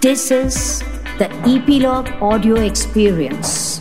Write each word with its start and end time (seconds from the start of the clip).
This 0.00 0.30
is 0.30 0.80
the 1.18 1.28
Epilogue 1.44 2.08
Audio 2.22 2.56
Experience. 2.56 3.80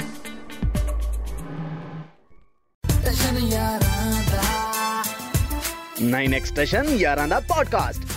Nine 6.01 6.33
Extension 6.33 6.85
Yaranda 6.99 7.39
Podcast 7.47 8.08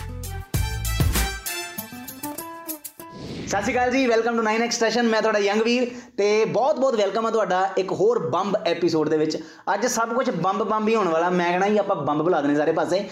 ਸਤਿ 3.52 3.60
ਸ਼੍ਰੀ 3.60 3.74
ਅਕਾਲ 3.74 3.90
ਜੀ 3.90 4.06
welcome 4.06 4.36
to 4.36 4.42
9 4.42 4.62
ਐਕਸਟੇਸ਼ਨ 4.62 5.02
ਮੈਂ 5.02 5.20
ਤੁਹਾਡਾ 5.20 5.38
ਯੰਗ 5.38 5.62
ਵੀਰ 5.62 5.90
ਤੇ 6.18 6.44
ਬਹੁਤ 6.44 6.78
ਬਹੁਤ 6.80 6.94
ਵੈਲਕਮ 6.96 7.26
ਹੈ 7.26 7.30
ਤੁਹਾਡਾ 7.30 7.70
ਇੱਕ 7.78 7.92
ਹੋਰ 7.92 8.18
ਬੰਬ 8.28 8.56
ਐਪੀਸੋਡ 8.66 9.08
ਦੇ 9.08 9.16
ਵਿੱਚ। 9.16 9.36
ਅੱਜ 9.74 9.86
ਸਭ 9.86 10.12
ਕੁਝ 10.14 10.30
ਬੰਬ 10.30 10.62
ਬੰਬ 10.62 10.88
ਹੀ 10.88 10.94
ਹੋਣ 10.94 11.08
ਵਾਲਾ, 11.08 11.30
ਮੈਂ 11.30 11.52
ਕਹਣਾ 11.52 11.66
ਹੀ 11.66 11.78
ਆਪਾਂ 11.78 11.96
ਬੰਬ 11.96 12.22
ਬੁਲਾ 12.22 12.40
ਦੇਣੇ 12.40 12.54
ਸਾਰੇ 12.54 12.72
ਪਾਸੇ। 12.72 13.08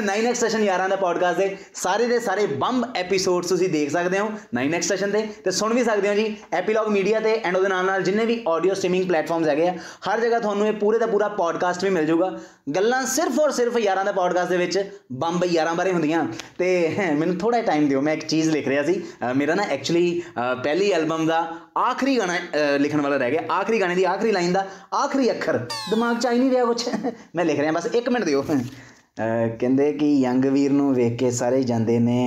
9 0.00 0.26
ਐਕਸਟੇਸ਼ਨ 0.26 0.64
ਯਾਰਾਂ 0.64 0.88
ਦਾ 0.88 0.96
ਪੋਡਕਾਸਟ 0.96 1.38
ਦੇ 1.38 1.56
ਸਾਰੇ 1.74 2.06
ਦੇ 2.06 2.18
ਸਾਰੇ 2.20 2.46
ਬੰਬ 2.46 2.86
ਐਪੀਸੋਡਸ 2.96 3.48
ਤੁਸੀਂ 3.48 3.68
ਦੇਖ 3.68 3.90
ਸਕਦੇ 3.90 4.18
ਹੋ 4.18 4.30
9 4.54 4.74
ਐਕਸਟੇਸ਼ਨ 4.74 5.10
ਤੇ 5.10 5.26
ਤੇ 5.44 5.50
ਸੁਣ 5.50 5.74
ਵੀ 5.74 5.84
ਸਕਦੇ 5.84 6.08
ਹੋ 6.08 6.14
ਜੀ 6.14 6.36
ਐਪੀਲੌਗ 6.52 6.88
ਮੀਡੀਆ 6.88 7.20
ਤੇ 7.20 7.40
ਐਂਡ 7.44 7.56
ਉਹਦੇ 7.56 7.68
ਨਾਲ 7.68 7.84
ਨਾਲ 7.84 8.02
ਜਿੰਨੇ 8.02 8.24
ਵੀ 8.24 8.42
ਆਡੀਓ 8.48 8.74
ਸਟ੍ਰੀਮਿੰਗ 8.74 9.08
ਪਲੇਟਫਾਰਮਸ 9.08 9.48
ਹੈਗੇ 9.48 9.68
ਆ, 9.68 9.76
ਹਰ 10.08 10.20
ਜਗ੍ਹਾ 10.20 10.38
ਤੁਹਾਨੂੰ 10.38 10.66
ਇਹ 10.66 10.72
ਪੂਰੇ 10.72 10.98
ਦਾ 10.98 11.06
ਪੂਰਾ 11.06 11.28
ਪੋਡਕਾਸਟ 11.28 11.84
ਵੀ 11.84 11.90
ਮਿਲ 11.90 12.06
ਜਾਊਗਾ। 12.06 12.38
ਗੱਲਾਂ 12.76 13.06
ਸਿਰਫ 13.06 13.40
ਔਰ 13.40 13.50
ਸਿਰਫ 13.50 13.78
ਯਾਰਾਂ 13.78 14.04
ਦਾ 14.04 14.12
ਪੋਡਕਾਸਟ 14.12 14.50
ਦੇ 14.50 14.56
ਵਿੱਚ 14.56 14.90
ਬੰਬ 15.12 15.44
ਯਾਰਾਂ 15.44 15.74
ਬਾਰੇ 15.74 15.92
ਹੁੰਦੀਆਂ। 15.92 16.26
ਤੇ 16.58 16.96
ਮੈਨੂੰ 17.18 17.36
ਥੋੜਾ 17.36 17.62
ਟਾਈਮ 17.62 17.88
ਦਿਓ, 17.88 18.00
ਮੈਂ 18.00 18.14
ਇੱਕ 18.14 18.26
ਚੀਜ਼ 18.26 18.50
ਲਿਖ 18.50 18.68
ਰਿਹਾ 18.68 18.82
ਸੀ। 18.82 18.94
ਅਹ 18.94 19.34
ਮੇਰਾ 19.34 19.54
ਨਾ 19.54 19.62
ਐਕਚੁਅਲੀ 19.84 20.22
ਪਹਿਲੀ 20.64 20.90
ਐਲਬਮ 20.90 21.26
ਦਾ 21.26 21.38
ਆਖਰੀ 21.78 22.18
ਗਾਣਾ, 22.18 22.34
ਅਹ, 22.36 22.78
ਲਿਖਣ 22.78 23.00
ਵਾਲਾ 23.00 23.16
ਰਹਿ 23.16 23.30
ਗਿਆ। 23.30 23.42
ਆਖਰੀ 23.52 23.80
ਗਾਣੇ 23.80 23.94
ਦੀ 23.94 24.04
ਆਖਰੀ 24.04 24.32
ਲਾਈਨ 24.32 24.52
ਦਾ 24.52 24.66
ਆਖਰੀ 24.94 25.30
ਅੱਖਰ। 25.30 25.58
ਦਿਮਾਗ 25.90 26.18
'ਚ 26.18 26.26
ਆ 26.26 26.30
ਹੀ 26.32 26.38
ਨਹੀਂ 26.38 26.50
ਰਿਹਾ 26.50 26.64
ਕੁਛ। 26.64 26.88
ਮੈਂ 27.34 27.44
ਲਿਖ 27.44 27.60
ਰਿਹਾ, 27.60 27.72
ਬਸ 27.72 27.86
1 27.86 28.08
ਮਿੰਟ 28.08 28.24
ਦਿਓ। 28.24 28.42
ਅਹ, 28.42 29.56
ਕਹਿੰਦੇ 29.58 29.92
ਕਿ 29.92 30.06
ਯੰਗ 30.20 30.44
ਵੀਰ 30.44 30.72
ਨੂੰ 30.72 30.94
ਵੇਖ 30.94 31.18
ਕੇ 31.18 31.30
ਸਾਰੇ 31.30 31.62
ਜਾਂਦੇ 31.62 31.98
ਨੇ 31.98 32.20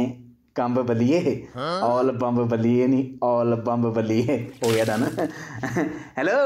ਕੰਬ 0.55 0.81
ਬੱਲੀਏ। 0.81 1.48
ਆਲ 1.81 2.12
ਬੰਬ 2.12 2.41
ਬੱਲੀਏ 2.43 2.88
ਨਹੀਂ 2.88 3.25
ਆਲ 3.25 3.55
ਬੰਬ 3.55 3.87
ਬੱਲੀਏ। 3.93 4.37
ਹੋ 4.65 4.70
ਗਿਆ 4.70 4.85
ਡਨ 4.85 5.05
ਹੈਲੋ 6.17 6.37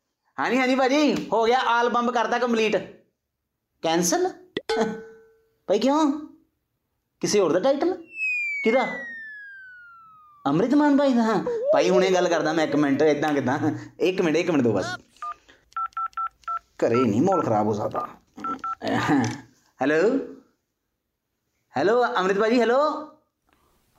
ਹਾਂਜੀ 0.40 0.58
ਹਾਂਜੀ 0.58 0.74
ਭਾਜੀ। 0.74 1.14
ਹੋ 1.32 1.44
ਗਿਆ 1.44 1.58
ਆਲ 1.58 1.88
ਬੰਬ 1.88 2.10
ਕਰਤਾ 2.10 2.38
ਕੰਪਲੀਟ 2.38 2.76
ਕੈਨਸਲ 3.82 4.30
ਭਾਈ 5.68 5.78
ਕਿਉਂ? 5.78 6.12
ਕਿਸੇ 7.20 7.40
ਹੋਰ 7.40 7.52
ਦਾ 7.52 7.60
ਟਾਈਟਲ 7.60 7.94
ਕਿਹਦਾ? 8.64 8.86
ਅੰਮ੍ਰਿਤਮਾਨ 10.46 10.96
ਭਾਈ 10.96 11.12
ਦਾ? 11.12 11.22
ਹਾਂ 11.22 11.38
ਭਾਈ 11.72 11.88
ਹੁਣੇ 11.90 12.10
ਗੱਲ 12.10 12.28
ਕਰਦਾ 12.28 12.52
ਮੈਂ 12.52 12.64
ਇੱਕ 12.66 12.76
ਮਿੰਟ 12.76 13.02
ਇਦਾਂ 13.02 13.32
ਕਿਦਾਂ? 13.34 13.58
ਇੱਕ 14.00 14.20
ਮਿੰਟ 14.22 14.36
ਇੱਕ 14.36 14.50
ਮਿੰਟ 14.50 14.62
ਦੋ 14.64 14.72
ਬਸ। 14.72 14.96
ਘਰੇ 16.80 16.96
ਨਹੀਂ 16.96 17.22
ਮਾਹੌਲ 17.22 17.42
ਖਰਾਬ 17.42 17.66
ਹੋ 17.66 17.72
ਸਕਦਾ। 17.72 18.06
ਹੈਲੋ? 19.80 20.00
ਹੈਲੋ 21.74 22.02
ਅੰਮ੍ਰਿਤ 22.16 22.38
ਭਾਜੀ 22.38 22.60
ਹੈਲੋ? 22.60 22.78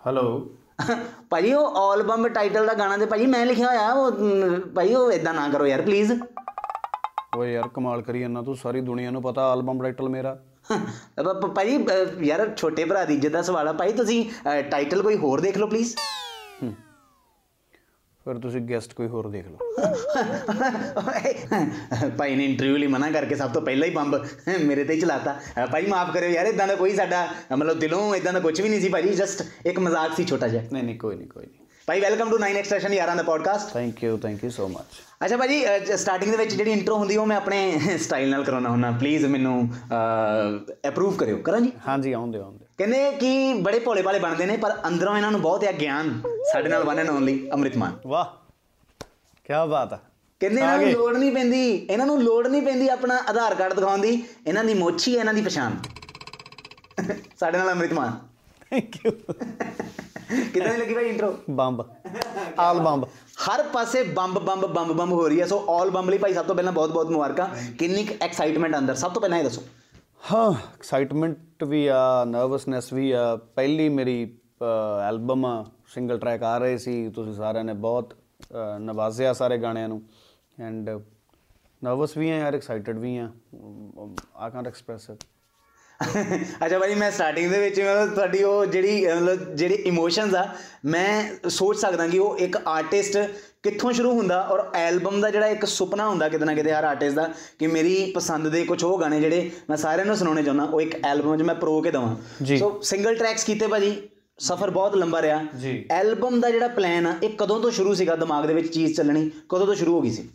ਹੈਲੋ? 0.02 0.56
ਭਾਜੀ 1.30 1.54
ਉਹ 1.54 1.76
ਆਲ 1.78 2.02
ਬੰਬ 2.04 2.28
ਟਾਈਟਲ 2.28 2.66
ਦਾ 2.68 2.74
ਗਾਣਾ 2.74 2.98
ਤੇ 2.98 3.06
ਭਾਜੀ 3.06 3.26
ਮੈਂ 3.26 3.46
ਲਿਖਿਆ 3.46 3.68
ਹੋਇਆ 3.68 3.92
ਉਹ 3.94 4.12
ਭਾਜੀ 4.76 4.94
ਉਹ 4.96 5.12
ਇਦਾਂ 5.12 5.34
ਨਾ 5.34 5.48
ਕਰੋ 5.50 5.66
ਯਾਰ 5.68 5.82
ਪਲੀਜ਼ 5.82 6.12
ਓਏ 7.38 7.52
ਯਾਰ 7.54 7.68
ਕਮਾਲ 7.68 8.02
ਕਰੀ 8.02 8.20
ਜਾਂਦਾ 8.20 8.42
ਤੂੰ 8.42 8.56
ਸਾਰੀ 8.56 8.82
ਦੁਨੀਆ 8.82 9.12
ਨੂੰ 9.12 9.22
ਪਤਾ 9.22 9.52
ਐਲਬਮ 9.54 9.82
ਟਾਈਟਲ 9.84 10.10
ਮੇਰਾ। 10.10 10.38
ਭਾਜੀ 11.48 11.78
ਯਾਰ 12.22 12.50
ਛੋਟੇ 12.58 12.86
ਭਰਾ 12.86 13.04
ਦੀ 13.06 13.16
ਇੱਜ਼ਤ 13.16 13.32
ਦਾ 13.32 13.42
ਸਵਾਲ 13.42 13.68
ਆ। 13.68 13.74
ਭਾਈ 13.74 13.94
ਤੁਸੀਂ 13.94 14.24
ਟਾਈਟਲ 14.72 15.02
ਕੋਈ 15.02 15.18
ਹੋਰ 15.18 15.42
ਦੇਖ 15.42 15.58
ਲਓ 15.58 15.68
ਪਲੀਜ਼ 15.68 15.96
ਫਿਰ 18.26 18.38
ਤੁਸੀਂ 18.38 18.62
ਗੈਸਟ 18.62 18.94
ਕੋਈ 18.94 19.08
ਹੋਰ 19.08 19.28
ਦੇਖ 19.30 19.46
ਲਓ। 19.48 19.58
ਭਾਈ 22.18 22.36
ਨੇ 22.36 22.46
ਇੰਟਰਵਿਊ 22.46 22.78
ਲਈ 22.78 22.88
ਮਨਾ 22.88 23.12
ਕਰਕੇ 23.12 23.36
ਸਭ 23.36 23.52
ਤੋਂ 23.52 23.62
ਪਹਿਲਾਂ 23.62 23.88
ਹੀ 23.88 23.94
ਬੰਬ 23.94 24.16
ਮੇਰੇ 24.62 24.84
ਤੇ 24.84 24.94
ਹੀ 24.94 25.00
ਚਲਾਤਾ। 25.02 25.40
ਭਾਈ 25.72 25.86
ਮਾਫ 25.86 26.14
ਕਰਿਓ 26.14 26.30
ਯਾਰ 26.30 26.46
ਇਦਾਂ 26.46 26.68
ਦਾ 26.68 26.76
ਕੋਈ 26.76 26.96
ਸਾਡਾ 26.96 27.28
ਮਤਲਬ 27.58 27.80
ਦਿਲੋਂ 27.80 28.16
ਇਦਾਂ 28.16 28.34
ਦਾ 28.34 28.40
ਕੁਝ 28.40 28.60
ਵੀ 28.62 28.70
ਨਹੀਂ 28.70 28.82
ਸੀ 28.82 28.90
ਭਾਜੀ 28.90 29.14
ਜਸਟ 29.14 29.44
ਇੱਕ 29.66 29.80
ਮਜ਼ਾਕ 29.80 30.16
ਸੀ 30.18 30.26
ਛੋਟਾ 30.26 30.48
ਜਿਹਾ। 30.48 30.64
ਨਹੀਂ 30.74 30.84
ਨਹੀਂ 30.84 31.00
ਕੋਈ 31.00 31.16
ਨਹੀਂ 31.16 31.28
ਕੋਈ 31.28 31.46
ਨਹੀਂ। 31.46 31.66
ਭਾਈ 31.88 32.00
ਵੈਲਕਮ 32.00 32.30
ਟੂ 32.30 32.38
9 32.38 32.56
ਐਕਸਟ੍ਰੈਸ਼ਨ 32.58 32.94
ਯਾਰਾਂ 32.94 33.16
ਦਾ 33.16 33.24
podcast 33.24 33.72
thank 33.74 34.04
you 34.04 34.18
thank 34.18 34.44
you 34.44 34.50
so 34.50 34.68
much 34.68 35.00
ਅੱਛਾ 35.26 35.38
ਭਾਜੀ 35.38 35.64
ਸਟਾਰਟਿੰਗ 35.98 36.32
ਦੇ 36.32 36.38
ਵਿੱਚ 36.38 36.54
ਜਿਹੜੀ 36.56 36.72
ਇੰਟਰੋ 36.72 36.98
ਹੁੰਦੀ 36.98 37.18
ਉਹ 37.18 37.26
ਮੈਂ 37.26 37.38
ਆਪਣੇ 37.38 37.80
ਸਟਾਈਲ 37.98 38.30
ਨਾਲ 38.30 38.44
ਕਰਾਉਣਾ 38.44 38.70
ਹੁੰਦਾ 38.70 38.92
ਪਲੀਜ਼ 38.92 39.26
ਮੈਨੂੰ 39.26 39.70
ਅਪਰੂਵ 40.88 41.16
ਕਰਿਓ। 41.16 41.38
ਕਰਾਂ 41.38 41.62
ਜੀ? 41.62 41.72
ਹਾਂਜੀ 41.88 42.12
ਆਉਂਦੇ 42.12 42.40
ਆਉਂਦੇ। 42.40 42.66
ਕਹਿੰਦੇ 42.80 43.12
ਕਿ 43.12 43.54
ਬੜੇ 43.62 43.80
ਭੋਲੇ 43.80 44.02
ਭਾਲੇ 44.02 44.20
ਬਣਦੇ 44.20 44.46
ਨੇ 44.46 44.58
ਪਰ 44.58 44.74
ਅੰਦਰੋਂ 44.88 45.16
ਇਹਨਾਂ 45.18 45.32
ਨੂੰ 45.32 45.42
ਬਹੁਤ 45.42 45.64
ਹੈ 45.64 45.72
ਗਿਆਨ 45.80 46.22
ਸਾਡੇ 46.52 46.70
ਨਾਲ 46.70 46.84
ਵਨ 46.84 47.00
ਐਂਡ 47.00 47.10
ਓਨਲੀ 47.10 47.50
ਅੰਮ੍ਰਿਤਮਾਨ 47.54 47.98
ਵਾਹ 48.08 48.26
ਕੀ 49.46 49.54
ਬਾਤ 49.70 49.94
ਆ। 49.94 50.00
ਕਹਿੰਦੇ 50.42 50.62
ਇਹਨਾਂ 50.62 50.78
ਨੂੰ 50.78 50.90
ਲੋੜ 50.92 51.18
ਨਹੀਂ 51.18 51.32
ਪੈਂਦੀ 51.32 51.74
ਇਹਨਾਂ 51.76 52.06
ਨੂੰ 52.06 52.22
ਲੋੜ 52.24 52.48
ਨਹੀਂ 52.48 52.62
ਪੈਂਦੀ 52.62 52.88
ਆਪਣਾ 52.90 53.18
ਆਧਾਰ 53.30 53.56
ਕਾਰਡ 53.56 53.74
ਦਿਖਾਉਣ 53.74 54.02
ਦੀ 54.02 54.12
ਇਹਨਾਂ 54.48 54.64
ਦੀ 54.64 54.74
ਮੋਛੀ 54.74 55.16
ਹੈ 55.16 55.20
ਇਹਨਾਂ 55.20 55.34
ਦੀ 55.34 55.42
ਪਛਾਣ। 55.42 55.76
ਸਾਡੇ 57.40 57.58
ਨਾਲ 57.58 57.72
ਅੰਮ੍ਰਿਤਮਾਨ 57.72 58.18
ਥੈਂਕ 58.72 58.96
ਯੂ 59.06 59.12
ਦੀ 60.54 60.78
ਲੱਗੀ 60.78 60.94
ਭਾਈ 60.94 61.10
ਇੰਟਰੋ 61.10 61.38
ਬੰਬ। 61.50 61.82
All 62.60 62.80
bomb. 62.80 63.06
ਹਰ 63.46 63.64
ਪਾਸੇ 63.64 64.04
ਬੰਬ 64.04 64.40
ਬੰਬ 64.40 64.66
ਬੰਬ 64.66 64.92
ਬੰਬ 64.92 65.14
ਹੋ 65.14 65.28
ਰਹੀ 65.28 65.42
ਹੈ 65.42 65.48
ਸੋ 65.48 65.66
ਆਲ 65.70 65.90
ਬੰਬ 65.90 66.10
ਲਈ 66.10 66.18
ਭਾਈ 66.18 66.34
ਸਭ 66.34 66.46
ਤੋਂ 66.46 66.56
ਪਹਿਲਾਂ 66.56 66.74
ਬਹੁਤ 66.74 66.92
ਬਹੁਤ 66.92 67.12
ਮੁਬਾਰਕਾਂ। 67.12 67.48
ਕਿੰਨੀ 67.80 68.08
ਐਕਸਾਈਟਮੈਂਟ 68.22 68.78
ਅੰਦਰ? 68.78 68.96
ਸਭ 68.96 69.12
ਤੋਂ 69.12 69.22
ਪਹਿਲਾਂ 69.22 69.38
ਇਹ 69.38 69.44
ਦੱਸੋ। 69.44 69.62
ਹਾਂ 70.32 70.52
ਐਕਸਾਈਟਮੈਂਟ 70.52 71.38
ਵੀ 71.64 71.88
ਆ 71.88 72.24
ਨਰਵਸਨੈਸ 72.28 72.94
ਵੀ 72.94 73.12
ਆ 73.12 73.36
ਪਹਿਲੀ 73.36 73.90
ਮੇਰੀ 73.90 74.38
ਐਲਬਮ 75.10 75.46
ਸਿੰਗਲ 75.88 76.20
ਟਰੈਕ 76.20 76.44
ਆ 76.44 76.58
ਰਹੇ 76.58 76.78
ਸੀ 76.78 77.10
ਤੁਸੀਂ 77.10 77.34
ਸਾਰਿਆਂ 77.34 77.64
ਨੇ 77.64 77.74
ਬਹੁਤ 77.74 78.14
ਅ, 78.14 78.78
ਨਵਾਜ਼ਿਆ 78.80 79.34
ਸਾਰੇ 79.34 79.58
ਗਾਣਿਆਂ 79.58 79.90
ਨੂੰ 79.90 80.02
ਐਂਡ 80.60 80.90
ਨਰਵਸ 81.84 82.18
ਵੀ 82.18 82.30
ਆ 82.30 82.38
ਯਾਰ 82.38 82.56
ਐਕਸਾਈਟਡ 82.56 82.98
ਵੀ 82.98 83.18
ਆ 83.18 83.30
ਆ 84.36 84.50
ਕੈਨਟ 84.50 84.68
ਐਕਸਪ੍ਰੈਸ 84.68 85.10
ਇਟ 85.10 85.24
ਅੱਛਾ 86.66 86.80
ਭਾਈ 86.80 86.96
ਮੈਂ 86.96 87.12
ਸਟਾਰਟਿੰਗ 87.12 87.52
ਦੇ 87.52 87.60
ਵਿੱਚ 87.60 87.82
ਮਤਲਬ 87.82 88.14
ਤੁਹਾਡੀ 88.14 88.44
ਉਹ 88.44 88.66
ਜਿਹੜੀ 88.66 89.06
ਮਤਲਬ 89.06 89.56
ਜਿਹੜੇ 89.56 89.76
ਇਮੋਸ਼ਨਸ 89.76 90.36
ਆ 90.36 90.48
ਮੈਂ 90.86 91.36
ਸੋਚ 91.50 91.78
ਸਕਦਾ 91.78 92.08
ਕਿ 92.08 92.20
ਉਹ 92.20 92.38
ਇੱਕ 92.38 92.58
ਆਰਟਿਸਟ 92.68 93.18
ਕਿੱਥੋਂ 93.64 93.94
ਸ਼ੁਰੂ 93.94 94.18
ਹੁੰਦਾ 94.18 94.42
ਔਰ 94.42 94.70
ਐਲਬਮ 94.74 95.22
ਦਾ 95.22 95.30
ਜਿਹੜਾ 95.30 95.48
ਇੱਕ 95.48 95.66
ਸੁਪਨਾ 95.66 96.10
ਹੁੰਦਾ 96.10 96.30
ਕਿਤੇ 96.30 96.46
ਨਾ 96.46 96.54
ਕਿਤੇ 96.54 96.74
ਹਰ 96.74 96.84
ਆਰਟਿਸਟ 96.84 97.16
ਦਾ 97.16 97.34
ਕਿ 97.60 97.68
ਮੇਰੀ 97.68 98.12
ਪਸੰਦ 98.16 98.48
ਦੇ 98.48 98.64
ਕੁਝ 98.64 98.84
ਉਹ 98.84 99.00
ਗਾਣੇ 99.00 99.22
ਜਿਹੜੇ 99.22 99.52
ਮੈਂ 99.70 99.78
ਸਾਰਿਆਂ 99.78 100.06
ਨੂੰ 100.06 100.18
ਸੁਣਾਉਣੇ 100.18 100.44
ਚਾਹੁੰਦਾ 100.44 100.64
ਉਹ 100.64 100.82
ਇੱਕ 100.82 101.06
ਐਲਬਮ 101.06 101.38
'ਚ 101.38 101.42
ਮੈਂ 101.42 101.56
ਪ੍ਰੋ 101.56 101.82
ਕੇ 101.82 101.92
ਦਵਾਂ। 101.92 102.16
ਸੋ 102.60 102.82
ਸਿੰਗਲ 102.82 103.16
ਟਰੈਕਸ 103.16 103.44
ਕੀਤੇ 103.44 103.68
ਭਾਜੀ 103.68 104.10
ਸਫ਼ਰ 104.40 104.70
ਬਹੁਤ 104.70 104.96
ਲੰਬਾ 104.96 105.22
ਰਿਹਾ। 105.22 105.46
ਐਲਬਮ 105.92 106.40
ਦਾ 106.40 106.50
ਜਿਹੜਾ 106.50 106.68
ਪਲਾਨ 106.68 107.08
ਆ 107.08 107.16
ਇਹ 107.24 107.30
ਕਦੋਂ 107.38 107.60
ਤੋਂ 107.60 107.72
ਸ਼ੁਰੂ 107.72 107.94
ਸੀਗਾ 107.94 108.16
ਦਿਮਾਗ 108.16 108.46
ਦੇ 108.46 108.54
ਵਿੱਚ 108.54 108.74
ਚੀਜ਼ 108.74 108.98
ਚੱਲਣੀ 108.98 109.32
ਕਦੋਂ 109.50 109.66
ਤੋਂ 109.66 109.76
ਸ਼ੁਰੂ 109.76 109.94
ਹੋ 109.94 110.02
ਗਈ 110.02 110.12
ਸੀ 110.12 110.30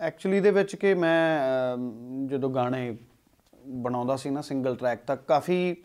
ਐਕਚੁਅਲੀ 0.00 0.40
ਦੇ 0.40 0.50
ਵਿੱਚ 0.50 0.76
ਕਿ 0.76 0.94
ਮੈਂ 0.94 1.40
ਜਦੋਂ 2.26 2.50
ਗਾਣੇ 2.50 2.96
ਬਣਾਉਂਦਾ 3.70 4.16
ਸੀ 4.16 4.30
ਨਾ 4.30 4.40
ਸਿੰਗਲ 4.40 4.76
ਟਰੈਕ 4.76 5.04
ਤਾਂ 5.06 5.16
ਕਾਫੀ 5.16 5.76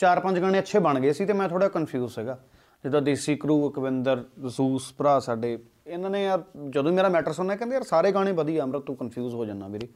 ਚਾਰ 0.00 0.20
ਪੰਜ 0.20 0.38
ਗਾਣੇ 0.38 0.58
ਅੱਛੇ 0.58 0.78
ਬਣ 0.78 1.00
ਗਏ 1.00 1.12
ਸੀ 1.12 1.24
ਤੇ 1.26 1.32
ਮੈਂ 1.32 1.48
ਥੋੜਾ 1.48 1.68
ਕਨਫਿਊਜ਼ 1.68 2.14
ਸੀਗਾ। 2.14 2.38
ਜਿੱਦਾਂ 2.84 3.02
ਦੇਸੀ 3.02 3.36
ਕਰੂ 3.36 3.70
ਅਕਵਿੰਦਰ, 3.70 4.24
ਜ਼ੂਸ, 4.46 4.92
ਭਰਾ 4.98 5.18
ਸਾਡੇ, 5.20 5.58
ਇਹਨਾਂ 5.86 6.10
ਨੇ 6.10 6.24
ਯਾਰ 6.24 6.42
ਜਦੋਂ 6.70 6.92
ਮੇਰਾ 6.92 7.08
ਮੈਟਰ 7.08 7.32
ਸੁਣਨਾ 7.32 7.56
ਕਹਿੰਦੇ 7.56 7.74
ਯਾਰ 7.74 7.82
ਸਾਰੇ 7.82 8.12
ਗਾਣੇ 8.12 8.32
ਵਧੀਆ, 8.32 8.64
ਅਮਰਤ 8.64 8.82
ਤੂੰ 8.82 8.96
ਕਨਫਿਊਜ਼ 8.96 9.34
ਹੋ 9.34 9.44
ਜਾਣਾ 9.44 9.68
ਮੇਰੀ 9.68 9.88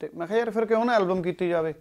ਤੇ 0.00 0.10
ਮੈਂ 0.14 0.26
ਕਿਹਾ 0.26 0.38
ਯਾਰ 0.38 0.50
ਫਿਰ 0.50 0.66
ਕਿਉਂ 0.66 0.84
ਨਾ 0.84 0.94
ਐਲਬਮ 0.94 1.22
ਕੀਤੀ 1.22 1.48
ਜਾਵੇ? 1.48 1.72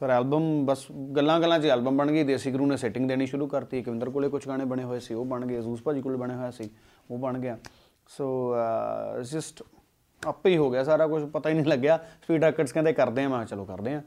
ਫਿਰ 0.00 0.10
ਐਲਬਮ 0.10 0.64
ਬਸ 0.66 0.86
ਗੱਲਾਂ 1.16 1.40
ਗੱਲਾਂ 1.40 1.58
'ਚ 1.60 1.66
ਐਲਬਮ 1.66 1.96
ਬਣ 1.96 2.10
ਗਈ, 2.12 2.22
ਦੇਸੀ 2.24 2.50
ਗੁਰੂ 2.50 2.66
ਨੇ 2.66 2.76
ਸੈਟਿੰਗ 2.76 3.08
ਦੇਣੀ 3.08 3.26
ਸ਼ੁਰੂ 3.26 3.46
ਕਰਤੀ, 3.46 3.82
ਅਕਵਿੰਦਰ 3.82 4.10
ਕੋਲੇ 4.10 4.28
ਕੁਝ 4.28 4.46
ਗਾਣੇ 4.48 4.64
ਬਣੇ 4.64 4.84
ਹੋਏ 4.84 5.00
ਸੀ, 5.00 5.14
ਉਹ 5.14 5.24
ਬਣ 5.24 5.46
ਗਏ, 5.46 5.60
ਜ਼ੂਸ 5.60 5.82
ਭਾਜੀ 5.82 6.02
ਕੋਲੇ 6.02 6.16
ਬਣੇ 6.16 6.34
ਹੋਏ 6.34 6.50
ਸੀ, 6.50 6.70
ਉਹ 7.10 7.18
ਬਣ 7.18 7.38
ਗਿਆ। 7.38 7.58
ਸੋ 8.08 8.56
ਜਸਟ 9.22 9.62
uh, 9.62 9.81
ਆਪੇ 10.26 10.50
ਹੀ 10.50 10.56
ਹੋ 10.56 10.70
ਗਿਆ 10.70 10.84
ਸਾਰਾ 10.84 11.06
ਕੁਝ 11.06 11.22
ਪਤਾ 11.24 11.48
ਹੀ 11.48 11.54
ਨਹੀਂ 11.54 11.64
ਲੱਗਿਆ। 11.66 11.98
ਸਪੀਡ 12.22 12.44
ਰੈਕਟਸ 12.44 12.72
ਕਹਿੰਦੇ 12.72 12.92
ਕਰਦੇ 12.92 13.24
ਆ 13.24 13.28
ਮੈਂ 13.28 13.44
ਚਲੋ 13.44 13.64
ਕਰਦੇ 13.64 13.94
ਆ। 13.94 14.02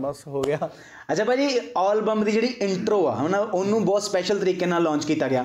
ਬਸ 0.00 0.26
ਹੋ 0.26 0.40
ਗਿਆ। 0.42 0.68
ਅੱਛਾ 1.12 1.24
ਭਾਜੀ 1.24 1.48
ਆਲਬਮ 1.78 2.22
ਦੀ 2.24 2.32
ਜਿਹੜੀ 2.32 2.46
ਇੰਟਰੋ 2.60 3.06
ਆ 3.06 3.14
ਹਨਾ 3.16 3.38
ਉਹਨੂੰ 3.38 3.84
ਬਹੁਤ 3.84 4.02
ਸਪੈਸ਼ਲ 4.02 4.38
ਤਰੀਕੇ 4.38 4.66
ਨਾਲ 4.66 4.82
ਲਾਂਚ 4.82 5.04
ਕੀਤਾ 5.04 5.28
ਗਿਆ। 5.28 5.44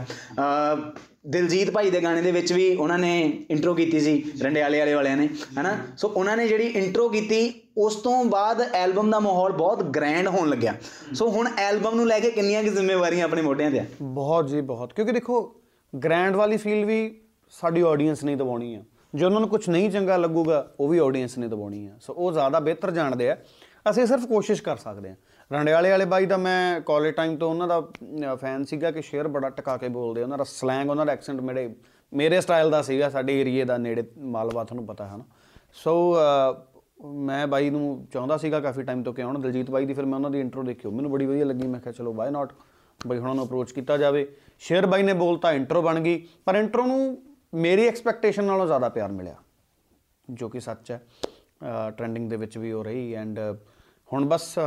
ਦਿਲਜੀਤ 1.27 1.69
ਭਾਈ 1.71 1.89
ਦੇ 1.89 2.01
ਗਾਣੇ 2.03 2.21
ਦੇ 2.21 2.31
ਵਿੱਚ 2.31 2.51
ਵੀ 2.53 2.75
ਉਹਨਾਂ 2.75 2.97
ਨੇ 2.99 3.21
ਇੰਟਰੋ 3.49 3.73
ਕੀਤੀ 3.73 3.99
ਸੀ 3.99 4.23
ਰੰਡਿਆਲੇ 4.41 4.79
ਵਾਲੇ 4.79 4.93
ਵਾਲਿਆਂ 4.93 5.17
ਨੇ 5.17 5.29
ਹਨਾ। 5.59 5.77
ਸੋ 5.97 6.07
ਉਹਨਾਂ 6.07 6.35
ਨੇ 6.37 6.47
ਜਿਹੜੀ 6.47 6.65
ਇੰਟਰੋ 6.65 7.07
ਕੀਤੀ 7.09 7.53
ਉਸ 7.77 7.95
ਤੋਂ 7.95 8.23
ਬਾਅਦ 8.25 8.61
ਐਲਬਮ 8.61 9.09
ਦਾ 9.11 9.19
ਮਾਹੌਲ 9.19 9.51
ਬਹੁਤ 9.53 9.83
ਗ੍ਰੈਂਡ 9.95 10.27
ਹੋਣ 10.27 10.49
ਲੱਗਿਆ। 10.49 10.73
ਸੋ 11.13 11.29
ਹੁਣ 11.29 11.49
ਐਲਬਮ 11.57 11.95
ਨੂੰ 11.95 12.07
ਲੈ 12.07 12.19
ਕੇ 12.19 12.31
ਕਿੰਨੀਆਂ 12.31 12.63
ਕਿ 12.63 12.69
ਜ਼ਿੰਮੇਵਾਰੀਆਂ 12.69 13.25
ਆਪਣੇ 13.25 13.41
ਮੋਢਿਆਂ 13.41 13.71
ਤੇ 13.71 13.79
ਆ? 13.79 13.85
ਬਹੁਤ 14.01 14.47
ਜੀ 14.47 14.61
ਬਹੁਤ। 14.61 14.93
ਕਿਉਂਕਿ 14.93 15.13
ਦੇਖੋ 15.13 15.41
ਗ੍ਰੈਂਡ 15.93 16.35
ਵਾਲੀ 16.35 16.57
ਫੀਲ 16.57 16.85
ਵੀ 16.85 16.99
ਸਾਡੀ 17.51 17.81
ਆਡੀਅנס 17.81 18.25
ਨੇ 18.25 18.35
ਦਵਾਉਣੀ 18.35 18.75
ਆ। 18.75 18.81
ਜੇ 19.17 19.25
ਉਹਨਾਂ 19.25 19.39
ਨੂੰ 19.39 19.49
ਕੁਝ 19.49 19.69
ਨਹੀਂ 19.69 19.89
ਚੰਗਾ 19.89 20.17
ਲੱਗੂਗਾ, 20.17 20.67
ਉਹ 20.79 20.87
ਵੀ 20.89 20.97
ਆਡੀਅנס 20.99 21.37
ਨੇ 21.37 21.47
ਦਵਾਉਣੀ 21.47 21.85
ਆ। 21.87 21.91
ਸੋ 22.01 22.13
ਉਹ 22.13 22.31
ਜ਼ਿਆਦਾ 22.31 22.59
ਬਿਹਤਰ 22.59 22.91
ਜਾਣਦੇ 22.91 23.29
ਆ। 23.29 23.37
ਅਸੀਂ 23.89 24.05
ਸਿਰਫ 24.05 24.25
ਕੋਸ਼ਿਸ਼ 24.25 24.61
ਕਰ 24.63 24.77
ਸਕਦੇ 24.77 25.09
ਆ। 25.09 25.15
ਰੰਡਿਆਲੇ 25.51 25.91
ਵਾਲੇ 25.91 26.05
ਬਾਈ 26.05 26.25
ਦਾ 26.25 26.37
ਮੈਂ 26.37 26.81
ਕਾਲਜ 26.81 27.13
ਟਾਈਮ 27.15 27.35
ਤੋਂ 27.37 27.49
ਉਹਨਾਂ 27.49 27.67
ਦਾ 27.67 28.35
ਫੈਨ 28.35 28.63
ਸੀਗਾ 28.63 28.91
ਕਿ 28.91 29.01
ਸ਼ੇਅਰ 29.01 29.27
ਬੜਾ 29.27 29.49
ਟਕਾ 29.49 29.77
ਕੇ 29.77 29.87
ਬੋਲਦੇ 29.87 30.23
ਉਹਨਾਂ 30.23 30.37
ਦਾ 30.37 30.43
ਸਲੈਂਗ 30.43 30.89
ਉਹਨਾਂ 30.89 31.05
ਦਾ 31.05 31.13
ਐਕਸੈਂਟ 31.13 31.41
ਮੇਰੇ 31.41 31.69
ਮੇਰੇ 32.11 32.41
ਸਟਾਈਲ 32.41 32.69
ਦਾ 32.71 32.81
ਸੀਗਾ, 32.81 33.09
ਸਾਡੇ 33.09 33.39
ਏਰੀਏ 33.41 33.63
ਦਾ 33.65 33.77
ਨੇੜੇ 33.77 34.03
ਮਾਲਵਾ 34.17 34.63
ਤੁਹਾਨੂੰ 34.63 34.85
ਪਤਾ 34.85 35.07
ਹੈ 35.07 35.17
ਨਾ। 35.17 35.23
ਸੋ 35.73 36.15
ਮੈਂ 37.03 37.45
ਬਾਈ 37.47 37.69
ਨੂੰ 37.69 38.07
ਚਾਹੁੰਦਾ 38.13 38.37
ਸੀਗਾ 38.37 38.59
ਕਾਫੀ 38.59 38.83
ਟਾਈਮ 38.83 39.03
ਤੋਂ 39.03 39.13
ਕਿ 39.13 39.21
ਆਉਣ। 39.21 39.39
ਦਲਜੀਤ 39.39 39.71
ਬਾਈ 39.71 39.85
ਦੀ 39.85 39.93
ਫਿਰ 39.93 40.05
ਮੈਂ 40.05 40.15
ਉਹਨਾਂ 40.15 40.31
ਦੀ 40.31 40.39
ਇੰਟਰੋ 40.39 40.63
ਦੇਖੀ, 40.63 40.87
ਉਹ 40.87 40.93
ਮੈਨੂੰ 40.93 41.11
ਬੜੀ 41.11 41.25
ਵਧੀਆ 41.25 41.45
ਲੱਗੀ। 41.45 41.67
ਮੈਂ 41.67 41.79
ਕਿਹਾ 41.79 41.91
ਚਲੋ 41.91 42.13
ਵਾਈ 42.13 42.31
ਨਾਟ 42.31 42.53
ਬਾਈ 43.07 43.17
ਹੁਣਾਂ 43.17 43.35
ਨੂੰ 43.35 43.45
ਅਪਰੋਚ 43.45 43.71
ਕੀਤਾ 43.71 43.97
ਜਾਵੇ। 43.97 44.27
ਸ਼ੇਰ 44.59 44.85
ਬਾਈ 44.85 45.03
ਨੇ 45.03 45.13
ਬੋਲਤਾ 45.13 45.51
ਇੰਟਰੋ 45.51 45.81
ਬਣ 45.81 45.99
ਗਈ। 45.99 46.25
ਪਰ 46.45 46.55
ਇੰਟਰੋ 46.55 46.85
ਨੂੰ 46.85 47.17
ਮੇਰੀ 47.53 47.87
ਐਕਸਪੈਕਟੇਸ਼ਨ 47.87 48.43
ਨਾਲੋਂ 48.43 48.65
ਜ਼ਿਆਦਾ 48.67 48.89
ਪਿਆਰ 48.89 49.11
ਮਿਲਿਆ 49.11 49.35
ਜੋ 50.29 50.49
ਕਿ 50.49 50.59
ਸੱਚ 50.59 50.91
ਹੈ। 50.91 51.01
ਟ੍ਰੈਂਡਿੰਗ 51.97 52.29
ਦੇ 52.29 52.37
ਵਿੱਚ 52.37 52.57
ਵੀ 52.57 52.71
ਹੋ 52.71 52.83
ਰਹੀ 52.83 53.13
ਐਂਡ 53.13 53.39
ਹੁਣ 54.09 54.25
ਬਸ 54.25 54.57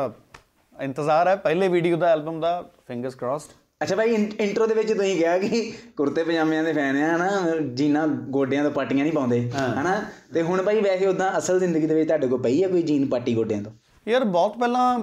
ਇੰਤਜ਼ਾਰ 0.77 1.29
ਹੈ। 1.29 1.35
ਪਹਿਲੇ 1.37 1.69
ਵੀਡੀਓ 1.69 1.97
ਦਾ 1.97 2.13
ਐਲਬਮ 2.13 2.41
ਦਾ 2.41 2.63
ਫਿੰਗਰਸ 2.87 3.15
ਕ੍ਰਾਸਡ 3.15 3.53
ਅੱਛਾ 3.83 3.97
ਭਾਈ 3.97 4.15
ਇੰਟਰੋ 4.15 4.67
ਦੇ 4.67 4.75
ਵਿੱਚ 4.75 4.93
ਤੁਸੀਂ 4.93 5.17
ਕਿਹਾ 5.19 5.37
ਕਿ 5.39 5.61
ਕੁਰਤੇ 5.97 6.23
ਪਜਾਮਿਆਂ 6.25 6.65
ਦੇ 6.65 6.73
ਫੈਨ 6.73 6.97
ਆ 6.97 7.17
ਹਨਾ? 7.17 7.57
ਜੀਨਾਂ 7.75 8.07
ਗੋਡਿਆਂ 8.07 8.65
ਤੋਂ 8.65 8.71
ਪਾਟੀਆਂ 8.71 9.05
ਨਹੀਂ 9.05 9.13
ਪਾਉਂਦੇ 9.13 9.51
ਹਨਾ? 9.51 10.01
ਤੇ 10.35 10.43
ਹੁਣ 10.43 10.63
ਭਾਈ 10.63 10.81
ਵੈਸੇ 10.81 11.07
ਉਦਾਂ 11.07 11.31
ਅਸਲ 11.39 11.59
ਜ਼ਿੰਦਗੀ 11.61 11.87
ਦੇ 11.87 11.95
ਵਿੱਚ 11.95 12.09
ਤੁਹਾਡੇ 12.09 12.27
ਕੋਲ 12.29 12.43
ਪਈ 12.43 12.63
ਆ 12.63 12.69
ਕੋਈ 12.69 12.83
ਜੀਨ 12.83 13.07
ਪਾਟੀ 13.09 13.35
ਗੋਡਿਆਂ 13.35 13.63
ਤੋਂ? 13.63 13.73
ਯਾਰ 14.09 14.25
ਬਹੁਤ 14.25 14.59
ਪਹਿਲਾਂ 14.59 14.99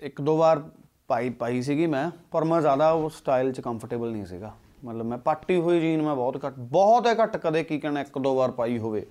ਇੱਕ 0.00 0.20
ਦੋ 0.20 0.36
ਵਾਰ 0.36 0.62
ਪਾਈ 1.08 1.30
ਪਾਈ 1.30 1.62
ਸੀਗੀ 1.62 1.86
ਮੈਂ 1.86 2.10
ਪਰ 2.30 2.44
ਮੈਂ 2.44 2.60
ਜ਼ਿਆਦਾ 2.60 2.90
ਉਹ 2.90 3.08
ਸਟਾਈਲ 3.10 3.52
'ਚ 3.52 3.60
ਕੰਫਰਟੇਬਲ 3.60 4.12
ਨਹੀਂ 4.12 4.26
ਸੀਗਾ। 4.26 4.52
ਮਤਲਬ 4.84 5.06
ਮੈਂ 5.06 5.18
ਪਾਟੀ 5.18 5.56
ਹੋਈ 5.56 5.80
ਜੀਨ 5.80 6.02
ਮੈਂ 6.02 6.16
ਬਹੁਤ 6.16 6.46
ਘੱਟ, 6.46 6.54
ਬਹੁਤ 6.58 7.06
ਹੈ 7.06 7.14
ਘੱਟ, 7.14 7.36
ਕਦੇ 7.36 7.64
ਕੀ 7.64 7.80
ਕਹਿਣਾ, 7.80 8.00
ਇੱਕ 8.00 8.18
ਦੋ 8.18 8.34
ਵਾਰ 8.36 8.50
ਪਾਈ 8.50 8.78
ਹੋਵੇ। 8.78 9.06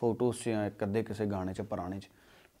ਫੋਟੋਸ 0.00 0.42
'ਚ 0.42 0.48
ਜਾਂ 0.48 0.66
ਇੱਕ 0.66 0.84
ਅੱਧੇ 0.84 1.02
ਕਿਸੇ 1.02 1.26
ਗਾਣੇ 1.26 1.52
'ਚ, 1.54 1.60
ਪੁਰਾਣੇ 1.60 2.00
'ਚ। 2.00 2.08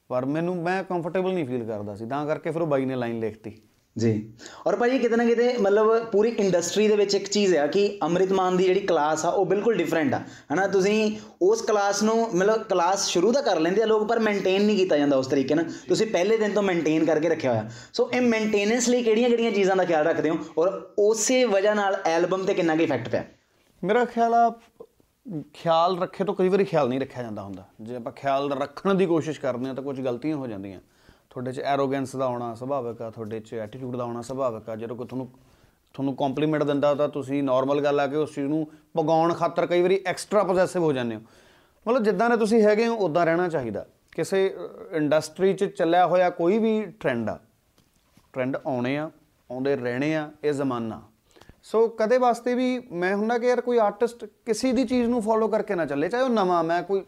ਪਰ 0.08 0.24
ਮੈਨੂੰ, 0.24 0.56
ਮੈਂ 0.56 0.84
ਕੰਫਰਟੇਬਲ 0.84 1.34
ਨਹੀਂ 1.34 1.44
ਫੀਲ 1.44 1.64
ਕਰਦਾ 1.64 1.94
ਸੀ। 1.94 2.06
ਤਾਂ 2.06 2.26
ਕਰਕੇ 2.26 2.50
ਫਿਰ 2.50 2.62
ਉਹ 2.62 2.66
ਬਾਈ 2.66 2.84
ਨੇ 2.84 2.96
ਲਾਈਨ 2.96 3.18
ਲਿਖਤੀ। 3.18 3.62
ਜੀ। 3.98 4.32
ਔਰ 4.66 4.76
ਭਾਜੀ 4.76 4.98
ਕਿਤੇ 4.98 5.16
ਨਾ 5.16 5.24
ਕਿਤੇ 5.24 5.56
ਮਤਲਬ 5.58 6.04
ਪੂਰੀ 6.04 6.28
ਇੰਡਸਟਰੀ 6.28 6.88
ਦੇ 6.88 6.96
ਵਿੱਚ 6.96 7.14
ਇੱਕ 7.14 7.28
ਚੀਜ਼ 7.28 7.56
ਆ 7.56 7.66
ਕਿ 7.66 7.98
ਅੰਮ੍ਰਿਤ 8.02 8.32
ਮਾਨ 8.32 8.56
ਦੀ 8.56 8.64
ਜਿਹੜੀ 8.64 8.80
ਕਲਾਸ 8.80 9.24
ਆ, 9.24 9.28
ਉਹ 9.28 9.46
ਬਿਲਕੁਲ 9.46 9.74
ਡਿਫਰੈਂਟ 9.74 10.14
ਆ। 10.14 10.20
ਹਨਾ, 10.54 10.66
ਤੁਸੀਂ 10.66 11.16
ਉਸ 11.42 11.62
ਕਲਾਸ 11.62 12.02
ਨੂੰ 12.02 12.28
ਮਤਲਬ 12.34 12.62
ਕਲਾਸ 12.62 13.06
ਸ਼ੁਰੂ 13.06 13.32
ਤਾਂ 13.32 13.42
ਕਰ 13.42 13.60
ਲੈਂਦੇ 13.60 13.82
ਆ 13.82 13.86
ਲੋਕ, 13.86 14.08
ਪਰ 14.08 14.18
ਮੇਨਟੇਨ 14.18 14.62
ਨਹੀਂ 14.62 14.76
ਕੀਤਾ 14.76 14.96
ਜਾਂਦਾ 14.96 15.16
ਉਸ 15.16 15.26
ਤਰੀਕੇ 15.26 15.54
ਨਾਲ। 15.54 15.64
ਤੁਸੀਂ 15.88 16.06
ਪਹਿਲੇ 16.06 16.36
ਦਿਨ 16.36 16.52
ਤੋਂ 16.52 16.62
ਮੇਨਟੇਨ 16.62 17.04
ਕਰਕੇ 17.04 17.28
ਰੱਖਿਆ 17.28 17.50
ਹੋਇਆ। 17.50 17.70
ਸੋ 17.92 18.10
ਇਹ 18.12 18.20
ਮੇਨਟੇਨੈਂਸ 18.20 18.88
ਲਈ 18.88 19.02
ਕਿਹੜੀਆਂ-ਕਿਹੜੀਆਂ 19.02 19.52
ਚੀਜ਼ਾਂ 19.52 19.76
ਦਾ 19.76 19.84
ਖਿਆਲ 19.84 20.06
ਰੱਖਦੇ 20.06 20.30
ਹੋ? 20.30 20.36
ਔਰ 20.58 20.90
ਉਸੇ 20.98 21.44
ਵਜ੍ਹਾ 21.44 21.74
ਨਾਲ 21.74 21.96
ਐਲਬਮ 22.04 22.44
ਤੇ 22.44 22.54
ਕਿੰਨਾ 22.54 22.76
ਕੁ 22.76 22.82
ਇਫੈਕਟ 22.82 23.08
ਪਿਆ? 23.08 23.24
ਮੇਰਾ 23.84 24.04
ਖਿਆਲ 24.04 24.34
ਆ, 24.34 24.50
ਖਿਆਲ 25.54 25.98
ਰੱਖੇ 26.00 26.24
ਤੋਂ 26.24 26.34
ਕਈ 26.34 26.48
ਵਾਰੀ 26.48 26.64
ਖਿਆਲ 26.64 26.88
ਨਹੀਂ 26.88 27.00
ਰੱਖਿਆ 27.00 27.22
ਜਾਂਦਾ 27.22 27.42
ਹੁੰਦਾ। 27.42 27.68
ਜੇ 27.80 27.96
ਆਪਾਂ 27.96 28.12
ਖਿਆਲ 28.12 28.52
ਰੱਖਣ 28.52 28.94
ਦੀ 28.94 29.06
ਕੋਸ਼ਿਸ਼ 29.06 29.40
ਕਰਦੇ 29.40 29.66
ਹਾਂ 29.66 29.74
ਤਾਂ 29.74 29.84
ਕੁਝ 29.84 30.00
ਗਲਤੀਆਂ 30.00 30.36
ਹੋ 30.36 30.46
ਜਾਂਦੀਆਂ। 30.46 30.80
ਤੁਹਾਡੇ 31.36 31.52
'ਚ 31.52 31.60
ਐਰੋਗੈਂਸ 31.60 32.14
ਦਾ 32.16 32.24
ਆਉਣਾ 32.24 32.54
ਸੁਭਾਵਿਕ 32.54 33.00
ਆ, 33.02 33.08
ਤੁਹਾਡੇ 33.10 33.38
'ਚ 33.40 33.54
ਐਟੀਟਿਊਡ 33.54 33.96
ਦਾ 33.96 34.04
ਆਉਣਾ 34.04 34.20
ਸੁਭਾਵਿਕ 34.22 34.68
ਆ। 34.68 34.76
ਜਦੋਂ 34.76 34.96
ਕੋਈ 34.96 35.06
ਤੁਹਾਨੂੰ 35.06 35.28
ਤੁਹਾਨੂੰ 35.94 36.14
ਕੰਪਲੀਮੈਂਟ 36.16 36.62
ਦਿੰਦਾ 36.62 36.94
ਤਾਂ 36.94 37.08
ਤੁਸੀਂ 37.08 37.42
ਨਾਰਮਲ 37.42 37.80
ਗੱਲ 37.80 38.00
ਆ 38.00 38.06
ਕਿ 38.06 38.16
ਉਸ 38.16 38.34
ਚੀਜ਼ 38.34 38.46
ਨੂੰ 38.46 38.66
ਪਗਾਉਣ 38.96 39.32
ਖਾਤਰ 39.34 39.66
ਕਈ 39.66 39.82
ਵਾਰੀ 39.82 40.00
ਐਕਸਟਰਾ 40.06 40.42
ਪੋਜੈਸਿਵ 40.44 40.82
ਹੋ 40.82 40.92
ਜਾਂਦੇ 40.92 41.16
ਹੋ। 41.16 41.20
ਮਤਲਬ 41.86 42.04
ਜਿੱਦਾਂ 42.04 42.28
ਦੇ 42.30 42.36
ਤੁਸੀਂ 42.36 42.62
ਹੈਗੇ 42.62 42.86
ਹੋ 42.86 42.94
ਉਦਾਂ 43.06 43.24
ਰਹਿਣਾ 43.26 43.48
ਚਾਹੀਦਾ। 43.48 43.84
ਕਿਸੇ 44.16 44.40
ਇੰਡਸਟਰੀ 44.92 45.52
'ਚ 45.54 45.64
ਚੱਲਿਆ 45.64 46.06
ਹੋਇਆ 46.06 46.30
ਕੋਈ 46.30 46.58
ਵੀ 46.58 46.80
ਟ੍ਰੈਂਡ 47.00 47.28
ਆ 47.30 47.38
ਟ੍ਰੈਂਡ 48.32 48.56
ਆਉਣੇ 48.56 48.96
ਆ, 48.98 49.10
ਆਉਂਦੇ 49.50 49.76
ਰਹਿਣੇ 49.76 50.14
ਆ, 50.16 50.30
ਇਹ 50.44 50.52
ਜ਼ਮਾਨਾ। 50.52 51.00
ਸੋ 51.62 51.86
ਕਦੇ 51.98 52.18
ਵਾਸਤੇ 52.18 52.54
ਵੀ 52.54 52.78
ਮੈਂ 52.92 53.14
ਹੁੰਦਾ 53.16 53.38
ਕਿ 53.38 53.46
ਯਾਰ 53.46 53.60
ਕੋਈ 53.60 53.78
ਆਰਟਿਸਟ 53.78 54.24
ਕਿਸੇ 54.24 54.72
ਦੀ 54.72 54.84
ਚੀਜ਼ 54.84 55.08
ਨੂੰ 55.08 55.22
ਫੋਲੋ 55.22 55.48
ਕਰਕੇ 55.48 55.74
ਨਾ 55.74 55.86
ਚੱਲੇ, 55.86 56.08
ਚਾਹੇ 56.08 56.22
ਉਹ 56.22 56.30
ਨਵਾਂ, 56.30 56.62
ਮੈਂ 56.64 56.82
ਕੋਈ 56.82 57.04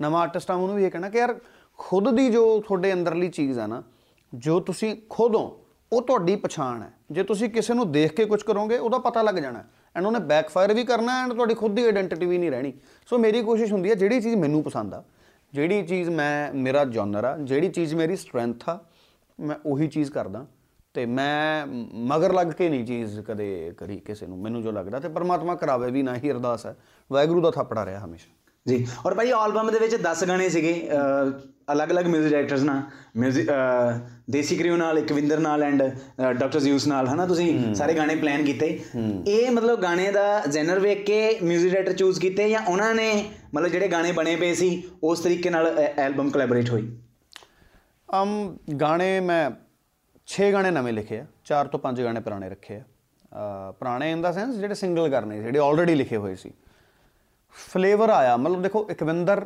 ਨਵਾਂ 0.00 0.20
ਆਰਟਿਸਟ 0.20 0.50
ਆ 0.50 0.54
ਉਹਨੂੰ 0.54 0.76
ਵੀ 0.76 0.84
ਇਹ 0.84 0.90
ਕਹਿਣਾ 0.90 1.08
ਕਿ 1.08 1.18
ਯਾਰ 1.18 1.34
ਖੁਦ 1.78 2.10
ਦੀ 2.10 2.30
ਜੋ 2.30 2.60
ਤੁਹਾਡੇ 2.60 2.92
ਅੰਦਰਲੀ 2.92 3.28
ਚੀਜ਼ 3.28 3.58
ਆ 3.58 3.66
ਨਾ, 3.66 3.82
ਜੋ 4.34 4.60
ਤੁਸੀਂ 4.60 4.96
ਖੁਦ 5.10 5.36
ਹੋ, 5.36 5.66
ਉਹ 5.92 6.02
ਤੁਹਾਡੀ 6.02 6.36
ਪਛਾਣ 6.36 6.82
ਹੈ। 6.82 6.92
ਜੇ 7.10 7.22
ਤੁਸੀਂ 7.22 7.50
ਕਿਸੇ 7.50 7.74
ਨੂੰ 7.74 7.92
ਦੇਖ 7.92 8.12
ਕੇ 8.12 8.24
ਕੁਝ 8.24 8.42
ਕਰੋਗੇ, 8.42 8.78
ਉਹਦਾ 8.78 8.98
ਪਤਾ 8.98 9.22
ਲੱਗ 9.22 9.34
ਜਾਣਾ। 9.34 9.64
ਐਂਡ 9.96 10.06
ਉਹਨੇ 10.06 10.18
ਬੈਕਫਾਇਰ 10.18 10.74
ਵੀ 10.74 10.84
ਕਰਨਾ 10.84 11.22
ਐਂਡ 11.22 11.32
ਤੁਹਾਡੀ 11.32 11.54
ਖੁਦ 11.54 11.74
ਦੀ 11.74 11.84
ਆਇਡੈਂਟੀਟੀ 11.84 12.26
ਵੀ 12.26 12.38
ਨਹੀਂ 12.38 12.50
ਰਹਿਣੀ। 12.50 12.72
ਸੋ 13.06 13.18
ਮੇਰੀ 13.18 13.42
ਕੋਸ਼ਿਸ਼ 13.42 13.72
ਹੁੰਦੀ 13.72 13.90
ਹੈ, 13.90 13.94
ਜਿਹੜੀ 13.94 14.20
ਚੀਜ਼ 14.20 14.36
ਮੈਨੂੰ 14.36 14.62
ਪਸੰਦ 14.62 14.94
ਆ, 14.94 15.04
ਜਿਹੜੀ 15.52 15.82
ਚੀਜ਼ 15.86 16.10
ਮੈਂ, 16.10 16.52
ਮੇਰਾ 16.54 16.84
ਜਨਰ 16.84 17.24
ਆ, 17.24 17.36
ਜਿਹੜੀ 17.36 17.68
ਚੀਜ਼ 17.68 17.94
ਮੇਰੀ 17.94 18.16
ਸਟਰੈਂਥ 18.16 18.68
ਆ, 18.68 18.78
ਮੈਂ 19.40 19.56
ਉਹੀ 19.66 19.88
ਚੀਜ਼ 19.88 20.10
ਕਰਦਾ। 20.10 20.46
ਤੇ 20.94 21.06
ਮੈਂ 21.06 21.66
ਮਗਰ 21.94 22.32
ਲੱਗ 22.32 22.46
ਕੇ 22.46 22.68
ਨਹੀਂ 22.68 22.84
ਚੀਜ਼ 22.86 23.20
ਕਦੇ 23.20 23.74
ਕਰੀ 23.78 23.98
ਕਿਸੇ 24.00 24.26
ਨੂੰ, 24.26 24.38
ਮੈਨੂੰ 24.38 24.62
ਜੋ 24.62 24.70
ਲੱਗਦਾ, 24.70 25.00
ਤੇ 25.00 25.08
ਪਰਮਾਤਮਾ 25.08 25.54
ਕਰਾਵੇ 25.54 25.90
ਵੀ 25.90 26.02
ਨਾ 26.02 26.16
ਹੀ 26.16 26.30
ਅਰਦਾਸ 26.30 26.66
ਹੈ। 26.66 26.76
ਵਾਹਿਗੁਰੂ 27.12 27.40
ਦਾ 27.40 27.50
ਥਾਪੜਾ 27.50 27.84
ਰਿਹਾ 27.84 28.04
ਹਮੇਸ਼ਾ। 28.04 28.35
ਜੀ 28.65 28.85
ਔਰ 29.05 29.13
ਭਾਈ 29.15 29.29
ਐਲਬਮ 29.35 29.71
ਦੇ 29.71 29.79
ਵਿੱਚ 29.79 29.95
10 30.03 30.25
ਗਾਣੇ 30.27 30.49
ਸੀਗੇ 30.49 30.73
ਅਹ, 30.89 31.31
ਅਲੱਗ-ਅਲੱਗ 31.71 32.05
뮤직 32.05 32.21
ਡਾਇਰੈਕਟਰਸ 32.21 32.61
ਨਾਲ 32.63 32.81
뮤직 33.19 33.45
ਦੇਸੀ 34.29 34.55
ਕ੍ਰਿਊ 34.57 34.75
ਨਾਲ 34.77 34.97
ਇਕਵਿੰਦਰ 34.97 35.39
ਨਾਲ 35.39 35.63
ਐਂਡ 35.63 35.81
ਡਾਕਟਰ 36.19 36.59
ਜ਼ਿਊਸ 36.59 36.87
ਨਾਲ 36.87 37.07
ਹਨਾ 37.07 37.25
ਤੁਸੀਂ 37.25 37.73
ਸਾਰੇ 37.75 37.93
ਗਾਣੇ 37.93 38.15
ਪਲਾਨ 38.15 38.43
ਕੀਤੇ 38.43 38.67
ਇਹ 39.27 39.51
ਮਤਲਬ 39.51 39.81
ਗਾਣੇ 39.81 40.11
ਦਾ 40.11 40.25
ਜਨਰ 40.47 40.79
ਵੇਖ 40.79 41.05
ਕੇ 41.05 41.19
뮤직 41.41 41.63
ਡਾਇਰੈਕਟਰ 41.63 41.93
ਚੂਜ਼ 41.93 42.19
ਕੀਤੇ 42.19 42.49
ਜਾਂ 42.49 42.61
ਉਹਨਾਂ 42.67 42.93
ਨੇ 42.95 43.09
ਮਤਲਬ 43.53 43.69
ਜਿਹੜੇ 43.69 43.87
ਗਾਣੇ 43.87 44.11
ਬਣੇ 44.11 44.35
ਪਏ 44.35 44.53
ਸੀ 44.53 44.71
ਉਸ 45.03 45.19
ਤਰੀਕੇ 45.19 45.49
ਨਾਲ 45.49 45.67
ਐਲਬਮ 45.97 46.29
ਕੋਲੈਬੋਰੇਟ 46.29 46.69
ਹੋਈ 46.69 46.87
ਅਮ 48.09 48.31
ਗਾਣੇ 48.81 49.09
ਮੈਂ 49.21 49.43
6 50.27 50.51
ਗਾਣੇ 50.53 50.71
ਨਵੇਂ 50.71 50.93
ਲਿਖੇ 50.93 51.19
ਆ 51.19 51.25
4 51.51 51.69
ਤੋਂ 51.69 51.79
5 51.85 52.03
ਗਾਣੇ 52.03 52.19
ਪੁਰਾਣੇ 52.21 52.49
ਰੱਖੇ 52.49 52.75
ਆ 52.75 52.81
ਅ, 52.81 53.71
ਪੁਰਾਣੇ 53.71 54.11
ਇਨ 54.11 54.21
ਦਾ 54.21 54.31
ਸੈਂਸ 54.31 54.55
ਜਿਹੜੇ 54.55 54.73
ਸਿੰਗਲ 54.75 55.09
ਕਰਨੇ 55.09 55.37
ਸੀ 55.37 55.43
ਜਿਹੜੇ 55.43 55.59
ਆਲਰੇਡੀ 55.59 55.95
ਲਿਖੇ 55.95 56.17
ਹੋਏ 56.17 56.35
ਸੀ 56.35 56.51
ਫਲੇਵਰ 57.56 58.10
ਆਇਆ। 58.10 58.36
ਮਤਲਬ 58.36 58.62
ਦੇਖੋ 58.62 58.86
ਇਕਵਿੰਦਰ 58.90 59.44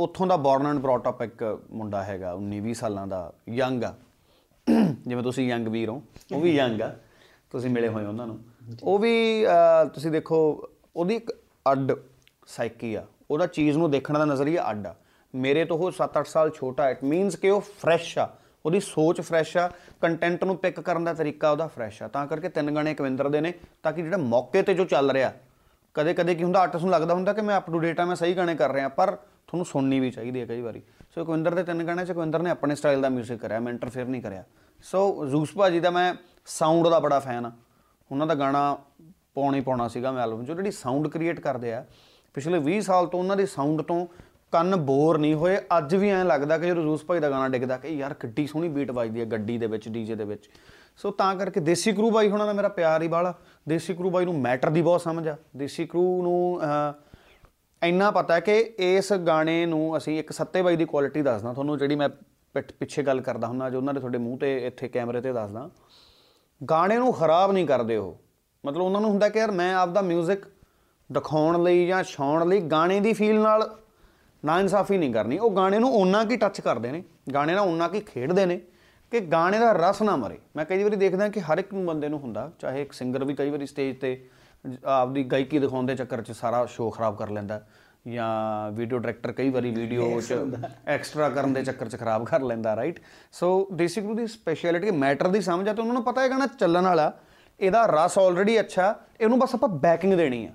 ਉੱਥੋਂ 0.00 0.26
ਦਾ 0.26 0.36
ਬੌਰਨ 0.36 0.66
ਐਂਡ 0.66 0.78
ਬ੍ਰੌਟ 0.78 1.08
ਅਪ 1.08 1.22
ਇੱਕ 1.22 1.58
ਮੁੰਡਾ 1.70 2.02
ਹੈਗਾ 2.04 2.32
19 2.34 2.60
20 2.60 2.72
ਸਾਲਾਂ 2.74 3.06
ਦਾ 3.06 3.32
ਯੰਗ 3.48 3.84
ਆ। 3.84 3.94
ਜਿਵੇਂ 5.06 5.22
ਤੁਸੀਂ 5.22 5.46
ਯੰਗ 5.48 5.68
ਵੀਰ 5.68 5.88
ਹੋ 5.88 6.02
ਉਹ 6.34 6.40
ਵੀ 6.40 6.54
ਯੰਗ 6.56 6.80
ਆ। 6.82 6.94
ਤੁਸੀਂ 7.50 7.70
ਮਿਲੇ 7.70 7.88
ਹੋਏ 7.88 8.04
ਉਹਨਾਂ 8.04 8.26
ਨੂੰ। 8.26 8.38
ਉਹ 8.82 8.98
ਵੀ 8.98 9.44
ਤੁਸੀਂ 9.94 10.10
ਦੇਖੋ 10.10 10.68
ਉਹਦੀ 10.96 11.16
ਇੱਕ 11.16 11.32
ਅੱਡ 11.72 11.92
ਸਾਈਕੀ 12.46 12.94
ਆ। 12.94 13.04
ਉਹਦਾ 13.30 13.46
ਚੀਜ਼ 13.46 13.78
ਨੂੰ 13.78 13.90
ਦੇਖਣ 13.90 14.18
ਦਾ 14.18 14.24
ਨਜ਼ਰੀਆ 14.24 14.70
ਅੱਡ 14.70 14.86
ਆ। 14.86 14.94
ਮੇਰੇ 15.34 15.64
ਤੋਂ 15.64 15.78
ਉਹ 15.78 15.90
7-8 15.90 16.26
ਸਾਲ 16.26 16.50
ਛੋਟਾ 16.50 16.88
ਇਟ 16.90 17.04
ਮੀਨਸ 17.04 17.36
ਕਿ 17.36 17.50
ਉਹ 17.50 17.60
ਫਰੈਸ਼ 17.60 18.18
ਆ। 18.18 18.28
ਉਹਦੀ 18.66 18.80
ਸੋਚ 18.80 19.20
ਫਰੈਸ਼ 19.20 19.56
ਆ। 19.56 19.70
ਕੰਟੈਂਟ 20.00 20.44
ਨੂੰ 20.44 20.56
ਪਿਕ 20.56 20.80
ਕਰਨ 20.80 21.04
ਦਾ 21.04 21.14
ਤਰੀਕਾ 21.14 21.50
ਉਹਦਾ 21.50 21.66
ਫਰੈਸ਼ 21.66 22.02
ਆ। 22.02 22.08
ਤਾਂ 22.08 22.26
ਕਰਕੇ 22.26 22.48
ਤਿੰਨ 22.48 22.74
ਗਾਣੇ 22.74 22.94
ਕਵਿੰਦਰ 22.94 23.28
ਦੇ 23.28 23.40
ਨੇ 23.40 23.52
ਤਾਂ 23.82 23.92
ਕਿ 23.92 24.02
ਜਿਹੜਾ 24.02 24.16
ਮੌਕੇ 24.16 24.62
ਤੇ 24.62 24.74
ਜੋ 24.74 24.84
ਚੱਲ 24.84 25.10
ਰਿਹਾ 25.10 25.32
ਕਦੇ 25.96 26.14
ਕਦੇ 26.14 26.34
ਕੀ 26.34 26.44
ਹੁੰਦਾ 26.44 26.60
ਆਰਟਿਸਟ 26.60 26.84
ਨੂੰ 26.84 26.92
ਲੱਗਦਾ 26.92 27.14
ਹੁੰਦਾ 27.14 27.32
ਕਿ 27.32 27.40
ਮੈਂ 27.40 27.58
ਅਪ 27.58 27.70
ਟੂ 27.70 27.78
ਡੇਟ 27.78 28.00
ਆ, 28.00 28.04
ਮੈਂ 28.04 28.16
ਸਹੀ 28.16 28.36
ਗਾਣੇ 28.36 28.54
ਕਰ 28.54 28.72
ਰਿਹਾ, 28.72 28.88
ਪਰ 28.88 29.16
ਤੁਹਾਨੂੰ 29.46 29.66
ਸੁਣਨੀ 29.66 30.00
ਵੀ 30.00 30.10
ਚਾਹੀਦੀ 30.10 30.40
ਹੈ 30.40 30.46
ਕਈ 30.46 30.60
ਵਾਰੀ। 30.60 30.82
ਸੋ 31.14 31.24
ਕਵਿੰਦਰ 31.24 31.54
ਦੇ 31.54 31.62
ਤਿੰਨ 31.62 31.86
ਗਾਣੇ 31.86 32.04
ਚ 32.04 32.12
ਕਵਿੰਦਰ 32.12 32.42
ਨੇ 32.42 32.50
ਆਪਣੇ 32.50 32.74
ਸਟਾਈਲ 32.74 33.00
ਦਾ 33.00 33.08
뮤직 33.08 33.38
ਕਰਿਆ, 33.38 33.60
ਮੈਂ 33.60 33.72
ਇੰਟਰਫੇਅਰ 33.72 34.06
ਨਹੀਂ 34.06 34.22
ਕਰਿਆ। 34.22 34.44
ਸੋ 34.82 35.26
ਜ਼ੂਸ 35.26 35.54
ਭਾਜੀ 35.54 35.80
ਦਾ 35.80 35.90
ਮੈਂ 35.90 36.14
ਸਾਊਂਡ 36.46 36.88
ਦਾ 36.88 36.98
ਬੜਾ 36.98 37.18
ਫੈਨ 37.18 37.46
ਆ। 37.46 37.52
ਉਹਨਾਂ 38.10 38.26
ਦਾ 38.26 38.34
ਗਾਣਾ 38.34 38.78
ਪਾਉਣਾ 39.34 39.56
ਹੀ 39.56 39.62
ਪਾਉਣਾ 39.62 39.88
ਸੀਗਾ 39.88 40.12
ਮੈਂ 40.12 40.22
ਐਲਬਮ 40.22 40.44
'ਚ 40.44 40.50
ਉਹ 40.50 40.54
ਜਿਹੜੀ 40.54 40.70
ਸਾਊਂਡ 40.70 41.08
ਕ੍ਰੀਏਟ 41.08 41.40
ਕਰਦੇ 41.40 41.72
ਆ। 41.72 41.84
ਪਿਛਲੇ 42.34 42.58
20 42.58 42.80
ਸਾਲ 42.80 43.06
ਤੋਂ 43.06 43.20
ਉਹਨਾਂ 43.20 43.36
ਦੇ 43.36 43.46
ਸਾਊਂਡ 43.46 43.82
ਤੋਂ 43.82 44.06
ਕੰਨ 44.52 44.76
ਬੋਰ 44.76 45.18
ਨਹੀਂ 45.18 45.34
ਹੋਏ। 45.34 45.58
ਅੱਜ 45.78 45.94
ਵੀ 45.94 46.10
ਐਂ 46.10 46.24
ਲੱਗਦਾ 46.24 46.58
ਕਿ 46.58 46.66
ਜਦੋਂ 46.66 46.82
ਰੂਸ 46.82 47.04
ਭਾਈ 47.04 47.20
ਦਾ 47.20 47.30
ਗਾਣਾ 47.30 47.48
ਡਿੱਗਦਾ, 47.48 47.76
ਕਿ 47.76 47.88
ਯਾਰ 47.88 48.14
ਕਿੱਡੀ 48.14 48.46
ਸੋਹਣੀ 48.46 48.68
ਬੀਟ 48.68 48.90
ਵੱਜਦੀ 48.90 49.20
ਹੈ 49.20 49.24
ਗੱਡੀ 49.24 49.58
ਦੇ 49.58 49.66
ਵਿੱਚ 49.66 49.88
ਡੀਜੇ 49.88 50.14
ਦੇ 50.14 50.24
ਵਿੱਚ। 50.24 50.48
ਸੋ 50.96 51.10
ਤਾਂ 51.10 51.36
ਕਰਕੇ 51.36 51.60
ਦੇਸੀ 51.60 51.92
ਕਰੂ 51.92 52.10
ਬਾਈ 52.10 52.30
ਹੁਣਾਂ 52.30 52.46
ਦਾ 52.46 52.52
ਮੇਰਾ 52.52 52.68
ਪਿਆਰ 52.68 53.02
ਹੀ 53.02 53.08
ਬਾਲਾ 53.08 53.34
ਦੇਸੀ 53.68 53.94
ਕਰੂ 53.94 54.10
ਬਾਈ 54.10 54.24
ਨੂੰ 54.24 54.40
ਮੈਟਰ 54.40 54.70
ਦੀ 54.70 54.82
ਬਹੁਤ 54.82 55.00
ਸਮਝ 55.00 55.28
ਆ। 55.28 55.36
ਦੇਸੀ 55.56 55.86
ਕਰੂ 55.86 56.22
ਨੂੰ 56.22 56.60
ਅਹ, 56.62 57.86
ਇੰਨਾ 57.86 58.10
ਪਤਾ 58.10 58.34
ਹੈ 58.34 58.40
ਕਿ 58.40 58.74
ਇਸ 58.78 59.12
ਗਾਣੇ 59.12 59.66
ਨੂੰ 59.66 59.96
ਅਸੀਂ 59.96 60.18
ਇੱਕ 60.18 60.32
ਸੱਤੇ 60.32 60.62
ਬਾਈ 60.62 60.76
ਦੀ 60.76 60.84
ਕੁਆਲਿਟੀ 60.84 61.22
ਦੱਸਦਾ। 61.22 61.52
ਤੁਹਾਨੂੰ 61.52 61.78
ਜਿਹੜੀ 61.78 61.96
ਮੈਂ 61.96 62.08
ਪਿੱਠ- 62.54 62.76
ਪਿੱਛੇ 62.80 63.02
ਗੱਲ 63.02 63.20
ਕਰਦਾ 63.20 63.46
ਹੁੰਦਾ 63.46 63.70
ਜੋ 63.70 63.78
ਉਹਨਾਂ 63.78 63.94
ਦੇ 63.94 64.00
ਤੁਹਾਡੇ 64.00 64.18
ਮੂੰਹ 64.18 64.38
ਤੇ 64.38 64.66
ਇੱਥੇ 64.66 64.88
ਕੈਮਰੇ 64.88 65.20
ਤੇ 65.20 65.32
ਦੱਸਦਾ। 65.32 65.70
ਗਾਣੇ 66.70 66.96
ਨੂੰ 66.96 67.12
ਖਰਾਬ 67.12 67.52
ਨਹੀਂ 67.52 67.66
ਕਰਦੇ 67.66 67.96
ਉਹ। 67.96 68.20
ਮਤਲਬ 68.66 68.82
ਉਹਨਾਂ 68.82 69.00
ਨੂੰ 69.00 69.10
ਹੁੰਦਾ 69.10 69.28
ਕਿ 69.28 69.38
ਯਾਰ 69.38 69.50
ਮੈਂ 69.50 69.74
ਆਪਦਾ 69.74 70.00
뮤직 70.00 70.48
ਦਿਖਾਉਣ 71.12 71.62
ਲਈ 71.62 71.86
ਜਾਂ 71.86 72.02
ਛਾਉਣ 72.02 72.48
ਲਈ 72.48 72.60
ਗਾਣੇ 72.60 73.00
ਦੀ 73.00 73.12
ਫੀਲ 73.12 73.40
ਨਾਲ 73.40 73.76
ਨਾ 74.44 74.60
ਇਨਸਾਫੀ 74.60 74.98
ਨਹੀਂ 74.98 75.12
ਕਰਨੀ। 75.12 75.38
ਉਹ 75.38 75.50
ਗਾਣੇ 75.50 75.78
ਨੂੰ 75.78 75.94
ਓਨਾ 75.94 76.24
ਕੀ 76.24 76.36
ਟੱਚ 76.36 76.60
ਕਰਦੇ 76.60 76.92
ਨੇ। 76.92 77.04
ਗਾਣੇ 77.34 77.54
ਨਾਲ 77.54 77.68
ਓਨਾ 77.68 77.88
ਕੀ 77.88 78.00
ਖੇਡਦੇ 78.00 78.46
ਨੇ। 78.46 78.60
ਕਿ 79.10 79.20
ਗਾਣੇ 79.20 79.58
ਦਾ 79.58 79.72
ਰਸ 79.72 80.02
ਨਾ 80.02 80.16
ਮਰੇ। 80.16 80.38
ਮੈਂ 80.56 80.64
ਕਈ 80.64 80.82
ਵਾਰੀ 80.82 80.96
ਦੇਖਦਾ 80.96 81.28
ਕਿ 81.28 81.40
ਹਰ 81.40 81.58
ਇੱਕ 81.58 81.74
ਨੂੰ 81.74 81.86
ਬੰਦੇ 81.86 82.08
ਨੂੰ 82.08 82.18
ਹੁੰਦਾ 82.18 82.50
ਚਾਹੇ 82.58 82.82
ਇੱਕ 82.82 82.92
ਸਿੰਗਰ 82.92 83.24
ਵੀ 83.24 83.34
ਕਈ 83.34 83.50
ਵਾਰੀ 83.50 83.66
ਸਟੇਜ 83.66 83.96
ਤੇ 83.96 84.28
ਆਪਦੀ 84.84 85.24
ਗਾਇਕੀ 85.24 85.58
ਦਿਖਾਉਣ 85.58 85.86
ਦੇ 85.86 85.94
ਚੱਕਰ 85.94 86.22
'ਚ 86.22 86.32
ਸਾਰਾ 86.32 86.66
ਸ਼ੋਅ 86.66 86.90
ਖਰਾਬ 86.90 87.16
ਕਰ 87.16 87.30
ਲੈਂਦਾ 87.30 87.60
ਜਾਂ 88.08 88.70
ਵੀਡੀਓ 88.72 88.98
ਡਾਇਰੈਕਟਰ 88.98 89.32
ਕਈ 89.32 89.50
ਵਾਰੀ 89.50 89.70
ਵੀਡੀਓ 89.70 90.20
'ਚ 90.20 90.34
ਐਕਸਟਰਾ 90.86 91.28
ਕਰਨ 91.28 91.52
ਦੇ 91.52 91.62
ਚੱਕਰ 91.62 91.88
'ਚ 91.88 91.96
ਖਰਾਬ 91.96 92.24
ਕਰ 92.24 92.40
ਲੈਂਦਾ 92.40 92.76
ਰਾਈਟ 92.76 93.00
ਸੋ 93.32 93.68
ਦੇਸੀ 93.72 94.00
ਗੁਰੂ 94.00 94.14
ਦੀ 94.14 94.26
ਸਪੈਸ਼ਲਿਟੀ 94.26 94.90
ਮੈਟਰ 94.90 95.28
ਦੀ 95.28 95.40
ਸਮਝ 95.40 95.68
ਆ 95.68 95.72
ਤੇ 95.72 95.80
ਉਹਨਾਂ 95.82 95.94
ਨੂੰ 95.94 96.04
ਪਤਾ 96.04 96.22
ਹੈ 96.22 96.28
ਗਾਣਾ 96.28 96.46
ਚੱਲਣ 96.46 96.82
ਵਾਲਾ 96.82 97.12
ਇਹਦਾ 97.60 97.86
ਰਸ 97.86 98.18
ਆਲਰੇਡੀ 98.18 98.60
ਅੱਛਾ 98.60 98.94
ਇਹਨੂੰ 99.20 99.38
ਬਸ 99.38 99.54
ਆਪਾਂ 99.54 99.68
ਬੈਕਿੰਗ 99.68 100.14
ਦੇਣੀ 100.14 100.46
ਆ। 100.46 100.50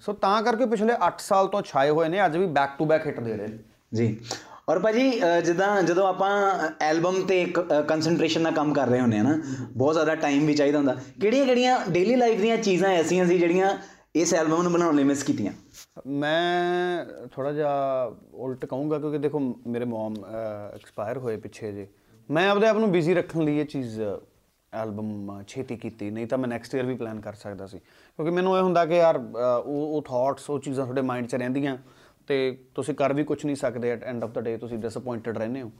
ਸੋ 0.00 0.12
ਤਾਂ 0.12 0.42
ਕਰਕੇ 0.42 0.66
ਪਿਛਲੇ 0.66 0.94
8 1.06 1.10
ਸਾਲ 1.18 1.48
ਤੋਂ 1.48 1.62
ਛਾਏ 1.62 1.90
ਹੋਏ 1.90 2.08
ਨੇ 2.08 2.26
ਅੱਜ 2.26 2.36
ਵੀ 2.36 2.46
ਬੈਕ 2.46 2.70
ਟੂ 2.78 2.84
ਬੈਕ 2.84 3.06
ਹਿੱਟ 3.06 3.20
ਦੇ 3.20 3.36
ਰਹੇ 3.36 3.46
ਨੇ। 3.46 3.58
ਜੀ। 3.94 4.20
ਔਰ 4.70 4.78
ਭਾਜੀ 4.78 5.10
ਅਹ 5.22 5.40
ਜਿੱਦਾਂ 5.40 5.82
ਜਦੋਂ 5.82 6.06
ਆਪਾਂ 6.08 6.30
ਐਲਬਮ 6.80 7.22
ਤੇ 7.22 7.44
ਕਨਸੈਂਟਰੇਸ਼ਨ 7.88 8.40
ਨਾਲ 8.40 8.52
ਕੰਮ 8.52 8.72
ਕਰ 8.74 8.86
ਰਹੇ 8.86 9.00
ਹੁੰਦੇ 9.00 9.18
ਆ 9.18 9.22
ਨਾ 9.22 9.38
ਬਹੁਤ 9.76 9.94
ਜ਼ਿਆਦਾ 9.94 10.14
ਟਾਈਮ 10.14 10.46
ਵੀ 10.46 10.54
ਚਾਹੀਦਾ 10.54 10.78
ਹੁੰਦਾ। 10.78 10.94
ਕਿਹੜੀਆਂ 11.20 11.44
ਕਿਹੜੀਆਂ 11.46 11.78
ਡੇਲੀ 11.90 12.14
ਲਾਈਫ 12.16 12.40
ਦੀਆਂ 12.40 12.56
ਚੀਜ਼ਾਂ 12.56 12.90
ਐਸੀਆਂ 12.90 13.26
ਸੀ 13.26 13.38
ਜਿਹੜੀਆਂ 13.38 13.70
ਇਸ 14.16 14.34
ਐਲਬਮ 14.34 14.62
ਨੂੰ 14.62 14.72
ਬਣਾਉਣ 14.72 14.96
ਲਈ 14.96 15.04
ਮਿਸ 15.04 15.22
ਕੀਤੀਆਂ? 15.22 15.52
ਮੈਂ 16.06 17.04
ਥੋੜਾ 17.32 17.52
ਜਿਹਾ 17.52 18.12
ਉਲਟ 18.34 18.64
ਕਹੂੰਗਾ 18.64 18.98
ਕਿਉਂਕਿ 18.98 19.18
ਦੇਖੋ 19.18 19.40
ਮੇਰੇ 19.66 19.84
ਮਮ 19.84 20.14
ਐਕਸਪਾਇਰ 20.74 21.18
ਹੋਏ 21.18 21.36
ਪਿੱਛੇ 21.36 21.72
ਜੇ। 21.72 21.86
ਮੈਂ 22.30 22.48
ਆਪਦੇ 22.50 22.66
ਆਪ 22.66 22.76
ਨੂੰ 22.76 22.90
ਬਿਜ਼ੀ 22.92 23.14
ਰੱਖਣ 23.14 23.42
ਲਈ 23.42 23.58
ਇਹ 23.58 23.64
ਚੀਜ਼ 23.64 24.00
ਐਲਬਮ 24.72 25.42
ਛੇਤੀ 25.48 25.76
ਕੀਤੀ। 25.76 26.10
ਨਹੀਂ 26.10 26.26
ਤਾਂ 26.26 26.38
ਮੈਂ 26.38 26.48
ਨੈਕਸਟ 26.48 26.74
ਈਅਰ 26.74 26.84
ਵੀ 26.84 26.94
ਪਲਾਨ 26.94 27.20
ਕਰ 27.20 27.34
ਸਕਦਾ 27.34 27.66
ਸੀ। 27.66 27.78
ਕਿਉਂਕਿ 27.78 28.30
ਮੈਨੂੰ 28.30 28.56
ਇਹ 28.58 28.62
ਹੁੰਦਾ 28.62 28.84
ਕਿ 28.86 28.96
ਯਾਰ 28.96 29.18
ਅ, 29.18 29.62
ਉਹ 29.64 29.96
ਉਹ 29.96 30.02
ਥਾਟਸ 30.02 30.50
ਉਹ 30.50 30.58
ਚੀਜ਼ਾਂ 30.58 30.84
ਤੁਹਾਡੇ 30.84 31.02
ਮਾਈਂਡ 31.02 31.26
'ਚ 31.26 31.34
ਰਹਿੰਦੀਆਂ। 31.34 31.76
ਤੇ 32.30 32.64
ਤੁਸੀਂ 32.74 32.94
ਕਰ 32.94 33.12
ਵੀ 33.12 33.24
ਕੁਝ 33.24 33.46
ਨਹੀਂ 33.46 33.56
ਸਕਦੇ 33.56 33.90
at 33.90 34.04
end 34.04 34.24
of 34.24 34.30
the 34.30 34.40
day 34.40 34.56
ਤੁਸੀਂ 34.56 34.78
ਡਿਸਪਾਇੰਟਡ 34.78 35.38
ਰਹਿੰਦੇ 35.38 35.62
ਹੋ। 35.62 35.72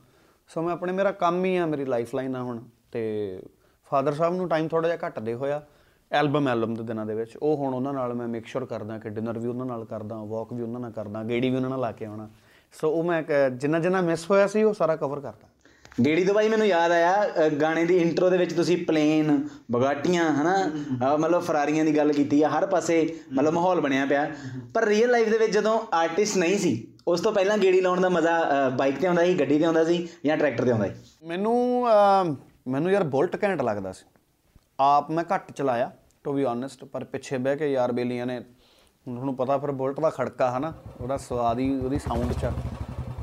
ਸੋ 0.48 0.62
ਮੈਂ 0.62 0.72
ਆਪਣੇ, 0.72 0.92
ਮੇਰਾ 0.92 1.12
ਕੰਮ 1.12 1.44
ਹੀ 1.44 1.56
ਆ, 1.56 1.66
ਮੇਰੀ 1.66 1.84
ਲਾਈਫ 1.84 2.14
ਲਾਈਨ 2.14 2.36
ਆ 2.36 2.42
ਹੁਣ। 2.42 2.62
ਤੇ 2.92 3.38
ਫਾਦਰ 3.90 4.12
ਸਾਹਿਬ 4.12 4.34
ਨੂੰ 4.34 4.48
ਟਾਈਮ 4.48 4.68
ਥੋੜਾ 4.68 4.88
ਜਿਹਾ 4.88 5.06
ਘੱਟ 5.06 5.18
ਦੇ 5.18 5.34
ਹੋਇਆ 5.34 5.66
ਐਲਬਮ 6.12 6.48
ਐਲਬਮ 6.48 6.74
ਦੇ 6.74 6.82
ਦਿਨਾਂ 6.82 7.06
ਦੇ 7.06 7.14
ਵਿੱਚ। 7.14 7.36
ਉਹ 7.36 7.56
ਹੁਣ 7.56 7.74
ਉਹਨਾਂ 7.74 7.92
ਨਾਲ 7.92 8.14
ਮੈਂ 8.14 8.28
ਮੇਕ 8.28 8.46
ਸ਼ੋਰ 8.46 8.64
ਕਰਦਾ 8.64 8.98
ਕਿ 8.98 9.08
ਡਿਨਰ 9.08 9.38
ਵੀ 9.38 9.48
ਉਹਨਾਂ 9.48 9.66
ਨਾਲ 9.66 9.84
ਕਰਦਾ 9.84 10.24
ਵਾਕ 10.24 10.52
ਵੀ 10.52 10.62
ਉਹਨਾਂ 10.62 10.80
ਨਾਲ 10.80 10.90
ਕਰਦਾ, 10.90 11.22
ਗੇੜੀ 11.22 11.50
ਵੀ 11.50 11.56
ਉਹਨਾਂ 11.56 11.70
ਨਾਲ 11.70 11.80
ਲਾ 11.80 11.92
ਕੇ 11.92 12.04
ਆਉਣਾ। 12.04 12.30
ਸੋ 12.72 12.90
ਉਹ 12.90 13.04
ਮੈਂ 13.04 13.22
ਕ- 13.22 13.48
ਜਿੰਨਾ 13.56 13.78
ਜਿੰਨਾ 13.78 14.00
ਮਿਸ 14.00 14.30
ਹੋਇਆ 14.30 14.46
ਸੀ, 14.46 14.62
ਉਹ 14.62 14.74
ਸਾਰਾ 14.74 14.96
ਕਵਰ 14.96 15.20
ਕਰਦਾ 15.20 15.48
ਗੇੜੀ 16.04 16.24
ਤੋਂ 16.24 16.34
ਬਾਈ 16.34 16.48
ਮੈਨੂੰ 16.48 16.66
ਯਾਦ 16.66 16.92
ਆਇਆ 16.92 17.48
ਗਾਣੇ 17.60 17.84
ਦੀ 17.84 17.96
ਇੰਟਰੋ 17.98 18.28
ਦੇ 18.30 18.36
ਵਿੱਚ 18.38 18.52
ਤੁਸੀਂ 18.52 18.76
ਪਲੇਨ 18.86 19.48
ਬਗਾਟੀਆਂ 19.70 20.24
ਹਨਾ? 20.32 21.16
ਮਤਲਬ 21.16 21.42
ਫਰਾਰੀਆਂ 21.42 21.84
ਦੀ 21.84 21.96
ਗੱਲ 21.96 22.12
ਕੀਤੀ 22.12 22.42
ਆ 22.42 22.48
ਹਰ 22.48 22.66
ਪਾਸੇ 22.66 22.98
ਮਤਲਬ 23.32 23.52
ਮਾਹੌਲ 23.54 23.80
ਬਣਿਆ 23.80 24.06
ਪਿਆ। 24.06 24.26
ਪਰ 24.74 24.86
ਰੀਅਲ 24.86 25.10
ਲਾਈਫ 25.10 25.28
ਦੇ 25.28 25.38
ਵਿੱਚ 25.38 25.52
ਜਦੋਂ 25.52 25.78
ਆਰਟਿਸਟ 25.94 26.36
ਨਹੀਂ 26.36 26.58
ਸੀ 26.58 26.72
ਉਸ 27.08 27.20
ਤੋਂ 27.20 27.32
ਪਹਿਲਾਂ 27.32 27.58
ਗੇੜੀ 27.58 27.80
ਲਾਉਣ 27.80 28.00
ਦਾ 28.00 28.08
ਮਜ਼ਾ 28.08 28.68
ਬਾਈਕ 28.78 29.00
ਤੇ 29.00 29.06
ਆਉਂਦਾ 29.06 29.24
ਸੀ 29.24 29.34
ਗੱਡੀ 29.34 29.58
ਤੇ 29.58 29.64
ਆਉਂਦਾ 29.64 29.84
ਸੀ 29.84 30.06
ਜਾਂ 30.26 30.36
ਟਰੈਕਟਰ 30.36 30.64
ਤੇ 30.64 30.70
ਆਉਂਦਾ 30.70 30.86
ਸੀ? 30.86 30.94
ਮੈਨੂੰ 31.24 31.86
ਮੈਨੂੰ 32.68 32.90
ਯਾਰ 32.92 33.04
ਬੁਲਟ 33.06 33.36
ਘੈਂਟ 33.44 33.62
ਲੱਗਦਾ 33.62 33.92
ਸੀ। 33.92 34.04
ਆਪ 34.80 35.10
ਮੈਂ 35.10 35.24
ਘੱਟ 35.34 35.52
ਚਲਾਇਆ 35.52 35.90
ਟੂ 36.24 36.32
ਬੀ 36.32 36.44
ਓਨੈਸਟ 36.44 36.84
ਪਰ 36.84 37.04
ਪਿੱਛੇ 37.04 37.38
ਬਹਿ 37.38 37.56
ਕੇ 37.56 37.72
ਯਾਰ 37.72 37.92
ਬੇਲੀਆਂ 37.92 38.26
ਨੇ 38.26 38.40
ਤੁਹਾਨੂੰ 38.40 39.34
ਪਤਾ 39.36 39.56
ਫਿਰ 39.58 39.70
ਬੁਲਟ 39.72 40.00
ਦਾ 40.00 40.10
ਖੜਕਾ 40.10 40.50
ਹਨਾ? 40.50 40.72
ਉਹਦਾ 41.00 41.16
ਸਵਾਦ 41.16 41.58
ਹੀ 41.58 41.74
ਉਹਦੀ 41.76 41.98
ਸਾਊਂਡ 41.98 42.32
ਚ। 42.32 42.50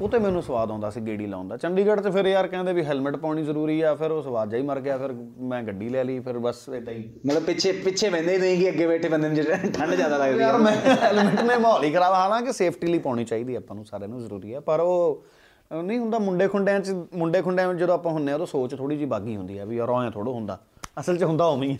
ਉਹ 0.02 0.10
ਤੇ 0.10 0.18
ਮੈਨੂੰ 0.20 0.42
ਸਵਾਦ 0.44 0.72
ਆਉਂਦਾ 0.72 0.90
ਸੀ 0.90 1.02
ਗੇੜੀ 1.02 1.26
ਲਾਉਣ 1.28 1.48
ਦਾ। 1.48 1.56
ਚੰਡੀਗੜ੍ਹ 1.58 2.02
'ਚ 2.02 2.08
ਫਿਰ 2.14 2.26
ਯਾਰ 2.28 2.48
ਕਹਿੰਦੇ 2.48 2.74
ਵੀ 2.74 2.84
ਹੈਲਮਟ 2.86 3.16
ਪਾਉਣੀ 3.18 3.44
ਜ਼ਰੂਰੀ 3.44 3.80
ਆ 3.82 3.94
ਫਿਰ 3.96 4.12
ਉਹ 4.12 4.22
ਸਵਾਦ 4.24 4.54
ਹੀ 4.54 4.62
ਮਰ 4.62 4.80
ਗਿਆ 4.80 4.98
ਫਿਰ 4.98 5.14
ਮੈਂ 5.50 5.62
ਗੱਡੀ 5.64 5.88
ਲੈ 5.90 6.04
ਲਈ 6.04 6.20
ਫਿਰ 6.20 6.38
ਬਸ 6.40 6.58
ਇਦਾਂ 6.70 6.94
ਹੀ। 6.94 7.04
ਮਤਲਬ 7.26 7.44
ਪਿੱਛੇ 7.44 7.72
ਪਿੱਛੇ 7.86 8.10
ਬੰਦੇ 8.10 8.34
ਹੀ 8.34 8.38
ਨਹੀਂ 8.38 8.58
ਕਿ 8.58 8.70
ਅੱਗੇ 8.70 8.88
ਬੈਠੇ 8.88 9.10
ਬੰਦੇ 9.10 9.28
ਨੂੰ 9.28 9.36
ਜਿਹੜਾ 9.36 9.58
ਠੰਡ 9.78 9.94
ਜ਼ਿਆਦਾ 9.96 10.18
ਲੱਗਦੀ 10.18 10.40
ਯਾਰ 10.40 10.58
ਮੈਂ 10.58 10.76
ਹੈਲਮਟ 10.98 11.42
ਨੇ 11.42 11.58
ਮਾਹੌਲ 11.58 11.84
ਹੀ 11.84 11.92
ਖਰਾਬ 11.92 12.14
ਹਾਲਾਂਕਿ 12.14 12.52
ਸੇਫਟੀ 12.54 12.88
ਲਈ 12.88 13.00
ਪਾਉਣੀ 13.00 13.26
ਚਾਹੀਦੀ 13.26 13.56
ਆ 13.56 13.58
ਆਪਾਂ 13.58 13.76
ਨੂੰ 13.76 13.86
ਸਾਰਿਆਂ 13.86 14.10
ਨੂੰ 14.10 14.20
ਜ਼ਰੂਰੀ 14.22 14.54
ਆ 14.54 14.60
ਪਰ 14.60 14.80
ਉਹ 14.80 15.24
ਨਹੀਂ 15.72 16.00
ਹੁੰਦਾ 16.00 16.20
ਮੁੰਡੇ 16.20 16.48
ਖੁੰਡਿਆਂ 16.48 16.80
'ਚ 16.80 16.96
ਮੁੰਡੇ 17.14 17.42
ਖੁੰਡਿਆਂ 17.42 17.68
ਵਿੱਚ 17.68 17.80
ਜਦੋਂ 17.80 17.94
ਆਪਾਂ 17.94 18.12
ਹੁੰਨੇ 18.12 18.32
ਆ 18.32 18.36
ਉਦੋਂ 18.36 18.46
ਸੋਚ 18.46 18.76
ਥੋੜੀ 18.76 18.96
ਜਿਹੀ 18.96 19.10
ਬਾਗੀ 19.10 19.36
ਹੁੰਦੀ 19.36 19.58
ਆ 19.58 19.66
ਵੀ 19.66 19.78
ਯਾਰ 19.78 19.90
ਐਂ 20.04 20.12
ਥੋੜਾ 20.12 20.32
ਹੁੰਦਾ। 20.32 20.58
ਅਸਲ 21.00 21.18
'ਚ 21.18 21.24
ਹੁੰਦਾ 21.24 21.46
ਉਵੇਂ 21.46 21.70
ਹੀ 21.70 21.78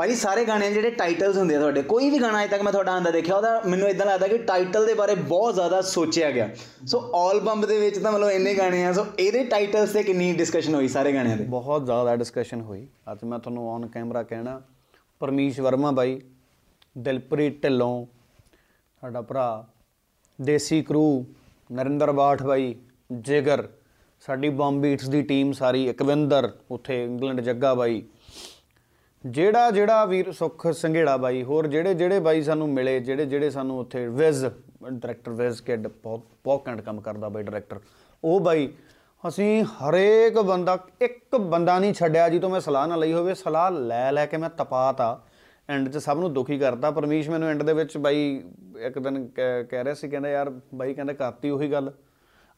ਆ। 0.00 0.06
ਭਾਈ, 0.06 0.14
ਸਾਰੇ 0.14 0.44
ਗਾਣਿਆਂ 0.44 0.68
ਦੇ 0.70 0.74
ਜਿਹੜੇ 0.74 0.90
ਟਾਈਟਲਸ 0.90 1.36
ਹੁੰਦੇ 1.36 1.54
ਆ 1.54 1.58
ਤੁਹਾਡੇ। 1.58 1.82
ਕੋਈ 1.82 2.10
ਵੀ 2.10 2.18
ਗਾਣਾ 2.18 2.40
ਅਜੇ 2.40 2.48
ਤੱਕ 2.48 2.62
ਮੈਂ 2.62 2.72
ਤੁਹਾਡਾ 2.72 2.92
ਆਂਦਾ 2.92 3.10
ਦੇਖਿਆ, 3.10 3.36
ਉਹਦਾ 3.36 3.62
ਮੈਨੂੰ 3.66 3.88
ਇਦਾਂ 3.88 4.06
ਲੱਗਦਾ 4.06 4.28
ਕਿ 4.28 4.38
ਟਾਈਟਲ 4.38 4.86
ਦੇ 4.86 4.94
ਬਾਰੇ 4.94 5.14
ਬਹੁਤ 5.14 5.54
ਜ਼ਿਆਦਾ 5.54 5.80
ਸੋਚਿਆ 5.80 6.30
ਗਿਆ। 6.30 6.48
ਸੋ 6.86 7.12
ਆਲਬਮ 7.14 7.66
ਦੇ 7.66 7.80
ਵਿੱਚ 7.80 7.98
ਤਾਂ 7.98 8.12
ਮਤਲਬ 8.12 8.30
ਇੰਨੇ 8.30 8.54
ਗਾਣੇ 8.54 8.84
ਆ, 8.84 8.92
ਸੋ 8.92 9.06
ਇਹਦੇ 9.18 9.44
ਟਾਈਟਲਸ 9.44 9.92
ਤੇ 9.92 10.02
ਕਿੰਨੀ 10.02 10.32
ਡਿਸਕਸ਼ਨ 10.32 10.74
ਹੋਈ 10.74 10.88
ਸਾਰੇ 10.88 11.12
ਗਾਣਿਆਂ 11.12 11.36
ਦੇ? 11.36 11.44
ਬਹੁਤ 11.44 11.84
ਜ਼ਿਆਦਾ 11.84 12.16
ਡਿਸਕਸ਼ਨ 12.16 12.60
ਹੋਈ। 12.60 12.86
ਅੱਜ 13.12 13.24
ਮੈਂ 13.24 13.38
ਤੁਹਾਨੂੰ 13.38 13.68
ਔਨ 13.68 13.86
ਕੈਮਰਾ 13.86 14.22
ਕਹਿਣਾ, 14.22 14.62
ਪਰਮੀਸ਼ 15.20 15.60
ਵਰਮਾ 15.60 15.90
ਬਾਈ, 15.90 16.20
ਦਿਲਪ੍ਰੀਤ 16.98 17.62
ਢਿੱਲੋਂ, 17.62 18.06
ਸਾਡਾ 19.00 19.22
ਭਰਾ, 19.22 19.66
ਦੇਸੀ 20.40 20.82
ਕਰੂ, 20.82 21.24
ਨਰਿੰਦਰ 21.72 22.12
ਬਾਠ 22.12 22.42
ਬਾਈ, 22.42 22.74
ਜਿਗਰ, 23.12 23.68
ਸਾਡੀ 24.26 24.48
ਬੰਬ 24.48 24.82
ਬੀਟਸ 24.82 25.08
ਦੀ 25.08 25.22
ਟੀਮ 25.22 25.52
ਸਾਰੀ, 25.52 25.88
ਇਕਵਿੰਦਰ, 25.88 26.50
ਉੱਥੇ 26.70 27.04
ਇੰਗਲੈਂਡ 27.04 27.40
ਜੱਗਾ 27.40 27.74
ਬਾਈ 27.74 28.02
ਜਿਹੜਾ 29.24 29.70
ਜਿਹੜਾ 29.70 30.04
ਵੀਰ 30.04 30.30
ਸੁਖ 30.32 30.66
ਸੰਘੇੜਾ 30.66 31.16
ਬਾਈ, 31.16 31.42
ਹੋਰ 31.42 31.66
ਜਿਹੜੇ 31.66 31.94
ਜਿਹੜੇ 31.94 32.20
ਬਾਈ 32.20 32.42
ਸਾਨੂੰ 32.42 32.68
ਮਿਲੇ, 32.68 32.98
ਜਿਹੜੇ 33.00 33.26
ਜਿਹੜੇ 33.26 33.50
ਸਾਨੂੰ 33.50 33.78
ਉੱਥੇ 33.78 34.06
ਵਿਜ਼ 34.08 34.44
ਡਾਇਰੈਕਟਰ 34.44 35.30
ਵਿਜ਼ 35.30 35.60
ਕਿਡ 35.62 35.88
ਬਹੁਤ 35.88 36.22
ਬਹੁਤ 36.44 36.68
ਘੈਂਟ 36.68 36.80
ਕੰਮ 36.80 37.00
ਕਰਦਾ 37.00 37.28
ਬਾਈ 37.28 37.42
ਡਾਇਰੈਕਟਰ 37.42 37.80
ਉਹ 38.22 38.40
ਬਾਈ 38.40 38.68
ਅਸੀਂ 39.28 39.64
ਹਰੇਕ 39.64 40.38
ਬੰਦਾ, 40.38 40.78
ਇੱਕ 41.02 41.36
ਬੰਦਾ 41.36 41.78
ਨਹੀਂ 41.78 41.94
ਛੱਡਿਆ 41.94 42.28
ਜੀ 42.28 42.38
ਤੋਂ 42.38 42.50
ਮੈਂ 42.50 42.60
ਸਲਾਹ 42.60 42.86
ਨਾ 42.88 42.96
ਲਈ 42.96 43.12
ਹੋਵੇ, 43.12 43.34
ਸਲਾਹ 43.34 43.70
ਲੈ 43.70 44.10
ਲੈ 44.12 44.26
ਕੇ 44.26 44.36
ਮੈਂ 44.36 44.50
ਤਪਾਤਾ 44.50 45.20
ਐਂਡ 45.68 45.88
'ਚ 45.88 45.98
ਸਭ 45.98 46.18
ਨੂੰ 46.18 46.32
ਦੁਖੀ 46.34 46.58
ਕਰਤਾ। 46.58 46.90
ਪਰਮੇਸ਼ 46.90 47.28
ਮੈਨੂੰ 47.30 47.48
ਐਂਡ 47.48 47.62
ਦੇ 47.62 47.72
ਵਿੱਚ 47.72 47.96
ਬਾਈ 47.98 48.42
ਇੱਕ 48.78 48.98
ਦਿਨ 48.98 49.26
ਕਹਿ 49.26 49.64
ਕਹਿ 49.64 49.84
ਰਿਹਾ 49.84 49.94
ਸੀ, 49.94 50.08
ਕਹਿੰਦਾ 50.08 50.28
ਯਾਰ 50.28 50.50
ਬਾਈ 50.74 50.94
ਕਹਿੰਦਾ 50.94 51.12
ਕਰਤੀ 51.12 51.50
ਉਹੀ 51.50 51.72
ਗੱਲ। 51.72 51.92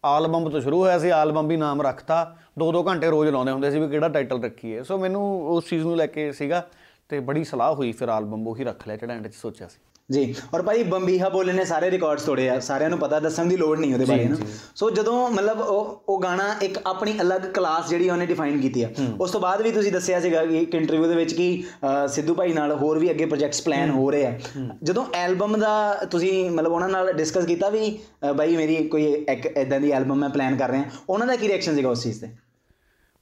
ਆਲਬਮ 0.05 0.51
ਤੋਂ 0.51 0.61
ਸ਼ੁਰੂ 0.61 0.79
ਹੋਇਆ 0.81 0.99
ਸੀ, 0.99 1.11
ਆਲਬਮ 1.11 1.49
ਵੀ 1.49 1.57
ਨਾਮ 1.57 1.83
ਰੱਖਤਾ। 1.83 2.37
ਦੋ 2.59 2.73
ਦੋ 2.73 2.83
ਘੰਟੇ 2.83 3.11
ਰੋਜ਼ 3.11 3.31
ਲਾਉਂਦੇ 3.31 3.53
ਹੁੰਦੇ 3.53 3.71
ਸੀ 3.71 3.79
ਵੀ 3.79 3.89
ਕਿਹੜਾ 3.89 4.09
ਟਾਈਟਲ 4.09 4.43
ਰੱਖੀਏ। 4.43 4.83
ਸੋ 4.83 4.99
ਮੈਨੂੰ 4.99 5.47
ਉਸ 5.49 5.69
ਚੀਜ਼ 5.69 5.85
ਨੂੰ 5.85 5.97
ਲੈ 5.97 6.07
ਕੇ 6.07 6.33
ਸੀਗਾ 6.33 6.67
ਤੇ 7.09 7.21
ਬੜੀ 7.21 7.45
ਸਲਾਹ 7.45 7.75
ਹੋਈ, 7.75 7.93
ਫਿਰ 7.93 8.09
ਆਲਬਮ 8.09 8.49
ਉਹੀ 8.49 8.65
ਰੱਖ 8.65 8.89
ਲਿਆ 8.89 8.97
ਜਿਹੜਾ 8.97 9.15
ਐਂਡ 9.15 9.29
'ਚ 9.29 9.35
ਸੋਚਿਆ 9.35 9.69
ਸੀ। 9.69 9.79
ਜੀ 10.13 10.35
ਔਰ 10.55 10.63
ਭਾਈ 10.63 10.83
ਬੰਬੀਹਾ 10.83 11.29
ਬੋਲੇ 11.29 11.53
ਨੇ 11.53 11.65
ਸਾਰੇ 11.65 11.91
ਰਿਕਾਰਡਸ 11.91 12.23
ਤੋੜੇ 12.23 12.49
ਆ 12.51 12.59
ਸਾਰਿਆਂ 12.61 12.91
ਨੂੰ 12.91 12.99
ਪਤਾ 12.99 13.21
ਦੱਸਣ 13.21 13.47
ਦੀ 13.47 13.57
ਲੋੜ 13.57 13.79
ਨਹੀਂ 13.79 13.93
ਉਹਦੇ 13.95 14.05
ਬਾਰੇ 14.05 14.25
ਨਾ 14.25 14.37
ਸੋ 14.77 14.91
ਜਦੋਂ 14.91 15.31
ਮਤਲਬ 15.31 15.61
ਉਹ 15.61 16.03
ਉਹ 16.09 16.21
ਗਾਣਾ 16.23 16.45
ਇੱਕ 16.63 16.79
ਆਪਣੀ 16.87 17.15
ਅਲੱਗ 17.21 17.41
ਕਲਾਸ 17.55 17.89
ਜਿਹੜੀ 17.89 18.09
ਉਹਨੇ 18.11 18.27
ਡਿਫਾਈਨ 18.27 18.61
ਕੀਤੀ 18.61 18.83
ਆ। 18.83 18.89
ਉਸ 19.21 19.31
ਤੋਂ 19.31 19.41
ਬਾਅਦ 19.41 19.63
ਵੀ 19.63 19.71
ਤੁਸੀਂ 19.71 19.93
ਦੱਸਿਆ 19.93 20.21
ਸੀਗਾ 20.21 20.45
ਕਿ 20.47 20.59
ਇੱਕ 20.59 20.75
ਇੰਟਰਵਿਊ 20.75 21.09
ਦੇ 21.09 21.15
ਵਿੱਚ 21.15 21.33
ਕਿ 21.33 21.63
ਸਿੱਧੂ 22.09 22.35
ਭਾਈ 22.35 22.53
ਨਾਲ 22.53 22.73
ਹੋਰ 22.73 22.99
ਵੀ 22.99 23.11
ਅੱਗੇ 23.11 23.27
ਪ੍ਰੋਜੈਕਟਸ 23.27 23.63
ਪਲਾਨ 23.63 23.91
ਹੋ। 23.91 24.11
ਰਹੇ 24.11 24.27
ਆ। 24.27 24.39
ਜਦੋਂ 24.83 25.05
ਐਲਬਮ 25.15 25.57
ਦਾ 25.57 25.73
ਤੁਸੀਂ 26.11 26.51
ਮਤਲਬ 26.51 26.73
ਉਹਨਾਂ 26.73 26.89
ਨਾਲ 26.89 27.13
ਡਿਸਕਸ 27.13 27.47
ਕੀਤਾ 27.47 27.69
ਵੀ 27.69 27.99
ਬਾਈ 28.37 28.57
ਮੇਰੀ 28.57 28.77
ਕੋਈ 28.89 29.05
ਇੱਕ 29.13 29.47
ਇਦਾਂ 29.47 29.81
ਦੀ 29.81 29.91
ਐਲਬਮ 29.91 30.17
ਮੈਂ 30.17 30.29
ਪਲਾਨ 30.29 30.57
ਕਰ 30.57 30.71
ਰਿਹਾ 30.71 30.85
ਉਹਨਾਂ 31.09 31.27
ਦਾ 31.27 31.37
ਕੀ 31.37 31.49
ਰਿਐਕਸ਼ਨ 31.49 31.77
ਸੀਗਾ 31.77 31.91
ਉਸ 31.91 32.03
ਚੀਜ਼ 32.03 32.21
ਤੇ? 32.21 32.29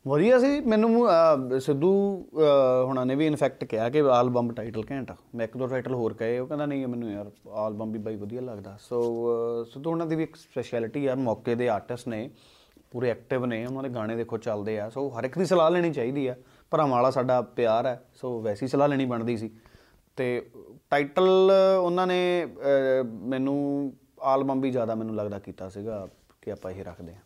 ਵਧੀਆ 0.09 0.39
ਸੀ। 0.39 0.61
ਮੈਨੂੰ 0.61 1.07
ਅਹ, 1.09 1.59
ਸਿੱਧੂ 1.59 1.91
ਅਹ, 2.39 2.85
ਹੁਣਾਂ 2.87 3.07
ਨੇ 3.07 3.15
ਵੀ 3.15 3.27
ਇਨਫੈਕਟ 3.27 3.65
ਕਿਹਾ 3.65 3.89
ਕਿ 3.91 4.01
ਆਲਬਮ 4.01 4.53
ਟਾਈਟਲ 4.53 4.83
ਘੈਂਟ 4.91 5.11
ਆ। 5.11 5.17
ਮੈਂ 5.35 5.45
ਇੱਕ 5.45 5.57
ਦੋ 5.57 5.67
ਟਾਈਟਲ 5.67 5.95
ਹੋਰ 5.95 6.15
ਕਹੇ 6.15 6.39
ਉਹ 6.39 6.47
ਕਹਿੰਦਾ 6.47 6.67
ਨਹੀਂ 6.67 6.87
ਮੈਨੂੰ 6.87 7.11
ਯਾਰ 7.13 7.31
ਆਲਬਮ 7.51 7.93
ਵੀ 7.93 7.99
ਬਾਈ 7.99 8.17
ਵਧੀਆ 8.17 8.41
ਲੱਗਦਾ। 8.41 8.77
ਸੋ 8.81 9.01
ਅਹ, 9.29 9.65
ਸਿੱਧੂ 9.65 9.91
ਹੁਣਾਂ 9.91 10.07
ਦੀ 10.07 10.17
ਵੀ 10.17 10.23
ਇੱਕ 10.23 10.37
ਸਪੈਸ਼ਲਿਟੀ 10.37 11.07
ਆ 11.07 11.15
ਮੌਕੇ 11.15 11.55
ਦੇ 11.55 11.69
ਆਰਟਿਸਟ 11.69 12.09
ਨੇ 12.09 12.31
ਪੂਰੇ 12.91 13.11
ਐਕਟਿਵ 13.11 13.47
ਨੇ 13.47 13.67
ਉਹਨਾਂ 13.67 13.83
ਦੇ 13.83 13.89
ਗਾਣੇ 13.89 14.17
ਦੇਖੋ 14.17 14.39
ਚੱਲਦੇ 14.39 14.81
ਆ। 14.81 14.89
ਸੋ 14.89 15.09
ਹਰ 15.09 15.25
ਇੱਕ 15.25 15.39
ਦੀ 15.39 15.45
ਸਲਾਹ 15.45 15.71
ਲੈਣੀ 15.71 15.93
ਚਾਹੀਦੀ 15.93 16.27
ਆ। 16.27 16.35
ਭਰਾਵਾਂ 16.71 16.97
ਵਾਲਾ 16.97 17.11
ਸਾਡਾ 17.11 17.43
ਪਿਆਰ 17.43 17.87
ਹੈ 17.87 18.05
ਸੋ 18.15 18.41
ਵੈਸੀ 18.41 18.67
ਸਲਾਹ 18.67 18.89
ਲੈਣੀ 18.89 19.05
ਬਣਦੀ 19.07 19.37
ਸੀ। 19.37 19.51
ਤੇ 20.17 20.51
ਟਾਈਟਲ 20.91 21.51
ਉਹਨਾਂ 21.81 22.07
ਨੇ 22.07 22.47
ਅਹ, 22.47 23.05
ਮੈਨੂੰ 23.05 23.93
ਆਲਬਮ 24.21 24.61
ਵੀ 24.61 24.71
ਜ਼ਿਆਦਾ 24.71 24.95
ਮੈਨੂੰ 24.95 25.17
ਲੱਗਦਾ 25.17 25.39
ਕੀਤਾ 25.39 25.69
ਸੀਗਾ 25.69 26.09
ਕਿ 26.43 26.53
ਆਪਾਂ 26.53 26.71
ਇਹ 26.71 26.85
ਰੱਖਦੇ 26.85 27.15
ਹਾਂ 27.15 27.21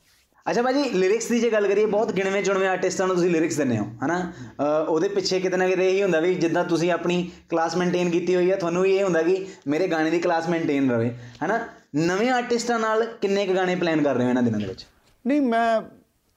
ਅੱਛਾ 0.50 0.62
ਭਾਜੀ 0.62 0.90
ਲਿਰਿਕਸ 0.90 1.28
ਦੀ 1.28 1.40
ਜੇ 1.40 1.50
ਗੱਲ 1.50 1.68
ਕਰੀਏ, 1.68 1.86
ਬਹੁਤ 1.86 2.12
ਗਿਣਵੇਂ 2.12 2.42
ਚੁਣਵੇਂ 2.42 2.68
ਆਰਟਿਸਟਾਂ 2.68 3.06
ਨੂੰ 3.06 3.16
ਤੁਸੀਂ 3.16 3.30
ਲਿਰਿਕਸ 3.30 3.56
ਦਿੰਦੇ 3.56 3.78
ਹੋ, 3.78 3.84
ਹਨਾ? 4.06 4.32
ਅਹ 4.40 4.88
ਉਹਦੇ 4.88 5.08
ਪਿੱਛੇ 5.08 5.40
ਕਿਤੇ 5.40 5.56
ਨਾ 5.56 5.68
ਕਿਤੇ 5.68 5.90
ਇਹੀ 5.90 6.02
ਹੁੰਦਾ 6.02 6.20
ਵੀ 6.20 6.34
ਜਿੱਦਾਂ 6.34 6.64
ਤੁਸੀਂ 6.64 6.92
ਆਪਣੀ 6.92 7.30
ਕਲਾਸ 7.48 7.76
ਮੇਨਟੇਨ 7.76 8.10
ਕੀਤੀ 8.10 8.36
ਹੋਈ 8.36 8.50
ਹੈ 8.50 8.56
ਤੁਹਾਨੂੰ 8.56 8.82
ਵੀ 8.82 8.96
ਇਹ 8.96 9.04
ਹੁੰਦਾ 9.04 9.22
ਕਿ 9.22 9.46
ਮੇਰੇ 9.66 9.88
ਗਾਣੇ 9.88 10.10
ਦੀ 10.10 10.18
ਕਲਾਸ 10.18 10.48
ਮੇਨਟੇਨ 10.48 10.90
ਰਵੇ, 10.90 11.14
ਹਨਾ? 11.44 11.68
ਨਵੇਂ 11.96 12.30
ਆਰਟਿਸਟਾਂ 12.30 12.78
ਨਾਲ 12.78 13.04
ਕਿੰਨੇ 13.04 13.46
ਕੁ 13.46 13.54
ਗਾਣੇ 13.54 13.76
ਪਲਾਨ 13.76 14.02
ਕਰ 14.02 14.14
ਰਹੇ 14.14 14.24
ਹੋ 14.24 14.28
ਇਹਨਾਂ 14.28 14.42
ਦਿਨਾਂ 14.42 14.60
ਦੇ 14.60 14.66
ਵਿੱਚ? 14.66 14.86
ਨਹੀਂ, 15.26 15.40
ਮੈਂ 15.40 15.82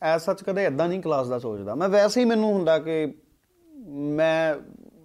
ਐਸ 0.01 0.25
ਸੱਚ 0.25 0.43
ਕਦੇ 0.43 0.65
ਇਦਾਂ 0.65 0.89
ਨਹੀਂ 0.89 1.01
ਕਲਾਸ 1.01 1.27
ਦਾ 1.27 1.39
ਸੋਚਦਾ। 1.39 1.75
ਮੈਂ 1.75 1.89
ਵੈਸੇ 1.89 2.19
ਹੀ 2.19 2.25
ਮੈਨੂੰ 2.25 2.53
ਹੁੰਦਾ 2.53 2.79
ਕਿ 2.79 3.13
ਮੈਂ 3.89 4.55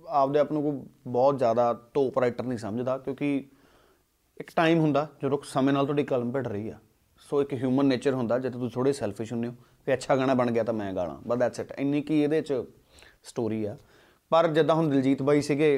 ਆਪਦੇ 0.08 0.38
ਆਪ 0.38 0.52
ਨੂੰ 0.52 0.62
ਕੋਈ 0.62 0.88
ਬਹੁਤ 1.06 1.38
ਜ਼ਿਆਦਾ 1.38 1.88
ਟੋਪ 1.94 2.18
ਰਾਈਟਰ 2.18 2.44
ਨਹੀਂ 2.44 2.58
ਸਮਝਦਾ 2.58 2.98
ਕਿਉਂਕਿ 2.98 3.44
ਇੱਕ 4.36 4.50
ਟਾਈਮ 4.56 4.78
ਹੁੰਦਾ 4.80 5.08
ਜਦੋਂ 5.22 5.38
ਸਮੇਂ 5.44 5.74
ਨਾਲ 5.74 5.86
ਤੁਹਾਡੀ 5.86 6.04
ਕਲਮ 6.04 6.32
ਭਿੜ 6.32 6.48
ਰਹੀ 6.48 6.68
ਆ। 6.68 6.74
ਸੋ 7.32 7.40
ਇੱਕ 7.42 7.52
ਹਿਊਮਨ 7.52 7.86
ਨੇਚਰ 7.86 8.14
ਹੁੰਦਾ 8.14 8.38
ਜਦ 8.38 8.52
ਤੁਸੀਂ 8.52 8.70
ਥੋੜੇ 8.70 8.92
ਸੈਲਫਿਸ਼ 8.92 9.32
ਹੁੰਦੇ 9.32 9.48
ਹੋ 9.48 9.54
ਕਿ 9.86 9.92
ਅੱਛਾ 9.94 10.16
ਗਾਣਾ 10.16 10.34
ਬਣ 10.34 10.50
ਗਿਆ 10.50 10.62
ਤਾਂ 10.62 10.74
ਮੈਂ 10.74 10.92
ਗਾਣਾ 10.92 11.20
ਬਸ 11.26 11.38
ਦੈਟਸ 11.38 11.60
ਇਟ 11.60 11.72
ਇੰਨੀ 11.78 12.00
ਕੀ 12.02 12.20
ਇਹਦੇ 12.22 12.40
ਚ 12.42 12.52
ਸਟੋਰੀ 13.24 13.64
ਆ। 13.64 13.76
ਪਰ 14.30 14.48
ਜਿੱਦਾਂ 14.48 14.74
ਹੁਣ 14.74 14.88
ਦਿਲਜੀਤ 14.88 15.22
ਬਾਈ 15.22 15.40
ਸੀਗੇ 15.42 15.68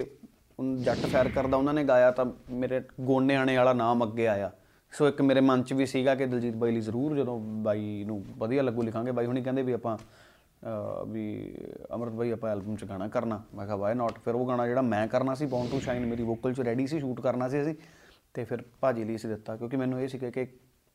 ਹੁਣ 0.60 0.76
ਜੱਟ 0.76 0.98
ਫੈਰ 0.98 1.28
ਕਰਦਾ 1.28 1.56
ਉਹਨਾਂ 1.56 1.74
ਨੇ 1.74 1.84
ਗਾਇਆ 1.84 2.10
ਤਾਂ 2.10 2.24
ਮੇਰੇ 2.50 2.80
ਗੋਨੇ 3.00 3.36
ਆਣੇ 3.36 3.56
ਵਾਲਾ 3.56 3.72
ਨਾਮ 3.72 4.04
ਅੱਗੇ 4.04 4.26
ਆਇਆ। 4.28 4.50
ਸੋ 4.92 5.08
ਇੱਕ 5.08 5.22
ਮੇਰੇ 5.22 5.40
ਮਨ 5.40 5.62
'ਚ 5.62 5.72
ਵੀ 5.72 5.86
ਸੀਗਾ 5.86 6.14
ਕਿ 6.14 6.26
ਦਿਲਜੀਤ 6.26 6.56
ਬਾਈ 6.56 6.72
ਲਈ 6.72 6.80
ਜ਼ਰੂਰ 6.80 7.16
ਜਦੋਂ 7.16 7.38
ਬਾਈ 7.40 8.04
ਨੂੰ 8.04 8.24
ਵਧੀਆ 8.38 8.62
ਲੱਗੂ 8.62 8.82
ਲਿਖਾਂਗੇ 8.82 9.12
ਬਾਈ 9.12 9.26
ਹੁਣੀ 9.26 9.42
ਕਹਿੰਦੇ 9.42 9.62
ਵੀ 9.62 9.72
ਆਪਾਂ 9.72 9.96
ਅਹ, 9.96 11.04
ਵੀ 11.06 11.54
ਅਮਰਤ 11.94 12.12
ਬਾਈ 12.12 12.30
ਆਪਾਂ 12.30 12.50
ਐਲਬਮ 12.50 12.76
'ਚ 12.76 12.84
ਗਾਣਾ 12.84 13.08
ਕਰਨਾ। 13.08 13.42
ਮੈਂ 13.54 13.64
ਕਿਹਾ 13.66 13.76
ਵਾਈ 13.76 13.94
ਨਾਟ 13.94 14.18
ਫਿਰ 14.24 14.34
ਉਹ 14.34 14.48
ਗਾਣਾ 14.48 14.66
ਜਿਹੜਾ 14.66 14.82
ਮੈਂ 14.82 15.06
ਕਰਨਾ 15.08 15.34
ਸੀ 15.34 15.46
ਬੌਨ 15.46 15.68
ਟੂ 15.68 15.80
ਸ਼ਾਈਨ 15.80 16.06
ਮੇਰੀ 16.06 16.22
ਵੋਕਲ 16.22 16.54
'ਚ 16.54 16.60
ਰੈਡੀ 16.60 16.86
ਸੀ 16.86 16.98
ਸ਼ੂਟ 16.98 17.20
ਕਰਨਾ 17.20 17.48
ਸੀ 17.48 17.62
ਅਸੀਂ 17.62 17.74
ਤੇ 18.34 18.44
ਫਿਰ 18.44 18.62
ਭਾਜੀ 18.80 19.04
ਲਈ 19.04 19.18
ਸੀ 19.18 19.28
ਦਿੱਤਾ 19.28 19.56
ਕਿਉਂਕਿ 19.56 19.76
ਮੈਨੂੰ 19.76 20.00
ਇਹ 20.00 20.08
ਸੀ 20.08 20.18
ਕਿ 20.18 20.46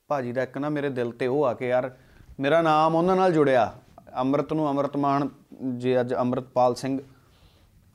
ਭਾਜੀ 0.10 0.32
ਦਾ 0.32 0.44
ਇੱਕ 0.44 0.58
ਨਾ 0.58 0.70
ਮੇਰੇ 0.70 0.90
ਦਿਲ 0.90 1.12
ਤੇ 1.12 1.28
ਉਹ 1.28 1.46
ਆ 1.46 1.54
ਕੇ 1.54 1.68
ਯਾਰ 1.70 1.92
ਮੇਰਾ 2.40 2.62
ਨਾਮ 2.62 2.96
ਉਹਨਾਂ 2.96 3.16
ਨਾਲ 3.16 3.34
ਜੁੜਿਆ। 3.34 3.74
ਅੰਮ੍ਰਿਤ 4.20 4.54
ਨੂੰ 4.54 4.70
ਅੰਮ੍ਰਿਤਮਾਨ 4.70 5.30
ਜੇ 5.62 6.00
ਅੱਜ 6.00 6.14
ਅੰਮ੍ਰਿਤਪਾਲ 6.14 6.76
ਸਿੰਘ 6.76 7.00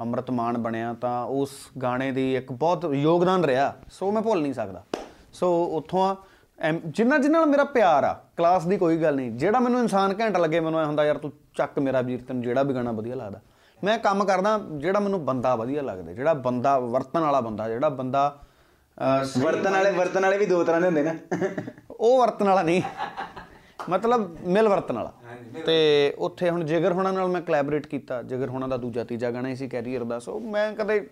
ਅੰਮ੍ਰਿਤਮਾਨ 0.01 0.59
ਬਣਿਆ 0.59 0.93
ਤਾਂ 0.93 1.25
ਉਸ 1.25 1.51
ਗਾਣੇ 1.83 2.13
ਦੀ 2.13 2.37
ਇੱਕ 2.37 2.53
ਬਹੁਤ 2.53 2.91
ਯੋਗਦਾਨ 2.95 3.45
ਰਿਹਾ 3.45 3.75
ਸੋ 3.91 4.11
ਮੈਂ 4.11 4.23
ਭੁੱਲ 4.23 4.43
ਨਹੀਂ 4.43 4.55
ਸਕਦਾ। 4.55 4.85
ਸੋ 5.33 5.65
ਉੱਥੋਂ 5.65 6.09
ਆ 6.09 6.17
ਐਮ- 6.59 6.81
ਜਿੰਨਾ 6.87 7.19
ਜਿੰਨਾ 7.19 7.39
ਨਾਲ 7.39 7.49
ਮੇਰਾ 7.49 7.65
ਪਿਆਰ 7.65 8.05
ਆ 8.05 8.13
ਕਲਾਸ 8.37 8.67
ਦੀ 8.67 8.77
ਕੋਈ 8.77 8.97
ਗੱਲ 8.97 9.17
ਨਹੀਂ। 9.17 9.31
ਜਿਹੜਾ 9.33 9.61
ਮੈਨੂੰ 9.61 9.81
ਇਨਸਾਨ 9.81 10.15
ਘੈਂਟ 10.21 10.37
ਲੱਗੇ 10.37 10.61
ਮੈਨੂੰ 10.61 10.81
ਐ 10.81 10.85
ਹੁੰਦਾ 10.85 11.05
ਯਾਰ 11.05 11.19
ਤੂੰ 11.19 11.33
ਚੱਕ 11.55 11.79
ਮੇਰਾ 11.79 12.01
ਵੀਰ 12.01 12.21
ਤੈਨੂੰ 12.29 12.43
ਜਿਹੜਾ 12.43 12.63
ਵੀ 12.63 12.75
ਗਾਣਾ 12.75 12.93
ਵਧੀਆ 12.93 13.17
ਲੱਗਦਾ। 13.17 13.41
ਮੈਂ 13.85 13.99
ਕੰਮ 13.99 14.25
ਕਰਦਾ 14.25 14.61
ਜਿਹੜਾ 14.77 15.01
ਮੈਨੂੰ 15.01 15.25
ਬੰਦਾ 15.25 15.57
ਵਧੀਆ 15.57 15.83
ਲੱਗਦਾ 15.83 16.13
ਜਿਹੜਾ 16.13 16.35
ਬੰਦਾ 16.35 16.79
ਵਰਤਣ 16.79 17.21
ਵਾਲਾ 17.21 17.41
ਬੰਦਾ 17.41 17.69
ਜਿਹੜਾ 17.69 17.89
ਬੰਦਾ 17.89 18.39
ਅਹ, 18.41 18.47
ਵਰਤਨ 19.39 19.71
ਵਾਲੇ 19.71 19.91
ਵਰਤਨ 19.91 20.23
ਵਾਲੇ 20.23 20.39
ਵੀ 20.39 20.47
ਦੋ 20.47 20.65
ਤਰ੍ਹਾਂ 20.65 20.81
ਦੇ 20.81 20.87
ਹੁੰਦੇ 20.87 21.03
ਨਾ। 21.03 21.15
ਉਹ 21.91 22.19
ਵਰਤਣ 22.19 22.45
ਵਾਲਾ 22.45 22.63
ਨਹੀਂ। 22.63 22.83
ਮਤਲਬ 23.91 24.41
ਮਿਲ 24.41 24.69
ਵਰਤਣ 24.69 24.95
ਵਾਲਾ। 24.95 25.13
ਤੇ 25.67 26.15
ਉੱਥੇ 26.19 26.51
ਹੁਣ 26.51 26.65
ਜਿਗਰ 26.65 26.93
ਹੋਣਾ 26.93 27.13
ਨਾਲ 27.13 27.29
ਮੈਂ 27.29 27.41
ਕੋਲੈਬੋਰੇਟ 27.43 27.87
ਕੀਤਾ। 27.87 28.23
ਜਿਗਰ 28.23 28.49
ਹੋਣਾ 28.49 28.67
ਦਾ 28.67 28.77
ਦੂਜਾ 28.77 29.05
ਤੀਜਾ 29.05 29.31
ਗਾਣਾ 29.31 29.49
ਹੀ 29.49 29.57
ਸੀ 29.57 29.69
ਕੈਰੀਅਰ 29.69 30.05
ਦਾ। 30.05 30.19
ਸੋ 30.19 30.41
ਮੈਂ 30.41 30.73
ਕਦੇ 30.73 31.11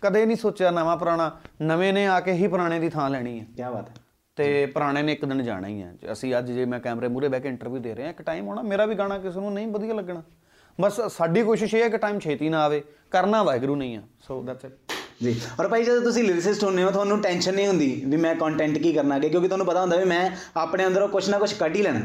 ਕਦੇ 0.00 0.26
ਨਹੀਂ 0.26 0.36
ਸੋਚਿਆ 0.36 0.70
ਨਵਾਂ 0.70 0.96
ਪੁਰਾਣਾ। 0.96 1.38
ਨਵੇਂ 1.62 1.92
ਨੇ 1.92 2.06
ਆ 2.06 2.20
ਕੇ 2.20 2.32
ਹੀ 2.32 2.46
ਪੁਰਾਣੇ 2.46 2.80
ਦੀ 2.80 2.88
ਥਾਂ 2.88 3.10
ਲੈਣੀ 3.10 3.40
ਹੈ। 3.40 3.44
ਕੀ 3.44 3.62
ਬਾਤ 3.62 3.88
ਹੈ। 3.88 3.94
ਤੇ 4.36 4.66
ਪੁਰਾਣੇ 4.66 5.02
ਨੇ 5.02 5.12
ਇੱਕ 5.12 5.24
ਦਿਨ 5.24 5.44
ਜਾਣਾ 5.44 5.68
ਹੀ 5.68 5.82
ਹੈ। 5.82 5.94
ਅਸੀਂ 6.12 6.34
ਅੱਜ 6.38 6.52
ਜੇ 6.52 6.64
ਮੈਂ 6.64 6.80
ਕੈਮਰੇ 6.80 7.08
ਮੂਹਰੇ 7.08 7.28
ਬਹਿ 7.28 7.40
ਕੇ 7.40 7.48
ਇੰਟਰਵਿਊ 7.48 7.80
ਦੇ 7.80 7.94
ਰਹੇ 7.94 8.04
ਹਾਂ 8.04 8.10
ਇੱਕ 8.10 8.22
ਟਾਈਮ 8.22 8.46
ਹੋਣਾ 8.46 8.62
ਮੇਰਾ 8.62 8.86
ਵੀ 8.86 8.94
ਗਾਣਾ 8.94 9.18
ਕਿਸੇ 9.18 9.40
ਨੂੰ 9.40 9.52
ਨਹੀਂ 9.52 9.66
ਵਧੀਆ 9.66 9.94
ਲੱਗਣਾ। 9.94 10.22
ਬਸ 10.80 11.00
ਸਾਡੀ 11.00 11.42
ਕੋਸ਼ਿਸ਼ 11.42 11.74
ਇਹ 11.74 11.82
ਹੈ 11.82 11.88
ਕਿ 11.88 11.98
ਟਾਈਮ 11.98 12.18
ਛੇਤੀ 12.18 12.48
ਨਾ 12.48 12.62
ਆਵੇ। 12.62 12.84
ਕਰਨਾ 13.10 13.42
ਵਾਹਿਗੁਰੂ 13.42 13.76
ਨਹੀਂ 13.76 13.96
ਆ। 13.96 14.02
ਸੋ 14.20 14.42
ਦੈਟਸ 14.42 14.64
ਇਟ 14.64 14.83
ਜੀ। 15.22 15.40
ਔਰ 15.60 15.68
ਭਾਈ, 15.68 15.84
ਜਦੋਂ 15.84 16.02
ਤੁਸੀਂ 16.02 16.24
ਲਿਰਿਸਿਸਟ 16.24 16.64
ਹੁੰਦੇ 16.64 16.82
ਹੋ, 16.82 16.90
ਤੁਹਾਨੂੰ 16.90 17.20
ਟੈਨਸ਼ਨ 17.22 17.54
ਨਹੀਂ 17.54 17.66
ਹੁੰਦੀ 17.66 18.02
ਵੀ 18.06 18.16
ਮੈਂ 18.16 18.34
ਕੰਟੈਂਟ 18.34 18.78
ਕੀ 18.78 18.92
ਕਰਨਾ 18.92 19.16
ਅੱਗੇ, 19.16 19.28
ਕਿਉਂਕਿ 19.28 19.48
ਤੁਹਾਨੂੰ 19.48 19.66
ਪਤਾ 19.66 19.80
ਹੁੰਦਾ 19.80 19.96
ਵੀ 19.96 20.04
ਮੈਂ 20.04 20.30
ਆਪਣੇ 20.56 20.86
ਅੰਦਰੋਂ 20.86 21.08
ਕੁਝ 21.08 21.28
ਨਾ 21.30 21.38
ਕੁਝ 21.38 21.52
ਕੱਢ 21.52 21.76
ਹੀ 21.76 21.82
ਲੈਣਾ। 21.82 22.00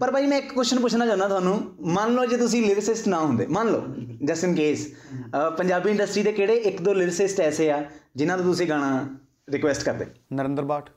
ਪਰ 0.00 0.10
ਭਾਈ, 0.10 0.26
ਮੈਂ 0.26 0.38
ਇੱਕ 0.38 0.52
ਕੁਐਸਚਨ 0.52 0.80
ਪੁੱਛਣਾ 0.80 1.06
ਚਾਹੁੰਦਾ 1.06 1.28
ਤੁਹਾਨੂੰ। 1.28 1.60
ਮੰਨ 1.94 2.14
ਲਓ 2.14 2.24
ਜੇ 2.26 2.36
ਤੁਸੀਂ 2.36 2.62
ਲਿਰਿਸਿਸਟ 2.66 3.08
ਨਾ 3.08 3.18
ਹੁੰਦੇ, 3.18 3.46
ਮੰਨ 3.46 3.70
ਲਓ 3.72 3.84
just 4.24 4.44
in 4.44 4.54
case 4.54 4.86
Punjabi 5.58 5.90
industry 5.90 6.22
ਦੇ 6.22 6.32
ਕਿਹੜੇ 6.32 6.56
ਇੱਕ 6.68 6.82
ਦੋ 6.82 6.92
ਲਿਰਿਸਿਸਟ 6.94 7.40
ਐਸੇ 7.40 7.70
ਆ 7.70 7.84
ਜਿਨ੍ਹਾਂ 8.16 8.36
ਤੋਂ 8.38 8.44
ਤੁਸੀਂ 8.44 8.68
ਗਾਣਾ 8.68 9.16
ਰਿਕੁਐਸਟ 9.48 9.84
ਕਰਦੇ? 9.84 10.06
ਨਰਿੰਦਰ 10.32 10.64
ਬਾਠ। 10.64 10.90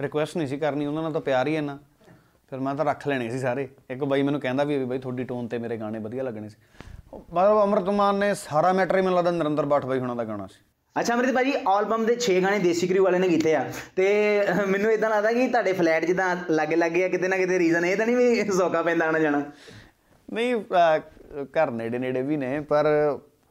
ਰਿਕੁਐਸਟ 0.00 0.36
ਨਹੀਂ 0.36 0.48
ਸੀ 0.48 0.56
ਕਰਨੀ, 0.56 0.86
ਉਹਨਾਂ 0.86 1.02
ਨਾਲ 1.02 1.12
ਤਾਂ 1.12 1.20
ਪਿਆਰ 1.20 1.46
ਹੀ 1.46 1.56
ਇੰਨਾ। 1.56 1.78
ਫਿਰ 2.50 2.58
ਮੈਂ 2.60 2.74
ਤਾਂ 2.74 2.84
ਰੱਖ 2.84 3.06
ਲੈਣੇ 3.08 3.30
ਸੀ 3.30 3.38
ਸਾਰੇ। 3.38 3.68
ਇੱਕ 3.90 4.04
ਬਾਈ 4.04 4.22
ਮੈਨੂੰ 4.22 4.40
ਕਹਿੰਦਾ 4.40 4.64
ਵੀ 4.64 4.84
ਬਾਈ, 4.84 4.98
ਤੁਹਾਡੀ 4.98 5.24
ਟੋਨ 5.24 5.48
ਤੇ 5.48 5.58
ਮੇਰੇ 5.58 5.76
ਗਾਣੇ 5.76 5.98
ਵਧੀਆ 5.98 6.22
ਲੱਗਣੇ 6.22 6.48
ਸੀ। 6.48 6.56
ਮਤਲਬ 7.14 7.62
ਅਮਰਤਮਾਨ 7.64 8.14
ਨੇ 8.14 8.34
ਸਾਰਾ 8.34 8.72
ਮੈਟਰ 8.72 8.96
ਹੀ 8.96 9.02
ਮੈਨੂੰ 9.02 9.16
ਲੱਗਦਾ 9.16 9.30
ਨਰਿੰਦਰ 9.30 9.66
ਬਾਠ 9.66 9.86
ਬਾਈ 9.86 9.98
ਹੁਣਾਂ 9.98 10.16
ਦਾ 10.16 10.24
ਗਾਣਾ 10.24 10.46
ਸੀ। 10.46 10.62
ਅੱਛਾ 10.96 11.14
ਅਮਰਿਤ 11.14 11.34
ਭਾਜੀ 11.34 11.52
ਐਲਬਮ 11.52 12.04
ਦੇ 12.06 12.14
6 12.24 12.34
ਗਾਣੇ 12.42 12.58
ਦੇਸੀ 12.64 12.86
ਕ੍ਰਿਊ 12.88 13.04
ਵਾਲੇ 13.04 13.18
ਨੇ 13.18 13.28
ਕੀਤੇ 13.28 13.54
ਆ। 13.56 13.62
ਤੇ 13.96 14.06
ਮੈਨੂੰ 14.68 14.90
ਇਦਾਂ 14.92 15.10
ਲੱਗਦਾ 15.10 15.32
ਕਿ 15.32 15.46
ਤੁਹਾਡੇ 15.48 15.72
ਫਲੈਟ 15.78 16.04
ਜਿੱਦਾਂ 16.04 16.34
ਲਾਗੇ 16.50 16.76
ਲੱਗੇ 16.76 17.04
ਆ 17.04 17.08
ਕਿਤੇ 17.08 17.28
ਨਾ 17.28 17.36
ਕਿਤੇ 17.36 17.58
ਰੀਜ਼ਨ 17.58 17.84
ਇਹ 17.84 17.96
ਤਾਂ 17.96 18.06
ਨਹੀਂ 18.06 18.16
ਵੀ 18.16 18.50
ਸੌਕਾ 18.58 18.82
ਪੈਂਦਾ 18.82 19.06
ਆਣਾ 19.06 19.18
ਜਾਣਾ। 19.18 19.42
ਨਹੀਂ 20.28 20.54
ਘਰ 21.56 21.70
ਨੇੜੇ 21.70 21.98
ਨੇੜੇ 21.98 22.22
ਵੀ 22.22 22.36
ਨੇ 22.36 22.58
ਪਰ 22.68 22.86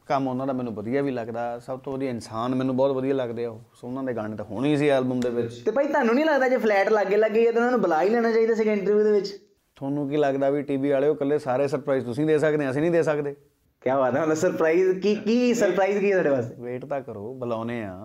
ਕੰਮ 0.07 0.27
ਉਹਨਾਂ 0.27 0.47
ਦਾ 0.47 0.53
ਮੈਨੂੰ 0.53 0.73
ਵਧੀਆ 0.75 1.01
ਵੀ 1.01 1.11
ਲੱਗਦਾ। 1.11 1.59
ਸਭ 1.65 1.79
ਤੋਂ 1.79 1.93
ਵਧੀਆ 1.93 2.09
ਇਨਸਾਨ 2.09 2.55
ਮੈਨੂੰ 2.55 2.75
ਬਹੁਤ 2.77 2.95
ਵਧੀਆ 2.95 3.13
ਲੱਗਦੇ 3.13 3.45
ਆ 3.45 3.49
ਉਹ। 3.49 3.59
ਸੋ 3.75 3.87
ਉਹਨਾਂ 3.87 4.03
ਦੇ 4.03 4.13
ਗਾਣੇ 4.15 4.35
ਤਾਂ 4.37 4.45
ਹੋਣੇ 4.45 4.69
ਹੀ 4.69 4.77
ਸੀ 4.77 4.89
ਐਲਬਮ 4.89 5.19
ਦੇ 5.19 5.29
ਵਿੱਚ। 5.29 5.61
ਤੇ 5.65 5.71
ਭਾਈ 5.71 5.87
ਤੁਹਾਨੂੰ 5.87 6.15
ਨਹੀਂ 6.15 6.25
ਲੱਗਦਾ 6.25 6.47
ਜੇ 6.49 6.57
ਫਲੈਟ 6.57 6.89
ਲਾਗੇ 6.89 7.17
ਲੱਗੇ 7.17 7.45
ਤਾਂ 7.45 7.61
ਉਹਨਾਂ 7.61 7.71
ਨੂੰ 7.71 7.81
ਬੁਲਾ 7.81 8.01
ਹੀ 8.03 8.09
ਲੈਣਾ 8.09 8.31
ਚਾਹੀਦਾ 8.31 8.53
ਸੀਗਾ 8.53 8.71
ਇੰਟਰਵਿਊ 8.71 9.03
ਦੇ 9.03 9.11
ਵਿੱਚ? 9.11 9.31
ਤੁਹਾਨੂੰ 9.77 10.09
ਕੀ 10.09 10.17
ਲੱਗਦਾ 10.17 10.49
ਵੀ 10.49 10.61
ਟੀਵੀ 10.61 10.91
ਵਾਲਿਓ 10.91 11.13
ਇਕੱਲੇ 11.13 11.39
ਸਾਰੇ 11.39 11.67
ਸਰਪ੍ਰਾਈਜ਼ 11.67 12.05
ਤੁਸੀਂ 12.05 12.25
ਦੇ 12.25 12.37
ਸਕਦੇ 12.39 12.69
ਅਸੀਂ 12.69 12.81
ਨਹੀਂ 12.81 12.91
ਦੇ 12.91 13.03
ਸਕਦੇ। 13.03 13.35
ਕੀ 13.83 13.89
ਬਾਤ 13.89 14.15
ਹੈ 14.15 14.21
ਮਤਲਬ 14.21 14.35
ਸਰਪ੍ਰਾਈਜ਼ 14.37 14.99
ਕੀ 15.01 15.15
ਕੀ 15.15 15.53
ਸਰਪ੍ਰਾਈਜ਼ 15.53 15.97
ਕੀ 15.99 16.11
ਤੁਹਾਡੇ 16.11 16.29
ਵਾਸਤੇ? 16.29 16.55
ਵੇਟ 16.63 16.85
ਤਾਂ 16.85 16.99
ਕਰੋ 17.01 17.33
ਬੁਲਾਉਨੇ 17.39 17.83
ਆ। 17.83 17.95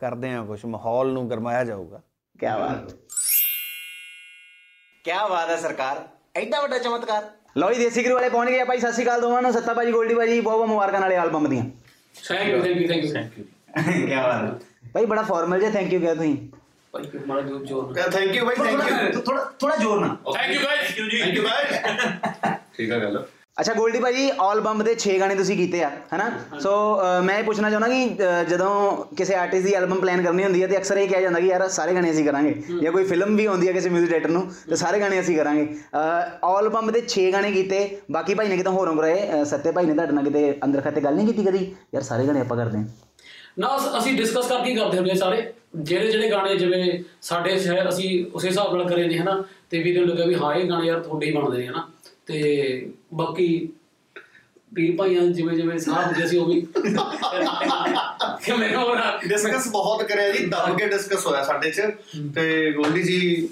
ਕਰਦੇ 0.00 0.32
ਆ 0.34 0.42
ਕੁਝ 0.44 0.64
ਮਾਹੌਲ 0.66 1.12
ਨੂੰ 1.12 1.28
ਗਰਮਾਇਆ 1.30 1.64
ਜਾਊਗਾ। 1.64 2.00
ਕੀ 2.38 2.46
ਬਾਤ। 2.60 2.92
ਕੀ 5.04 5.12
ਬਾਤ 5.30 5.50
ਹੈ 5.50 5.56
ਸਰਕਾਰ 5.56 6.02
ਐਡਾ 6.36 6.60
ਵੱਡਾ 6.62 6.78
ਚਮਤਕਾਰ। 6.78 7.30
ਲਓ 7.58 7.72
ਜੀ 7.72 7.78
ਦੇਸੀ 7.80 8.02
ਕ੍ਰਿਊ 8.02 8.14
ਵਾਲੇ 8.14 8.28
ਪਹੁੰਚ 8.28 8.50
ਗਏ 8.50 8.60
ਆ 8.60 8.64
ਭਾਈ 8.64 8.78
ਸਤਿ 8.80 8.92
ਸ਼੍ਰੀ 8.92 9.04
ਅਕਾਲ 9.04 9.20
ਦੋਵਾਂ 9.20 9.42
ਨੂੰ 9.42 9.52
ਸੱਤਾ 9.52 9.74
ਭਾਜੀ 9.74 9.92
ਗੋਲਡੀ 9.92 10.14
ਭਾਜੀ 10.14 10.40
ਬਹੁਤ 10.40 10.56
ਬਹੁਤ 10.56 10.68
ਮੁਬਾਰਕਾਂ 10.68 11.00
ਨਾਲੇ 11.00 11.16
ਐਲਬਮ 11.16 11.48
ਦੀਆਂ। 11.48 11.64
Thank 12.14 12.48
you 12.48 12.62
thank 12.62 12.76
you 12.80 12.88
thank 12.88 13.04
you 13.04 13.12
thank 13.14 13.38
you 13.38 13.44
ਕੀ 14.06 14.14
ਬਾਤ 14.16 14.44
ਹੈ। 14.44 14.52
ਭਾਈ 14.94 15.06
ਬੜਾ 15.06 15.22
ਫਾਰਮਲ 15.22 15.60
ਜਿਹਾ 15.60 15.70
ਥੈਂਕ 15.70 15.92
ਯੂ 15.92 16.00
ਕਿਹਾ 16.00 16.14
ਤੁਸੀਂ। 16.14 16.36
ਭਾਈ 16.94 17.04
ਕਿ 17.04 17.18
ਮਾੜਾ 17.26 17.40
ਜੋ 17.42 17.58
ਜੋਰ 17.64 17.94
ਥੈਂਕ 18.10 18.34
ਯੂ 18.36 18.44
ਬਾਈ 18.46 18.56
ਥੈਂਕ 18.56 19.14
ਯੂ 19.14 19.20
ਥੋੜਾ 19.20 19.44
ਥੋੜਾ 19.60 19.76
ਜ਼ੋਰ 19.76 20.00
ਨਾਲ। 20.00 20.16
Thank 20.34 20.52
you 20.54 20.60
guys 20.64 20.86
thank 20.88 20.98
you 20.98 21.08
ਜੀ 21.10 21.20
ਥੈਂਕ 21.22 21.34
ਯੂ 21.36 21.42
ਬਾਈ 21.44 22.54
ਠੀਕ 22.76 22.92
ਆ 22.92 22.98
ਗੱਲ। 22.98 23.24
ਅੱਛਾ 23.60 23.74
ਗੋਲਡੀ 23.74 23.98
ਭਾਜੀ 23.98 24.28
ਐਲਬਮ 24.28 24.82
ਦੇ 24.84 24.94
6 24.98 25.12
ਗਾਣੇ 25.20 25.34
ਤੁਸੀਂ 25.34 25.56
ਕੀਤੇ 25.56 25.82
ਆ 25.82 25.90
ਹਨਾ? 26.14 26.58
ਸੋ 26.60 26.70
ਮੈਂ 27.24 27.38
ਇਹ 27.38 27.44
ਪੁੱਛਣਾ 27.44 27.70
ਚਾਹੁੰਦਾ 27.70 27.88
ਕਿ 27.88 28.16
ਜਦੋਂ 28.50 28.70
ਕਿਸੇ 29.16 29.34
ਆਰਟਿਸਟ 29.34 29.66
ਦੀ 29.66 29.72
ਐਲਬਮ 29.72 30.00
ਪਲਾਨ 30.00 30.22
ਕਰਨੀ 30.22 30.44
ਹੁੰਦੀ 30.44 30.62
ਹੈ 30.62 30.66
ਤੇ 30.66 30.76
ਅਕਸਰ 30.76 30.96
ਇਹ 30.96 31.08
ਕਿਹਾ 31.08 31.20
ਜਾਂਦਾ 31.20 31.40
ਕਿ 31.40 31.46
ਯਾਰ 31.46 31.68
ਸਾਰੇ 31.68 31.94
ਗਾਣੇ 31.94 32.10
ਅਸੀਂ 32.10 32.24
ਕਰਾਂਗੇ। 32.24 32.62
ਜਾਂ 32.82 32.92
ਕੋਈ 32.92 33.04
ਫਿਲਮ 33.04 33.36
ਵੀ 33.36 33.46
ਆਉਂਦੀ 33.46 33.68
ਹੈ 33.68 33.72
ਕਿਸੇ 33.72 33.88
뮤직 33.88 34.00
ਡਾਇਰੈਕਟਰ 34.00 34.30
ਨੂੰ 34.30 34.52
ਤੇ 34.70 34.76
ਸਾਰੇ 34.76 35.00
ਗਾਣੇ 35.00 35.20
ਅਸੀਂ 35.20 35.36
ਕਰਾਂਗੇ। 35.36 35.66
ਐਲਬਮ 36.58 36.92
ਦੇ 36.92 37.02
6 37.06 37.30
ਗਾਣੇ 37.32 37.52
ਕੀਤੇ 37.52 38.00
ਬਾਕੀ 38.10 38.34
ਭਾਈ 38.34 38.48
ਨੇ 38.48 38.56
ਕਿਤੇ 38.56 38.70
ਹੋਰੋਂ 38.70 38.96
ਕਰਾਏ? 38.96 39.44
ਸੱਤੇ 39.44 39.70
ਭਾਈ 39.70 39.86
ਨੇ 39.86 39.94
ਤੁਹਾਡੇ 39.94 40.12
ਨਾਲ 40.12 40.24
ਕਿਤੇ 40.24 40.58
ਅੰਦਰ 40.64 40.80
ਖਾਤੇ 40.80 41.00
ਗੱਲ 41.00 41.14
ਨਹੀਂ 41.14 41.26
ਕੀਤੀ 41.26 41.44
ਕਦੀ? 41.44 41.64
ਯਾਰ 41.94 42.02
ਸਾਰੇ 42.02 42.26
ਗਾਣੇ 42.26 42.40
ਆਪਾਂ 42.40 42.56
ਕਰਦੇ 42.56 42.78
ਹਾਂ। 42.78 42.84
ਨਾ 43.58 43.76
ਅਸ- 43.76 44.16
ਡਿਸਕਸ 44.16 44.46
ਕਰਕੇ 44.46 44.70
ਹੀ 44.70 44.74
ਕਰਦੇ 44.76 44.98
ਹੁੰਦੇ 44.98 45.14
ਸਾਰੇ। 45.14 45.52
ਜਿਹੜੇ 45.76 46.12
ਜਿਹੜੇ 46.12 46.30
ਗਾਣੇ 46.30 46.56
ਜਿਵੇਂ 46.56 47.02
ਸਾਡੇ 47.22 47.56
ਅਸੀਂ 47.88 48.26
ਉਸੇ 48.34 48.48
ਹਿਸਾਬ 48.48 48.76
ਨਾਲ 48.76 48.88
ਕਰੇ 48.88 49.08
ਨੇ 49.08 49.18
ਹਨਾ? 49.18 49.44
ਤੇ 49.70 49.82
ਵੀਰੇ 49.82 49.98
ਨੂੰ 49.98 50.08
ਲੱਗਾ 50.08 50.24
ਵੀ 50.24 50.34
ਹਾਂ 50.34 50.54
ਇਹ 50.54 50.68
ਗਾਣੇ 50.70 50.86
ਯਾਰ 50.86 51.00
ਤੁਹਾਡੇ 51.00 51.26
ਹੀ 51.26 51.32
ਬਣਦੇ 51.32 51.58
ਨੇ 51.58 51.66
ਹਨਾ? 51.66 51.88
ਤੇ 52.26 52.90
ਬਾਕੀ 53.14 53.68
ਪੀਰ 54.74 54.96
ਭਾਈਆਂ 54.96 55.22
ਜਿਵੇਂ 55.22 55.56
ਜਿਵੇਂ 55.56 55.78
ਸਾਹ 55.78 56.04
ਹੁੰਦੇ 56.06 56.26
ਸੀ 56.26 56.36
ਉਹ 56.36 56.46
ਵੀ 56.46 56.60
ਕਿ 58.42 58.52
ਮੈਨੂੰ 58.52 58.82
ਹੋਰ 58.82 58.98
ਡਿਸਕਸ 59.28 59.68
ਬਹੁਤ 59.68 60.02
ਕਰਿਆ 60.02 60.30
ਜੀ 60.30 60.46
ਦਬ 60.46 60.78
ਕੇ 60.78 60.86
ਡਿਸਕਸ 60.86 61.26
ਹੋਇਆ 61.26 61.44
ਸਾਡੇ 61.44 61.70
ਚ। 61.70 61.80
ਤੇ 62.34 62.72
ਗੋਲਡੀ 62.72 63.02
ਜੀ 63.02 63.48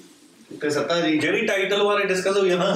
ਤੇ 0.60 0.70
ਸੱਤਾ 0.70 1.00
ਜੀ। 1.00 1.18
ਜਿਹੜੀ 1.18 1.46
ਟਾਈਟਲ 1.46 1.82
ਬਾਰੇ 1.82 2.04
ਡਿਸਕਸ 2.04 2.36
ਹੋਈ 2.36 2.50
ਹੈ 2.50 2.56
ਨਾ। 2.56 2.74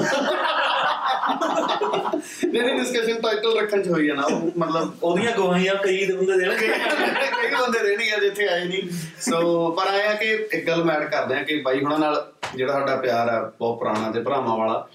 ਨਹੀਂ 2.44 2.62
ਨਹੀਂ 2.62 2.74
ਡਿਸਕਸ਼ਨ 2.74 3.20
ਟਾਈਟਲ 3.20 3.58
ਰੱਖਣ 3.60 3.82
ਚ 3.82 3.88
ਹੋਈ 3.88 4.08
ਹੈ 4.10 4.14
ਨਾ 4.14 4.22
ਉਹ 4.22 4.50
ਮਤਲਬ 4.58 4.94
ਉਹਦੀਆਂ 5.02 5.32
ਗਵਾਹੀਆਂ 5.32 5.74
ਕਈ 5.74 6.06
ਦੇ 6.06 6.12
ਬੰਦੇ 6.12 6.36
ਦੇਣਗੇ 6.36 6.68
ਕਈ 6.68 7.54
ਬੰਦੇ 7.60 7.78
ਰਹਿਣਗੇ 7.78 8.20
ਜਿੱਥੇ 8.20 8.48
ਆਏ 8.48 8.64
ਨਹੀਂ। 8.64 8.82
ਸੋ 9.20 9.70
ਪਰ 9.70 9.86
ਆਇਆ 9.86 10.12
ਕਿ 10.14 10.30
ਇੱਕ 10.52 10.66
ਗੱਲ 10.66 10.84
ਮੈਡ 10.84 11.04
ਕਰਦੇ 11.10 11.34
ਆ 11.34 11.42
ਕਿ 11.42 11.56
ਬਾਈ 11.56 11.80
ਹੁਣਾਂ 11.82 11.98
ਨਾਲ 11.98 12.32
ਜਿਹੜਾ 12.56 12.72
ਸਾਡਾ 12.72 12.96
ਪਿਆਰ 12.96 13.28
ਆ 13.28 13.52
ਬਹੁਤ 13.58 13.78
ਪੁਰਾਣਾ 13.78 14.10
ਤੇ 14.10 14.20
ਭਰਾਵਾਂ 14.20 14.56
ਵਾਲਾ 14.58 14.88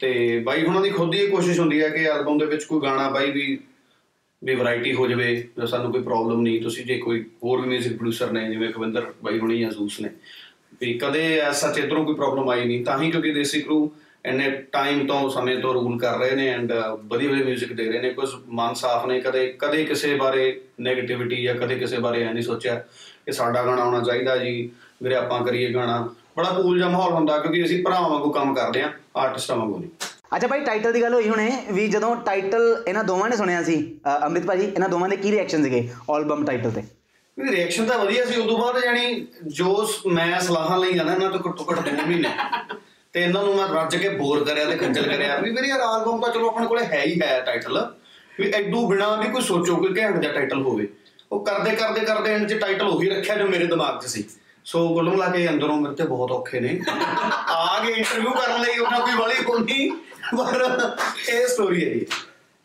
ਤੇ 0.00 0.38
ਬਾਈ 0.38 0.64
ਹੁਣਾਂ 0.64 0.82
ਦੀ 0.82 0.90
ਖੁਦ 0.90 1.14
ਹੀ 1.14 1.26
ਕੋਸ਼ਿਸ਼ 1.26 1.60
ਹੁੰਦੀ 1.60 1.82
ਹੈ 1.82 1.88
ਕਿ 1.88 2.04
ਐਲਬਮ 2.04 2.38
ਦੇ 2.38 2.46
ਵਿੱਚ 2.46 2.64
ਕੋਈ 2.64 2.80
ਗਾਣਾ 2.82 3.08
ਬਾਈ 3.10 3.30
ਵੀ 3.30 3.58
ਵੀ 4.42 4.54
ਵੈਰਾਈਟੀ 4.54 4.92
ਹੋ 4.94 5.06
ਜਾਵੇ 5.06 5.48
ਤਾਂ 5.56 5.66
ਸਾਨੂੰ 5.66 5.92
ਕੋਈ 5.92 6.02
ਪ੍ਰੋਬਲਮ 6.02 6.40
ਨਹੀਂ। 6.40 6.60
ਤੁਸੀਂ 6.62 6.84
ਜੇ 6.86 6.98
ਕੋਈ 6.98 7.24
ਹੋਰ 7.44 7.60
ਵੀ 7.60 7.76
뮤직 7.76 7.96
ਪ੍ਰੋਡਿਊਸਰ 7.96 8.32
ਨੇ, 8.32 8.48
ਜਿਵੇਂ 8.50 8.72
ਖਵਿੰਦਰ 8.72 9.12
ਬਾਈ 9.24 9.38
ਹੁਣੀ 9.38 9.60
ਜਾਂ 9.60 9.70
ਜ਼ੂਸ 9.70 10.00
ਨੇ, 10.00 10.10
ਵੀ 10.80 10.92
ਕਦੇ 10.94 11.38
ਐਸਾ 11.38 11.72
ਚੇਤਰੋਂ 11.72 12.04
ਕੋਈ 12.04 12.14
ਪ੍ਰੋਬਲਮ 12.14 12.48
ਆਈ 12.50 12.64
ਨਹੀਂ। 12.64 12.84
ਤਾਂ 12.84 12.98
ਹੀ 13.02 13.10
ਕਿਉਂਕਿ 13.10 13.30
ਦੇਸੀ 13.30 13.60
ਕਰੂ 13.60 13.90
ਐਨੇ 14.24 14.50
ਟਾਈਮ 14.72 15.06
ਤੋਂ, 15.06 15.28
ਸਮੇਂ 15.30 15.56
ਤੋਂ 15.56 15.72
ਰੂਲ 15.74 15.98
ਕਰ 15.98 16.18
ਰਹੇ 16.18 16.36
ਨੇ 16.36 16.46
ਐਂਡ 16.48 16.72
ਵਧੀਆ 17.00 17.30
ਵਧੀਆ 17.30 17.44
뮤직 17.46 17.74
ਦੇ 17.74 17.84
ਰਹੇ 17.84 18.00
ਨੇ। 18.00 18.10
ਕੁਝ 18.10 18.28
ਮਨ 18.48 18.74
ਸਾਫ਼ 18.74 19.06
ਨੇ, 19.06 19.20
ਕਦੇ 19.20 19.46
ਕਦੇ 19.58 19.84
ਕਿਸੇ 19.84 20.14
ਬਾਰੇ 20.14 20.60
네ਗੇਟਿਵਿਟੀ 20.80 21.42
ਜਾਂ 21.42 21.54
ਕਦੇ 21.54 21.74
ਕਿਸੇ 21.74 21.98
ਬਾਰੇ 21.98 22.22
ਐ 22.22 22.32
ਨਹੀਂ 22.32 22.44
ਸੋਚਿਆ 22.44 22.74
ਕਿ 23.26 23.32
ਸਾਡਾ 23.32 23.62
ਗਾਣਾ 23.64 23.82
ਆਉਣਾ 23.82 24.02
ਚਾਹੀਦਾ 24.02 24.36
ਜੀ। 24.36 24.70
ਵੀਰੇ 25.02 25.14
ਆਪਾਂ 25.14 25.44
ਕਰੀਏ 25.44 25.72
ਗਾਣਾ। 25.72 26.08
ਬੜਾ 26.36 26.50
ਕੂਲ 26.50 26.76
ਜਿਹਾ 26.78 26.88
ਮਾਹੌਲ 26.88 27.12
ਹੁੰਦਾ 27.12 27.38
ਕਿਉਂਕਿ 27.38 27.64
ਅਸੀਂ 27.64 27.82
ਭਰਾਵਾਂ 27.84 28.08
ਵਾਂਗੂ 28.10 28.30
ਕੰਮ 28.32 28.54
ਕਰਦੇ 28.54 28.82
ਆ 28.82 28.90
ਆਰਟਿਸਟਾਂ 29.16 29.56
ਵਾਂਗੂ 29.56 29.78
ਨਹੀਂ। 29.78 29.90
ਅੱਛਾ 30.36 30.46
ਭਾਈ 30.46 30.60
ਟਾਈਟਲ 30.60 30.92
ਦੀ 30.92 31.02
ਗੱਲ 31.02 31.14
ਹੋਈ 31.14 31.28
ਹੁਣੇ 31.28 31.50
ਵੀ 31.72 31.86
ਜਦੋਂ 31.88 32.14
ਟਾਈਟਲ 32.16 32.84
ਇਹਨਾਂ 32.88 33.04
ਦੋਵਾਂ 33.04 33.28
ਨੇ 33.28 33.36
ਸੁਣਿਆ 33.36 33.62
ਸੀ 33.62 33.76
ਅਹ, 34.06 34.24
ਅੰਮ੍ਰਿਤ 34.26 34.46
ਭਾਜੀ 34.46 34.64
ਇਹਨਾਂ 34.64 34.88
ਦੋਵਾਂ 34.88 35.08
ਦੇ 35.08 35.16
ਕੀ 35.16 35.30
ਰਿਐਕਸ਼ਨ 35.32 35.62
ਸੀਗੇ 35.62 35.88
ਐਲਬਮ 36.16 36.44
ਟਾਈਟਲ 36.44 36.70
ਤੇ? 36.70 36.82
ਵੀ 37.36 37.50
ਰਿਐਕਸ਼ਨ 37.50 37.86
ਤਾਂ 37.86 37.98
ਵਧੀਆ 37.98 38.24
ਸੀ 38.24 38.40
ਉਦੋਂ 38.40 38.58
ਬਾਅਦ 38.58 38.80
ਜਾਨੀ 38.80 39.26
ਜੋ 39.46 39.86
ਮੈਂ 40.06 40.40
ਸਲਾਹਾਂ 40.40 40.78
ਲਈ 40.78 40.92
ਜਾਣਾ 40.92 41.12
ਇਹਨਾਂ 41.12 41.30
ਤੋਂ 41.30 41.40
ਘੱਟੋ 41.40 41.66
ਘੱਟ 41.70 41.88
2 41.88 42.06
ਮਹੀਨੇ। 42.06 42.28
ਤੇ 43.14 43.22
ਇਹਨਾਂ 43.22 43.42
ਨੂੰ 43.42 43.54
ਮੈਂ 43.56 43.68
ਰੱਜ 43.68 43.96
ਕੇ 43.96 44.08
ਬੋਰ 44.08 44.44
ਕਰਿਆ 44.44 44.64
ਤੇ 44.64 44.76
ਖੱਜਲ 44.76 45.02
ਕਰਿਆ 45.02 45.36
ਵੀ 45.36 45.50
ਵੀਰੇ 45.50 45.68
ਯਾਰ 45.68 45.80
ਐਲਬਮ 45.80 46.20
ਤਾਂ 46.20 46.30
ਚਲੋ 46.32 46.48
ਆਪਣੇ 46.48 46.66
ਕੋਲੇ 46.66 46.84
ਹੈ 46.84 47.02
ਹੀ 47.06 47.20
ਹੈ 47.20 47.40
ਟਾਈਟਲ 47.40 47.78
ਵੀ 48.40 48.50
ਐਡੂ 48.52 48.86
ਬਿਨਾ 48.88 49.14
ਵੀ 49.16 49.28
ਕੋਈ 49.28 49.42
ਸੋਚੋ 49.42 49.76
ਕੋਈ 49.76 49.94
ਘੈਂਟ 49.98 50.16
ਜਿਹਾ 50.18 50.32
ਟਾਈਟਲ 50.32 50.62
ਹੋਵੇ। 50.62 50.88
ਉਹ 51.32 51.44
ਕਰਦੇ 51.44 51.70
ਕਰਦੇ 51.76 52.00
ਕਰਦੇ 52.00 52.34
ਐਂਡ 52.34 52.48
'ਚ 52.48 52.54
ਟਾਈਟਲ 52.54 52.88
ਉਹੀ 52.88 53.08
ਰੱਖਿਆ 53.08 53.36
ਜੋ 53.36 53.46
ਮੇਰੇ 53.48 53.66
ਦਿਮਾਗ 53.66 54.00
'ਚ 54.00 54.06
ਸੀ। 54.06 54.24
ਸੋ 54.66 54.88
ਕੁੱਲ 54.94 55.08
ਮਿਲਾ 55.10 55.28
ਕੇ 55.28 55.48
ਅੰਦਰੋਂ 55.48 55.76
ਮੇਰੇ 55.80 55.94
ਤੇ 55.94 56.04
ਬਹੁਤ 56.04 56.30
ਔਖੇ 56.32 56.60
ਨੇ। 56.60 56.78
ਆ 57.48 57.78
ਗਏ 57.84 57.92
ਇੰਟਰਵਿਊ 57.92 58.30
ਕਰਨ 58.30 58.60
ਲਈ 58.62 58.78
ਉਹਨਾਂ 58.78 59.00
ਕੋਈ 59.00 59.14
ਵਾਲੀ 59.18 59.34
ਹੋਣੀ 59.48 59.88
ਪਰ 60.38 60.64
ਇਹ 61.28 61.46
ਸਟੋਰੀ 61.46 61.84
ਹੈ 61.84 61.92
ਜੀ। 61.94 62.06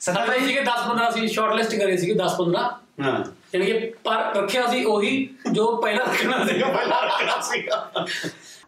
ਸੱਤਾ 0.01 0.25
ਭਾਈ 0.25 0.39
ਸੀਗੇ 0.39 0.61
10 0.61 0.85
15 0.85 1.09
ਅਸੀਂ 1.09 1.27
ਸ਼ਾਰਟ 1.27 1.53
ਲਿਸਟ 1.55 1.75
ਕਰੇ 1.75 1.97
ਸੀਗੇ 1.97 2.13
10 2.13 2.37
15 2.37 2.63
ਹਾਂ। 3.01 3.19
ਯਾਨੀ 3.55 3.65
ਕਿ 3.65 3.91
ਪਰ 4.03 4.33
ਰੱਖਿਆ 4.37 4.65
ਸੀ 4.67 4.83
ਉਹੀ 4.85 5.11
ਜੋ 5.51 5.65
ਪਹਿਲਾਂ 5.77 6.05
ਰੱਖਣਾ 6.05 6.43
ਸੀ। 6.45 6.59
ਪਹਿਲਾਂ 6.63 7.01
ਰੱਖਣਾ 7.03 7.39
ਸੀਗਾ। 7.41 8.05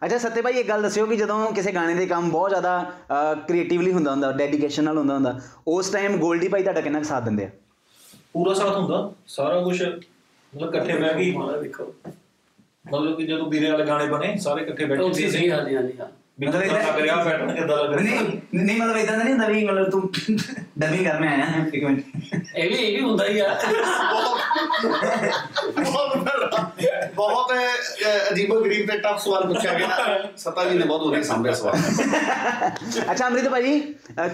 ਅੱਛਾ 0.04 0.18
ਸੱਤੇ 0.18 0.42
ਭਾਈ 0.42 0.52
ਇੱਕ 0.52 0.68
ਗੱਲ 0.68 0.82
ਦੱਸਿਓ 0.82 1.06
ਕਿ 1.06 1.16
ਜਦੋਂ 1.16 1.50
ਕਿਸੇ 1.52 1.72
ਗਾਣੇ 1.72 1.94
ਦੇ 1.94 2.06
ਕੰਮ 2.06 2.30
ਬਹੁਤ 2.30 2.50
ਜ਼ਿਆਦਾ 2.50 2.78
ਕ੍ਰੀਏਟਿਵਲੀ 3.48 3.92
ਹੁੰਦਾ 3.92 4.10
ਹੁੰਦਾ 4.10 4.32
ਡੈਡੀਕੇਸ਼ਨ 4.32 4.84
ਨਾਲ 4.84 4.98
ਹੁੰਦਾ 4.98 5.14
ਹੁੰਦਾ 5.14 5.38
ਉਸ 5.68 5.90
ਟਾਈਮ 5.90 6.16
ਗੋਲਡੀ 6.16 6.48
ਭਾਈ 6.48 6.62
ਤੁਹਾਡਾ 6.62 6.80
ਕਿੰਨਾ 6.80 6.98
ਕੁ 6.98 7.04
ਸਾਥ 7.04 7.22
ਦਿੰਦੇ 7.22 7.44
ਆ? 7.44 7.50
ਪੂਰਾ 8.32 8.54
ਸਾਥ 8.54 8.76
ਹੁੰਦਾ 8.76 9.10
ਸਾਰਾ 9.26 9.60
ਕੁਝ 9.62 9.82
ਮਤਲਬ 9.82 10.74
ਇਕੱਠੇ 10.74 10.96
ਬਹਿ 10.98 11.14
ਕੇ 11.14 11.22
ਹੀ 11.22 11.62
ਦੇਖੋ। 11.62 11.92
ਮਤਲਬ 12.86 13.16
ਕਿ 13.16 13.26
ਜਦੋਂ 13.26 13.46
ਵੀਰੇ 13.50 13.70
ਵਾਲੇ 13.70 13.84
ਗਾਣੇ 13.86 14.06
ਬਣੇ 14.06 14.36
ਸਾਰੇ 14.36 14.62
ਇਕੱਠੇ 14.62 14.84
ਬੈਠੇ 14.84 15.12
ਸੀ 15.30 15.50
ਹਾਂਜੀ 15.50 15.76
ਹਾਂਜੀ 15.76 15.92
ਹਾਂ। 16.00 16.06
ਵੀ 16.40 16.46
ਕਿੱਦਾਂ 16.46 16.60
ਲੱਗ 16.60 16.98
ਰਿਹਾ 17.00 17.24
ਬੈਠਣ 17.24 17.52
ਕਿੱਦਾਂ 17.54 17.76
ਲੱਗ 17.76 17.92
ਰਿਹਾ? 17.98 18.22
ਨਹੀਂ 18.54 18.76
ਮਤਲਬ 18.80 18.96
ਇਦਾਂ 18.96 19.16
ਨਹੀਂ 19.16 19.32
ਹੁੰਦਾ 19.32 19.46
ਵੀ 19.48 19.64
ਮਤਲਬ 19.64 19.90
ਤੂੰ 19.90 20.10
ਡਬਿੰਗ 20.78 21.04
ਕਰ 21.06 21.20
ਮੈਂ 21.20 21.28
ਆਇਆ 21.28 21.64
ਇੱਕ 21.72 21.84
ਮਿੰਟ। 21.84 22.00
ਇਹ 22.56 22.68
ਵੀ 22.68 22.74
ਇਹ 22.74 22.96
ਵੀ 22.96 23.02
ਹੁੰਦਾ 23.02 23.26
ਹੀ 23.26 23.38
ਆ। 23.38 23.48
ਬਹੁਤ 25.78 26.16
ਬੜਾ- 26.16 26.63
ਬਹੁਤ 27.16 27.52
ਅਜੀਬੋ 28.30 28.60
ਗਰੀਬ 28.60 28.90
ਤੇ 28.90 28.96
ਟਫ 28.98 29.18
ਸਵਾਲ 29.24 29.46
ਪੁੱਛਿਆ 29.46 29.72
ਗਿਆ। 29.74 30.18
ਸਤਾ 30.36 30.64
ਜੀ 30.64 30.78
ਨੇ 30.78 30.84
ਬਹੁਤ 30.84 31.06
ਵਧੀਆ 31.06 31.22
ਸੰਭਿਆ 31.22 31.52
ਸਵਾਲ। 31.52 31.74
ਅੱਛਾ 33.10 33.26
ਅੰਮ੍ਰਿਤ 33.26 33.48
ਭਾਜੀ 33.48 33.78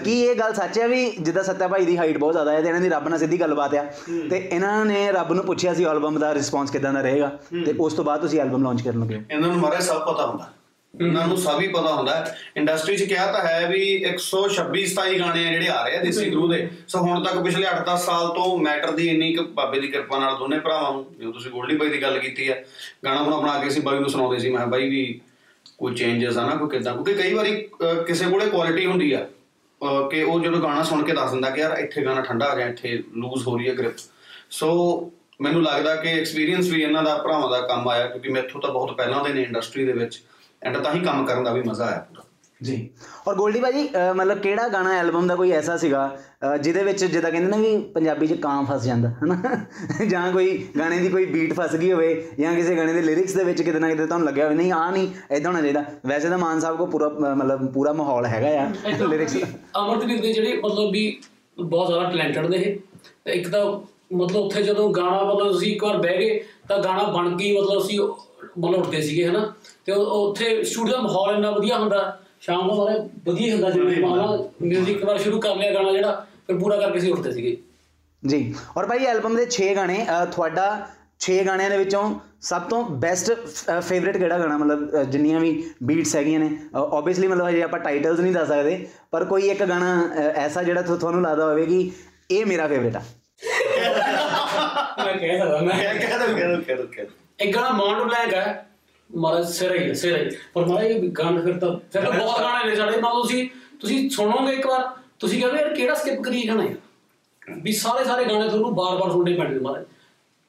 ਕੀ 0.03 0.19
ਇਹ 0.21 0.35
ਗੱਲ 0.35 0.53
ਸੱਚ 0.53 0.79
ਹੈ 0.79 0.87
ਵੀ 0.87 1.09
ਜਿੱਦਾਂ 1.19 1.43
ਸੱਤਾ 1.43 1.67
ਭਾਈ 1.67 1.85
ਦੀ 1.85 1.97
ਹਾਈਟ 1.97 2.17
ਬਹੁਤ 2.17 2.33
ਜ਼ਿਆਦਾ 2.33 2.51
ਹੈ 2.51 2.61
ਤੇ 2.61 2.67
ਇਹਨਾਂ 2.67 2.81
ਦੀ 2.81 2.89
ਰੱਬ 2.89 3.07
ਨਾਲ 3.07 3.19
ਸਿੱਧੀ 3.19 3.39
ਗੱਲਬਾਤ 3.41 3.75
ਆ? 3.75 3.83
ਤੇ 4.29 4.37
ਇਹਨਾਂ 4.51 4.85
ਨੇ 4.85 5.11
ਰੱਬ 5.11 5.33
ਨੂੰ 5.33 5.45
ਪੁੱਛਿਆ 5.45 5.73
ਸੀ 5.73 5.85
ਐਲਬਮ 5.85 6.19
ਦਾ 6.19 6.33
ਰਿਸਪੌਂਸ 6.33 6.71
ਕਿਦਾਂ 6.71 6.93
ਦਾ 6.93 7.01
ਰਹੇਗਾ? 7.01 7.31
ਤੇ 7.65 7.73
ਉਸ 7.79 7.93
ਤੋਂ 7.93 8.05
ਬਾਅਦ 8.05 8.21
ਤੁਸੀਂ 8.21 8.39
ਐਲਬਮ 8.41 8.63
ਲਾਂਚ 8.63 8.81
ਕਰਨ 8.81 8.99
ਲੱਗੇ। 8.99 9.21
ਇਹਨਾਂ 9.31 9.49
ਨੂੰ 9.49 9.57
ਮਾਰੇ 9.57 9.81
ਸਭ 9.81 10.01
ਪਤਾ 10.05 10.25
ਹੁੰਦਾ। 10.27 10.51
ਇਹਨਾਂ 10.93 11.27
ਨੂੰ 11.27 11.37
ਸਭ 11.37 11.59
ਹੀ 11.61 11.67
ਪਤਾ 11.67 11.93
ਹੁੰਦਾ 11.95 12.13
ਇੰਡਸਟਰੀ 12.57 12.95
'ਚ 12.97 13.03
ਕਿਹਾ 13.03 13.25
ਤਾਂ 13.31 13.41
ਹੈ 13.43 13.67
ਵੀ 13.67 13.81
126 14.07 14.81
27 14.87 15.19
ਗਾਣੇ 15.19 15.45
ਆ 15.47 15.51
ਜਿਹੜੇ 15.51 15.67
ਆ 15.69 15.83
ਰਹੇ 15.85 15.97
ਆ 15.97 16.01
ਦੇਸੀ 16.03 16.29
ਗਰੂ 16.31 16.47
ਦੇ। 16.47 16.57
ਸੋ 16.87 16.99
ਹੁਣ 17.01 17.23
ਤੱਕ 17.23 17.37
ਪਿਛਲੇ 17.43 17.67
8-10 17.67 18.03
ਸਾਲ 18.05 18.27
ਤੋਂ 18.35 18.57
ਮੈਟਰ 18.59 18.91
ਦੀ 18.91 19.07
ਇੰਨੀ 19.09 19.33
ਕੁ 19.35 19.43
ਬਾਬੇ 19.59 19.79
ਦੀ 19.81 19.87
ਕਿਰਪਾ 19.87 20.19
ਨਾਲ 20.19 20.35
ਦੋਨੇ 20.37 20.59
ਭਰਾਵਾਂ 20.65 20.91
ਨੂੰ 20.93 21.05
ਜਿਵੇਂ 21.19 21.33
ਤੁਸੀਂ 21.33 21.51
ਗੋਲਡੀ 21.51 21.75
ਬਾਈ 21.77 21.89
ਦੀ 21.89 22.01
ਗੱਲ 22.01 22.17
ਕੀਤੀ 22.19 22.49
ਹੈ 22.49 22.63
ਗਾਣਾ 23.05 23.21
ਬਣਾ 23.23 23.37
ਬਣਾ 23.37 23.57
ਕੇ 23.59 23.67
ਅਸੀਂ 23.67 23.81
ਬਾਈ 23.81 23.99
ਨੂੰ 23.99 24.09
ਸੁਣਾਉਂਦੇ 24.09 24.39
ਸੀ। 24.39 24.49
ਮੈਂ 24.49 24.65
ਬਾਈ 24.67 24.89
ਵੀ 24.89 25.03
ਕੋਈ 25.77 25.95
ਚੇਂਜਸ 25.95 26.37
ਆ 26.37 26.45
ਨਾ 26.47 26.55
ਕੋਈ 26.55 26.69
ਕਿਦਾਂ? 26.69 26.93
ਕਿਉਂਕਿ 26.93 27.13
ਕਈ 27.13 27.33
ਵਾਰੀ 27.33 27.55
ਕਿਸੇ 28.07 28.25
ਕੋਲੇ 28.25 28.45
ਕੁਆਲਿਟੀ 28.49 28.85
ਹੁੰਦੀ 28.85 29.11
ਆ 29.13 29.25
ਕਿ 30.11 30.21
ਉਹ 30.23 30.39
ਜਦੋਂ 30.39 30.59
ਗਾਣਾ 30.61 30.83
ਸੁਣ 30.83 31.03
ਕੇ 31.05 31.13
ਦੱਸ 31.13 31.31
ਦਿੰਦਾ 31.31 31.49
ਕਿ 31.49 31.61
ਯਾਰ 31.61 31.77
ਇੱਥੇ 31.79 32.03
ਗਾਣਾ 32.05 32.21
ਠੰਡਾ 32.21 32.45
ਆ 32.45 32.55
ਗਿਆ 32.55 32.67
ਇੱਥੇ 32.67 32.89
ਲੂਜ਼ 33.15 33.47
ਹੋ 33.47 33.57
ਰਹੀ 33.57 33.69
ਹੈ 33.69 33.73
ਗ੍ਰਿਪ 33.75 33.93
ਸੋ 34.51 34.69
ਮੈਨੂੰ 35.41 35.63
ਲੱਗਦਾ 35.63 35.95
ਕਿ 35.95 36.09
ਐਕਸਪੀਰੀਅੰਸ 36.09 36.67
ਵੀ 36.69 36.81
ਇਹਨਾਂ 36.81 37.03
ਦਾ 37.03 37.15
ਭਰਾਵਾਂ 37.17 37.49
ਦਾ 37.49 37.59
ਕੰਮ 37.67 37.87
ਆਇਆ 37.89 38.07
ਕਿਉਂਕਿ 38.07 38.29
ਮੈਥੋਂ 38.29 38.61
ਤਾਂ 38.61 38.69
ਬਹੁਤ 38.73 38.95
ਪਹਿਲਾਂ 38.97 39.23
ਦੇ 39.23 39.33
ਨੇ 39.33 39.41
ਇੰਡਸਟਰੀ 39.43 39.85
ਦੇ 39.85 39.93
ਵਿੱਚ। 39.93 40.21
ਐਂਡ 40.61 40.77
ਤਾਂ 40.77 40.93
ਹੀ 40.93 40.99
ਕੰਮ 40.99 41.25
ਕਰਨ 41.25 41.43
ਦਾ 41.43 41.53
ਵੀ 41.53 41.61
ਮਜ਼ਾ 41.61 41.85
ਆਇਆ 41.85 41.99
ਪੂਰਾ। 41.99 42.23
ਜੀ। 42.61 42.89
ਔਰ 43.27 43.35
ਗੋਲਡੀ 43.35 43.59
ਭਾਜੀ 43.59 43.87
ਮਤਲਬ 44.15 44.39
ਕਿਹੜਾ 44.39 44.67
ਗਾਣਾ 44.67 44.91
ਐਲਬਮ 44.93 45.27
ਦਾ 45.27 45.35
ਕੋਈ 45.35 45.51
ਐਸਾ 45.51 45.77
ਸੀਗਾ 45.77 46.01
ਜਿਹਦੇ 46.61 46.83
ਵਿੱਚ 46.83 47.03
ਜਿੱਦਾਂ 47.05 47.31
ਕਹਿੰਦੇ 47.31 47.49
ਨਾ 47.49 47.57
ਵੀ 47.57 47.77
ਪੰਜਾਬੀ 47.93 48.27
'ਚ 48.27 48.33
ਕਾਂ 48.41 48.63
ਫਸ 48.63 48.83
ਜਾਂਦਾ 48.83 49.09
ਹਨਾ? 49.23 49.35
ਜਾਂ 50.07 50.31
ਕੋਈ 50.31 50.57
ਗਾਣੇ 50.79 50.99
ਦੀ 50.99 51.09
ਕੋਈ 51.09 51.25
ਬੀਟ 51.25 51.53
ਫਸ 51.53 51.75
ਗਈ 51.75 51.91
ਹੋਵੇ 51.91 52.13
ਜਾਂ 52.39 52.53
ਕਿਸੇ 52.55 52.75
ਗਾਣੇ 52.75 52.93
ਦੇ 52.93 53.01
ਲਿਰਿਕਸ 53.01 53.33
ਦੇ 53.33 53.43
ਵਿੱਚ 53.43 53.61
ਕਿਤੇ 53.61 53.79
ਨਾ 53.79 53.89
ਕਿਤੇ 53.89 54.05
ਤੁਹਾਨੂੰ 54.05 54.27
ਲੱਗਿਆ 54.27 54.45
ਹੋਵੇ 54.45 54.55
ਨਹੀਂ 54.55 54.71
ਆ 54.71 54.89
ਨਹੀਂ 54.91 55.07
ਐਦਾਂ 55.31 55.51
ਹੋਣਾ 55.51 55.61
ਚਾਹੀਦਾ। 55.61 55.83
ਵੈਸੇ 56.05 56.29
ਤਾਂ 56.29 56.37
ਮਾਨ 56.37 56.59
ਸਾਹਿਬ 56.59 56.77
ਕੋ 56.77 56.85
ਪੂਰਾ 56.85 57.09
ਮਤਲਬ 57.09 57.71
ਪੂਰਾ 57.73 57.93
ਮਾਹੌਲ 57.93 58.25
ਹੈਗਾ 58.25 58.47
ਆ 58.61 58.71
ਲਿਰਿਕਸ 59.01 59.37
ਅਮਰਦੀਪ 59.79 60.21
ਦੇ। 60.21 60.33
ਜਿਹੜੇ 60.33 60.55
ਮਤਲਬ 60.57 60.91
ਵੀ 60.91 61.21
ਬਹੁਤ 61.57 61.87
ਜ਼ਿਆਦਾ 61.87 62.09
ਟੈਲੈਂਟਡ 62.09 62.45
ਨੇ 62.45 62.57
ਇਹ 62.57 63.33
ਇੱਕ 63.33 63.49
ਤਾਂ 63.49 63.65
ਮਤਲਬ 64.13 64.37
ਉੱਥੇ 64.37 64.61
ਜਦੋਂ 64.63 64.89
ਗਾਣਾ 64.93 65.23
ਮਤਲਬ 65.23 65.57
ਅਸੀਂ 65.57 65.73
ਇੱਕ 65.73 65.83
ਵਾਰ 65.83 65.97
ਬਹਿ 65.97 66.17
ਗਏ 66.17 66.39
ਤਾਂ 66.69 66.77
ਗਾਣਾ 66.79 67.03
ਬਣ 67.03 67.35
ਕੇ 67.37 67.43
ਹੀ 67.43 67.57
ਮਤਲਬ 67.57 67.81
ਅਸੀਂ 67.81 67.99
ਮਤਲਬ 68.59 68.79
ਉੱਠਦੇ 68.79 69.01
ਸੀਗੇ 69.01 69.25
ਹਨਾ? 69.27 69.51
ਤੇ 69.85 69.91
ਉੱਥੇ 69.91 70.63
ਸਟੂਡੀਓ 70.63 70.95
ਦਾ 70.95 71.01
ਮਾਹੌਲ 71.01 71.35
ਇੰਨਾ 71.35 71.51
ਵਧੀਆ 71.51 71.77
ਹੁੰਦਾ 71.79 72.17
ਸ਼ਾਮ 72.41 72.65
ਨੂੰ 72.67 72.75
ਸਾਰੇ 72.75 72.99
ਵਧੀਆ 73.27 73.53
ਹੁੰਦਾ 73.53 73.69
ਜਿਵੇਂ 73.69 74.01
ਮਾਨਾ 74.01 74.25
ਮਿਊਜ਼ਿਕ 74.61 74.95
ਇੱਕ 74.97 75.05
ਵਾਰ 75.05 75.17
ਸ਼ੁਰੂ 75.17 75.39
ਕਰ 75.39 75.55
ਲਿਆ 75.55 75.73
ਗਾਣਾ 75.73 75.91
ਜਿਹੜਾ 75.91 76.25
ਫਿਰ 76.47 76.57
ਪੂਰਾ 76.57 76.77
ਕਰਕੇ 76.77 76.97
ਅਸੀਂ 76.99 77.11
ਉੱਠਦੇ 77.13 77.31
ਸੀਗੇ। 77.31 77.57
ਜੀ। 78.23 78.53
ਔਰ 78.77 78.85
ਭਾਈ 78.85 79.05
ਐਲਬਮ 79.05 79.35
ਦੇ 79.35 79.45
6 79.57 79.67
ਗਾਣੇ 79.75 79.97
ਤੁਹਾਡਾ 80.31 80.65
6 81.25 81.37
ਗਾਣਿਆਂ 81.45 81.69
ਦੇ 81.69 81.77
ਵਿੱਚੋਂ 81.77 82.03
ਸਭ 82.41 82.61
ਤੋਂ 82.69 82.83
ਬੈਸਟ 82.99 83.31
ਫੇਵਰਿਟ 83.81 84.17
ਕਿਹੜਾ 84.17 84.37
ਗਾਣਾ? 84.39 84.57
ਮਤਲਬ 84.57 85.09
ਜਿੰਨੀਆਂ 85.09 85.39
ਵੀ 85.39 85.51
ਬੀਟਸ 85.83 86.15
ਹੈਗੀਆਂ 86.15 86.39
ਨੇ 86.39 86.49
ਆਬਵੀਅਸਲੀ 86.75 87.27
ਮਤਲਬ 87.27 87.47
ਹਜੇ 87.49 87.61
ਆਪਾਂ 87.63 87.79
ਟਾਈਟਲਸ 87.79 88.19
ਨਹੀਂ 88.19 88.33
ਦੱਸ 88.33 88.47
ਸਕਦੇ 88.47 88.87
ਪਰ 89.11 89.25
ਕੋਈ 89.25 89.49
ਇੱਕ 89.49 89.63
ਗਾਣਾ 89.63 89.91
ਐਸਾ 90.35 90.63
ਜਿਹੜਾ 90.63 90.81
ਤੁਹਾ- 90.81 90.99
ਤੁਹਾਨੂੰ 90.99 91.21
ਲੱਗਦਾ 91.21 91.45
ਹੋਵੇ 91.45 91.65
ਕਿ 91.65 91.91
ਇਹ 92.31 92.45
ਮੇਰਾ 92.45 92.67
ਫੇਵਰਿਟ 92.67 92.95
ਆ। 92.95 93.01
ਮੈਂ 95.05 95.13
ਕਹਿ 95.13 95.37
ਸਕਦਾ 95.39 95.59
ਮੈਂ 95.61 95.77
ਕਹਿ 95.77 95.99
ਕਹਿ 95.99 96.17
ਦੋ 96.19 96.35
ਕਹਿ 96.35 96.47
ਦੋ 96.47 96.61
ਕਹਿ 96.61 96.75
ਦੋ 96.75 96.83
ਕਹਿ 96.87 97.03
ਦਿਓ। 97.05 97.15
ਇੱਕ 97.41 97.55
ਗਾਣਾ 97.55 97.69
ਮੌਂਡ 97.69 98.01
ਬਲੈਂਕ 98.03 98.33
ਹੈ। 98.33 98.67
ਮਾਰਾ 99.15 99.43
ਸਿਰ 99.43 99.75
ਹੀ 99.75 99.89
ਹੈ, 99.89 99.93
ਸਿਰ 99.93 100.31
ਹੀ। 100.31 100.37
ਪਰ 100.53 100.65
ਮਾਰਾ 100.65 100.83
ਇਹ 100.83 101.09
ਗਾਣਾ 101.09 101.41
ਫਿਰ 101.41 101.53
ਤਾਂ 101.59 101.77
ਫਿਰ 101.93 102.01
ਤਾਂ 102.01 102.11
ਬਹੁਤ 102.11 102.41
ਗਾਣੇ 102.41 102.69
ਨੇ 102.69 102.75
ਸਾਡੇ। 102.75 103.01
ਨਾਲ 103.01 103.21
ਤੁਸੀਂ 103.21 103.49
ਤੁਸੀਂ 103.79 104.09
ਸੁਣੋਗੇ 104.09 104.53
ਇੱਕ 104.53 104.67
ਵਾਰ 104.67 104.89
ਤੁਸੀਂ 105.19 105.41
ਕਹਿੰਦੇ 105.41 105.61
ਯਾਰ 105.61 105.73
ਕਿਹੜਾ 105.73 105.95
ਸਕਿਪ 105.95 106.21
ਕਰੀਏ 106.21 106.47
ਗਾਣਾ? 106.47 106.63
ਯਾਰ 106.63 106.75
ਵੀ 107.61 107.71
ਸਾਰੇ 107.71 108.05
ਸਾਰੇ 108.05 108.25
ਗਾਣੇ 108.25 108.49
ਤੁਹਾਨੂੰ 108.49 108.75
ਬਾਰ-ਬਾਰ 108.75 109.11
ਸੁਣਨੇ 109.11 109.33
ਪੈਣਗੇ 109.33 109.59
ਮਾਰਾ 109.59 109.83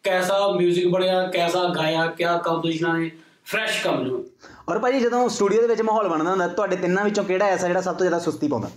ਕੈਸਾ 0.02 0.38
뮤직 0.56 0.90
ਬਣਿਆ 0.90 1.26
ਕੈਸਾ 1.26 1.64
ਗਾਇਆ 1.64 2.06
ਕਿਆ 2.06 2.36
ਕੰਪੋਜੀਸ਼ਨਾਂ 2.36 2.94
ਨੇ 2.98 3.10
ਫਰੈਸ਼ 3.44 3.82
ਕੰਮ 3.84 4.02
ਨੂੰ 4.02 4.24
ਔਰ 4.68 4.78
ਭਾਜੀ 4.78 5.00
ਜਦੋਂ 5.00 5.28
ਸਟੂਡੀਓ 5.28 5.60
ਦੇ 5.60 5.66
ਵਿੱਚ 5.66 5.82
ਮਾਹੌਲ 5.82 6.08
ਬਣਦਾ 6.08 6.30
ਹੁੰਦਾ 6.30 6.48
ਤੁਹਾਡੇ 6.48 6.76
ਤਿੰਨਾਂ 6.76 7.04
ਵਿੱਚੋਂ 7.04 7.24
ਕਿਹੜਾ 7.24 7.46
ਐਸਾ 7.46 7.66
ਜਿਹੜਾ 7.66 7.80
ਸਭ 7.80 7.94
ਤੋਂ 7.94 8.06
ਜ਼ਿਆਦਾ 8.06 8.18
ਸੁਸਤੀ 8.18 8.48
ਪਾਉਂਦਾ? 8.48 8.68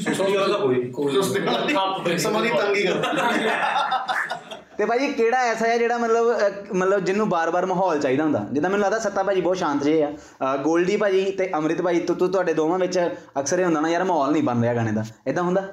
ਸੁਸਤੀ 0.00 0.36
ਵਾਲਾ 0.36 0.46
ਤਾਂ 0.48 0.58
ਕੋਈ 0.58 0.74
ਨਹੀਂ 0.74 0.92
ਕੋਈ 0.92 2.18
ਸਮਾਂ 2.18 2.42
ਦੀ 2.42 2.48
ਤੰਗੀ 2.48 2.82
ਕਰਦਾ। 2.82 3.12
ਤੇ 4.78 4.84
ਭਾਜੀ 4.84 5.06
ਕਿਹੜਾ 5.12 5.36
ਐਸਾ 5.36 5.66
ਹੈ 5.66 5.78
ਜਿਹੜਾ 5.78 5.98
ਮਤਲਬ 5.98 6.26
ਮਤਲਬ 6.74 7.04
ਜਿਹਨੂੰ 7.04 7.28
ਬਾਰ-ਬਾਰ 7.28 7.66
ਮਾਹੌਲ 7.66 7.98
ਚਾਹੀਦਾ 7.98 8.24
ਹੁੰਦਾ? 8.24 8.46
ਜਿੱਦਾਂ 8.52 8.70
ਮੈਨੂੰ 8.70 8.84
ਲੱਗਦਾ 8.84 8.98
ਸੱਤਾ 8.98 9.22
ਭਾਜੀ 9.22 9.40
ਬਹੁਤ 9.40 9.56
ਸ਼ਾਂਤ 9.56 9.82
ਜਿਹੇ 9.82 10.02
ਆ। 10.02 10.56
ਗੋਲਡੀ 10.56 10.96
ਭਾਜੀ 10.96 11.30
ਤੇ 11.30 11.50
ਅੰਮ੍ਰਿਤ 11.54 11.82
ਭਾਜੀ 11.82 12.00
ਤੁ 12.00 12.14
ਤੁ- 12.14 12.28
ਤੁਹਾਡੇ 12.28 12.54
ਦੋਵਾਂ 12.54 12.78
ਵਿੱਚ 12.78 13.10
ਅਕਸਰ 13.40 13.58
ਇਹ 13.58 13.64
ਹੁੰਦਾ 13.64 13.80
ਨਾ 13.80 13.88
ਯਾਰ 13.88 14.04
ਮਾਹੌਲ 14.04 14.32
ਨਹੀਂ 14.32 14.42
ਬਣ 14.42 14.60
ਰਿਹਾ 14.60 14.74
ਗਾਣੇ 14.74 14.92
ਦਾ। 14.92 15.04
ਇਦਾਂ 15.26 15.42
ਹੁੰਦਾ? 15.42 15.72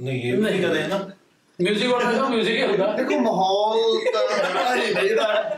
ਨਹੀਂ 0.00 0.22
ਇਹ 0.22 0.36
ਵੀ 0.36 0.42
ਨਹੀਂ 0.42 0.66
ਕਦੇ 0.66 0.86
ਨਾ। 0.86 0.96
ਮਿਊਜ਼ਿਕ 1.60 1.90
ਵਾਲਾ 1.90 2.12
ਤਾਂ 2.12 2.30
ਮਿਊਜ਼ਿਕ 2.30 2.56
ਹੀ 2.56 2.62
ਹੁੰਦਾ। 2.62 2.92
ਦੇਖੋ 2.92 3.18
ਮਾਹੌਲ 3.18 3.78
ਤਾਂ 4.12 4.50
ਬਣਾ 4.50 4.76
ਹੀ 4.76 4.94
ਲਈਦਾ। 4.94 5.54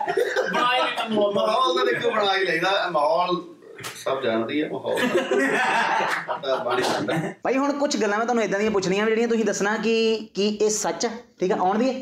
ਬਣਾਏ 0.55 0.81
ਨਹੀਂ 0.83 1.19
ਮਾਹੌਲ 1.19 1.77
ਤਾਂ 1.77 1.85
ਦੇਖੋ 1.87 2.11
ਬਣਾ 2.11 2.37
ਹੀ 2.37 2.45
ਲਈਦਾ। 2.45 2.89
ਮਾਹੌਲ 2.91 3.37
ਸਭ 3.97 4.23
ਜਾਣਦੀ 4.23 4.63
ਹੈ 4.63 4.69
ਮਾਹੌਲ। 4.69 4.99
ਤਾਂ 6.43 6.57
ਬਣ 6.59 6.79
ਹੀ 6.79 6.83
ਜਾਂਦਾ 6.85 7.15
ਭਾਈ 7.43 7.57
ਹੁਣ 7.57 7.73
ਕੁਝ 7.75 7.97
ਗੱਲਾਂ 7.97 8.19
ਮੈਂ 8.19 8.27
ਤੁਹਾਨੂੰ 8.27 8.45
ਇਦਾਂ 8.45 8.59
ਦੀਆਂ 8.59 8.71
ਪੁੱਛਣੀਆਂ 8.71 9.05
ਵੀ 9.05 9.11
ਜਿਹੜੀਆਂ 9.11 9.29
ਤੁਸੀਂ 9.29 9.45
ਦੱਸਣਾ 9.45 9.77
ਕਿ 9.79 9.95
ਕੀ 10.35 10.47
ਇਹ 10.57 10.69
ਸੱਚ 10.71 11.07
ਆ? 11.07 11.11
ਠੀਕ 11.41 11.53
ਆ? 11.53 11.57
ਆਉਣ 11.57 11.79
ਦੀ 11.79 11.89
ਹੈ? 11.89 11.95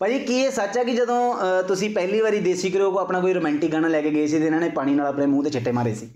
ਭਾਜੀ 0.00 0.18
ਕੀ 0.20 0.40
ਇਹ 0.40 0.50
ਸੱਚ 0.50 0.78
ਆ 0.78 0.82
ਕਿ 0.84 0.92
ਜਦੋਂ 0.94 1.62
ਤੁਸੀਂ 1.68 1.90
ਪਹਿਲੀ 1.94 2.20
ਵਾਰੀ 2.20 2.40
ਦੇਸੀ 2.40 2.70
ਕਰੋ 2.70 2.90
ਕੋ 2.90 2.98
ਆਪਣਾ 2.98 3.20
ਕੋਈ 3.20 3.32
ਰੋਮਾਂਟਿਕ 3.34 3.72
ਗਾਣਾ 3.72 3.88
ਲੈ 3.88 4.00
ਕੇ 4.02 4.10
ਗਏ 4.10 4.26
ਸੀ 4.26 4.38
ਤੇ 4.38 4.46
ਇਹਨਾਂ 4.46 4.60
ਨੇ 4.60 4.68
ਪਾਣੀ 4.70 4.94
ਨਾਲ 4.94 5.06
ਆਪਣੇ 5.06 5.26
ਮੂੰਹ 5.26 5.44
ਤੇ 5.44 5.50
ਛਿੱਟੇ 5.50 5.72
ਮਾਰੇ 5.72 5.94
ਸੀ? 5.94 6.08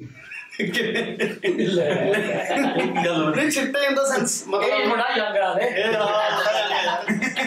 ਗੱਲ 2.96 3.30
ਨਹੀਂ 3.30 3.50
ਛਿੱਟੇ 3.50 3.84
ਇਨ 3.84 3.94
ਦਾ 3.94 4.04
ਸੈਂਸ 4.06 4.42
ਇਹ 4.42 4.48
ਮਤਲਬ 4.48 4.86
ਮੁੰਡਾ 4.88 5.08
ਯੰਗ 5.16 5.36
ਆ 5.38 5.52
ਦੇ 5.54 5.70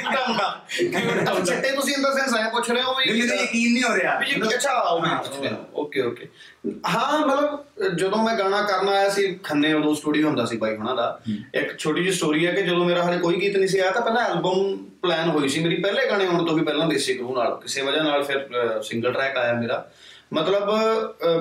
ਆ 0.07 0.25
ਮੁੰਡਾ 0.27 1.43
ਛਿੱਟੇ 1.45 1.71
ਤੁਸੀਂ 1.71 1.93
ਇਨ 1.95 2.01
ਦਾ 2.01 2.11
ਸੈਂਸ 2.13 2.33
ਆਇਆ 2.33 2.49
ਪੁੱਛ 2.49 2.69
ਰਹੇ 2.69 2.81
ਹੋ 2.83 2.93
ਵੀ 2.95 3.11
ਮੈਨੂੰ 3.11 3.37
ਯਕੀਨ 3.37 3.73
ਨਹੀਂ 3.73 3.83
ਹੋ 3.83 3.95
ਰਿਹਾ। 3.95 4.17
ਵੀ 4.19 4.31
ਇਹ 4.31 4.55
ਅੱਛਾ 4.55 4.79
ਓਕੇ 5.75 6.01
ਓਕੇ 6.01 6.27
ਹਾਂ 6.89 7.19
ਮਤਲਬ 7.19 7.95
ਜਦੋਂ 7.97 8.23
ਮੈਂ 8.23 8.37
ਗਾਣਾ 8.37 8.61
ਕਰਨ 8.61 8.89
ਆਇਆ 8.89 9.09
ਸੀ 9.09 9.27
ਖੰਨੇ 9.43 9.73
ਉਦੋਂ 9.73 9.93
ਸਟੂਡੀਓ 9.95 10.27
ਹੁੰਦਾ 10.27 10.45
ਸੀ 10.45 10.57
ਬਾਈ 10.57 10.75
ਹੁਣਾਂ 10.77 10.95
ਦਾ। 10.95 11.07
ਇੱਕ 11.55 11.77
ਛੋਟੀ 11.77 12.03
ਜਿਹੀ 12.03 12.13
ਸਟੋਰੀ 12.15 12.45
ਹੈ 12.47 12.51
ਕਿ 12.51 12.61
ਜਦੋਂ 12.61 12.85
ਮੇਰਾ 12.85 13.03
ਹਲੇ 13.03 13.17
ਕੋਈ 13.19 13.41
ਗੀਤ 13.41 13.57
ਨਹੀਂ 13.57 13.67
ਸੀ 13.67 13.79
ਆਇਆ 13.79 13.91
ਤਾਂ 13.91 14.01
ਪਹਿਲਾਂ 14.01 14.23
ਐਲਬਮ 14.29 14.77
ਪਲਾਨ 15.01 15.29
ਹੋਈ 15.29 15.49
ਸੀ। 15.49 15.59
ਮੇਰੀ 15.63 15.81
ਪਹਿਲੇ 15.81 16.09
ਗਾਣੇ 16.09 16.25
ਆਉਣ 16.27 16.45
ਤੋਂ 16.45 16.55
ਵੀ 16.57 16.63
ਪਹਿਲਾਂ 16.63 16.87
ਦੇਸੀ 16.87 17.17
ਗਰੂ 17.19 17.35
ਨਾਲ 17.35 17.55
ਕਿਸੇ 17.63 17.81
ਵਜ੍ਹਾ 17.81 18.03
ਨਾਲ 18.03 18.23
ਫਿਰ 18.23 18.47
ਸਿੰਗਲ 18.83 19.13
ਟਰੈਕ 19.13 19.37
ਆਇਆ 19.37 19.53
ਮੇਰਾ। 19.53 19.85
ਮਤਲਬ 20.33 20.69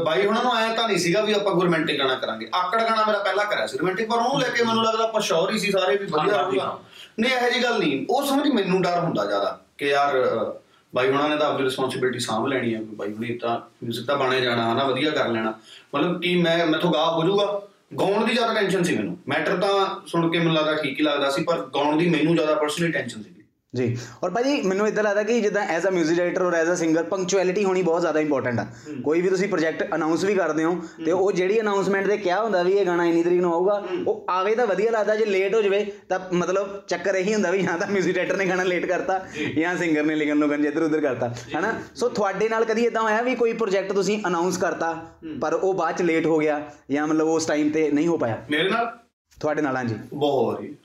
ਬਾਈ 0.04 0.26
ਹੁਣਾਂ 0.26 0.42
ਨੂੰ 0.42 0.52
ਆਇਆ 0.52 0.74
ਤਾਂ 0.74 0.86
ਨਹੀਂ 0.88 0.98
ਸੀਗਾ 0.98 1.20
ਵੀ 1.20 1.32
ਆਪਾਂ 1.32 1.52
ਗੁਰਮੈਂਟਿਕ 1.54 1.98
ਗਾਣਾ 1.98 2.14
ਕਰਾਂਗੇ। 2.14 2.48
ਆਕੜ 2.54 2.82
ਗਾਣਾ 2.82 3.04
ਮੇਰਾ 3.06 3.18
ਪਹਿਲਾਂ 3.18 3.44
ਕਰਿਆ 3.44 3.66
ਸੀ। 3.66 3.78
ਰੋਮਾਂਟਿਕ 3.78 4.08
ਪਰ 4.10 4.16
ਉਹਨੂੰ 4.16 4.40
ਲੈ 4.40 4.48
ਕੇ 4.48 4.62
ਮੈਨੂੰ 4.64 4.84
ਲੱਗਦਾ 4.84 5.04
ਆਪਾਂ 5.04 5.20
ਸ਼ੌਰ 5.20 5.52
ਹੀ 5.52 5.58
ਸੀ 5.58 5.70
ਸਾਰੇ 5.70 5.96
ਵੀ 5.96 6.06
ਵਧੀਆ 6.06 6.36
ਰਹੂਗਾ 6.36 6.78
ਨਹੀਂ 7.20 7.32
ਇਹੋ 7.32 7.50
ਜੀ 7.50 7.62
ਗੱਲ 7.62 7.78
ਨਹੀਂ। 7.78 8.06
ਉਹ 8.10 8.26
ਸਮਝ 8.26 8.48
ਮੈਨੂੰ 8.48 8.82
ਡਰ 8.82 8.98
ਹੁੰਦਾ 8.98 9.24
ਜ਼ਿਆਦਾ 9.24 9.60
ਕਿ 9.78 9.88
ਯਾਰ 9.88 10.24
ਅਹ, 10.24 10.60
ਬਾਈ 10.94 11.10
ਹੁਣਾਂ 11.10 11.28
ਨੇ 11.28 11.36
ਤਾਂ 11.36 11.46
ਆਪਣੀ 11.46 11.64
ਰਿਸਪੌਂਸਿਬਿਲਟੀ 11.64 12.18
ਸਾਂਭ 12.18 12.46
ਲੈਣੀ 12.46 12.74
ਹੈ 12.74 12.78
ਵੀ 12.80 12.86
ਬਾਈ 12.86 13.12
ਹੁਣੀ 13.12 13.38
ਤਾਂ 13.38 13.60
ਮਿਊਜ਼ਿਕ 13.82 14.06
ਤਾਂ 14.06 14.16
ਬਾਣੇ 14.16 14.40
ਜਾਣਾ 14.40 14.72
ਹਨਾ 14.72 14.84
ਵਧੀਆ 14.84 15.10
ਕਰ 15.10 15.28
ਲੈਣਾ। 15.28 15.54
ਮਤਲਬ 15.94 16.20
ਕਿ 16.20 16.36
ਮੈਂ 16.36 16.66
ਮੈਥੋਂ 16.66 16.92
ਗਾ 16.92 17.10
ਹੋ 17.12 17.24
ਜਾਊਗਾ। 17.24 17.62
ਗਾਉਣ 18.00 18.26
ਦੀ 18.26 18.32
ਜ਼ਿਆਦਾ 18.34 18.54
ਟੈਨਸ਼ਨ 18.54 18.82
ਸੀ 18.82 18.96
ਮੈਨੂੰ। 18.96 19.18
ਮੈਟਰ 19.28 19.56
ਤਾਂ 19.56 20.06
ਸੁਣ 20.06 20.30
ਕੇ 20.30 20.38
ਮੈਨੂੰ 20.38 20.54
ਲੱਗਦਾ 20.54 20.74
ਠੀਕ 20.74 20.98
ਹੀ 20.98 21.04
ਲੱਗਦਾ 21.04 21.30
ਸੀ 21.30 21.42
ਪਰ 21.42 21.66
ਗਾਉਣ 21.74 21.96
ਦੀ 21.96 22.10
ਮੈਨੂੰ 22.10 22.34
ਜ਼ਿਆਦਾ 22.34 22.54
ਪਰਸਨਲੀ 22.54 22.92
ਟੈਨਸ਼ਨ 22.92 23.22
ਸੀ। 23.22 23.33
ਜੀ 23.75 23.97
ਔਰ 24.23 24.29
ਭਾਜੀ 24.29 24.61
ਮੈਨੂੰ 24.61 24.87
ਇਦਾਂ 24.87 25.03
ਲੱਗਦਾ 25.03 25.23
ਕਿ 25.23 25.39
ਜਿੱਦਾਂ 25.41 25.61
ਐਜ਼ 25.63 25.85
ਅ 25.87 25.89
뮤직 25.89 26.15
ਡਾਇਰੈਕਟਰ 26.17 26.41
ਔਰ 26.41 26.53
ਐਜ਼ 26.53 26.69
ਅ 26.71 26.75
ਸਿੰਗਰ 26.75 27.03
ਪੰਕਚੁਅਲਿਟੀ 27.03 27.65
ਹੋਣੀ 27.65 27.81
ਬਹੁਤ 27.81 28.01
ਜ਼ਿਆਦਾ 28.01 28.19
ਇੰਪੋਰਟੈਂਟ 28.19 28.59
ਆ 28.59 28.65
ਕੋਈ 29.03 29.21
ਵੀ 29.21 29.29
ਤੁਸੀਂ 29.29 29.49
ਪ੍ਰੋਜੈਕਟ 29.49 29.93
ਅਨਾਉਂਸ 29.95 30.23
ਵੀ 30.23 30.35
ਕਰਦੇ 30.35 30.63
ਹੋ 30.63 30.75
ਤੇ 31.05 31.11
ਉਹ 31.11 31.31
ਜਿਹੜੀ 31.31 31.59
ਅਨਾਉਂਸਮੈਂਟ 31.61 32.07
ਤੇ 32.07 32.17
ਕਿਹਾ 32.17 32.41
ਹੁੰਦਾ 32.43 32.63
ਵੀ 32.63 32.71
ਇਹ 32.71 32.85
ਗਾਣਾ 32.85 33.05
ਇੰਨੀ 33.05 33.23
ਤਰੀਕ 33.23 33.41
ਨੂੰ 33.41 33.53
ਆਊਗਾ 33.53 33.83
ਉਹ 34.07 34.25
ਆਵੇ 34.29 34.55
ਤਾਂ 34.55 34.65
ਵਧੀਆ 34.67 34.91
ਲੱਗਦਾ 34.91 35.15
ਜੇ 35.15 35.25
ਲੇਟ 35.25 35.55
ਹੋ 35.55 35.61
ਜਾਵੇ 35.61 35.83
ਤਾਂ 36.09 36.19
ਮਤਲਬ 36.33 36.81
ਚੱਕਰ 36.87 37.15
ਇਹੀ 37.15 37.33
ਹੁੰਦਾ 37.33 37.51
ਵੀ 37.51 37.61
ਜਾਂ 37.61 37.77
ਤਾਂ 37.77 37.87
뮤직 37.87 38.05
ਡਾਇਰੈਕਟਰ 38.05 38.37
ਨੇ 38.37 38.45
ਗਾਣਾ 38.45 38.63
ਲੇਟ 38.63 38.85
ਕਰਤਾ 38.85 39.19
ਜਾਂ 39.57 39.75
ਸਿੰਗਰ 39.77 40.03
ਨੇ 40.03 40.15
ਲਿਖਣ 40.15 40.37
ਲੋਕਾਂ 40.37 40.57
ਨੇ 40.57 40.67
ਇੱਧਰ 40.67 40.83
ਉੱਧਰ 40.83 41.01
ਕਰਤਾ 41.01 41.33
ਹਨਾ 41.59 41.73
ਸੋ 41.95 42.09
ਤੁਹਾਡੇ 42.09 42.49
ਨਾਲ 42.49 42.65
ਕਦੀ 42.65 42.85
ਇਦਾਂ 42.85 43.01
ਹੋਇਆ 43.01 43.21
ਵੀ 43.21 43.35
ਕੋਈ 43.35 43.53
ਪ੍ਰੋਜੈਕਟ 43.53 43.93
ਤੁਸੀਂ 43.93 44.19
ਅਨਾਉਂਸ 44.27 44.57
ਕਰਤਾ 44.57 44.93
ਪਰ 45.41 45.53
ਉਹ 45.53 45.73
ਬਾਅਦ 45.73 45.97
ਚ 45.97 46.01
ਲੇਟ 46.01 46.25
ਹੋ 46.25 46.37
ਗਿਆ 46.37 46.61
ਜਾਂ 46.91 47.07
ਮਤਲਬ 47.07 47.27
ਉਸ 47.27 47.45
ਟਾਈਮ 47.45 47.69
ਤੇ 47.69 47.89
ਨਹੀਂ 47.91 48.07
ਹੋ 48.07 48.17
ਪਾਇਆ 48.17 48.43
ਮੇਰੇ 48.51 48.69
ਨਾਲ 48.69 48.91
ਤੁਹਾਡੇ 49.37 49.61
ਨਾਲ 49.61 49.77
ਹਾਂਜੀ 49.77 49.95
ਬਹੁਤ 50.13 50.55
ਵਾਰੀ 50.55 50.75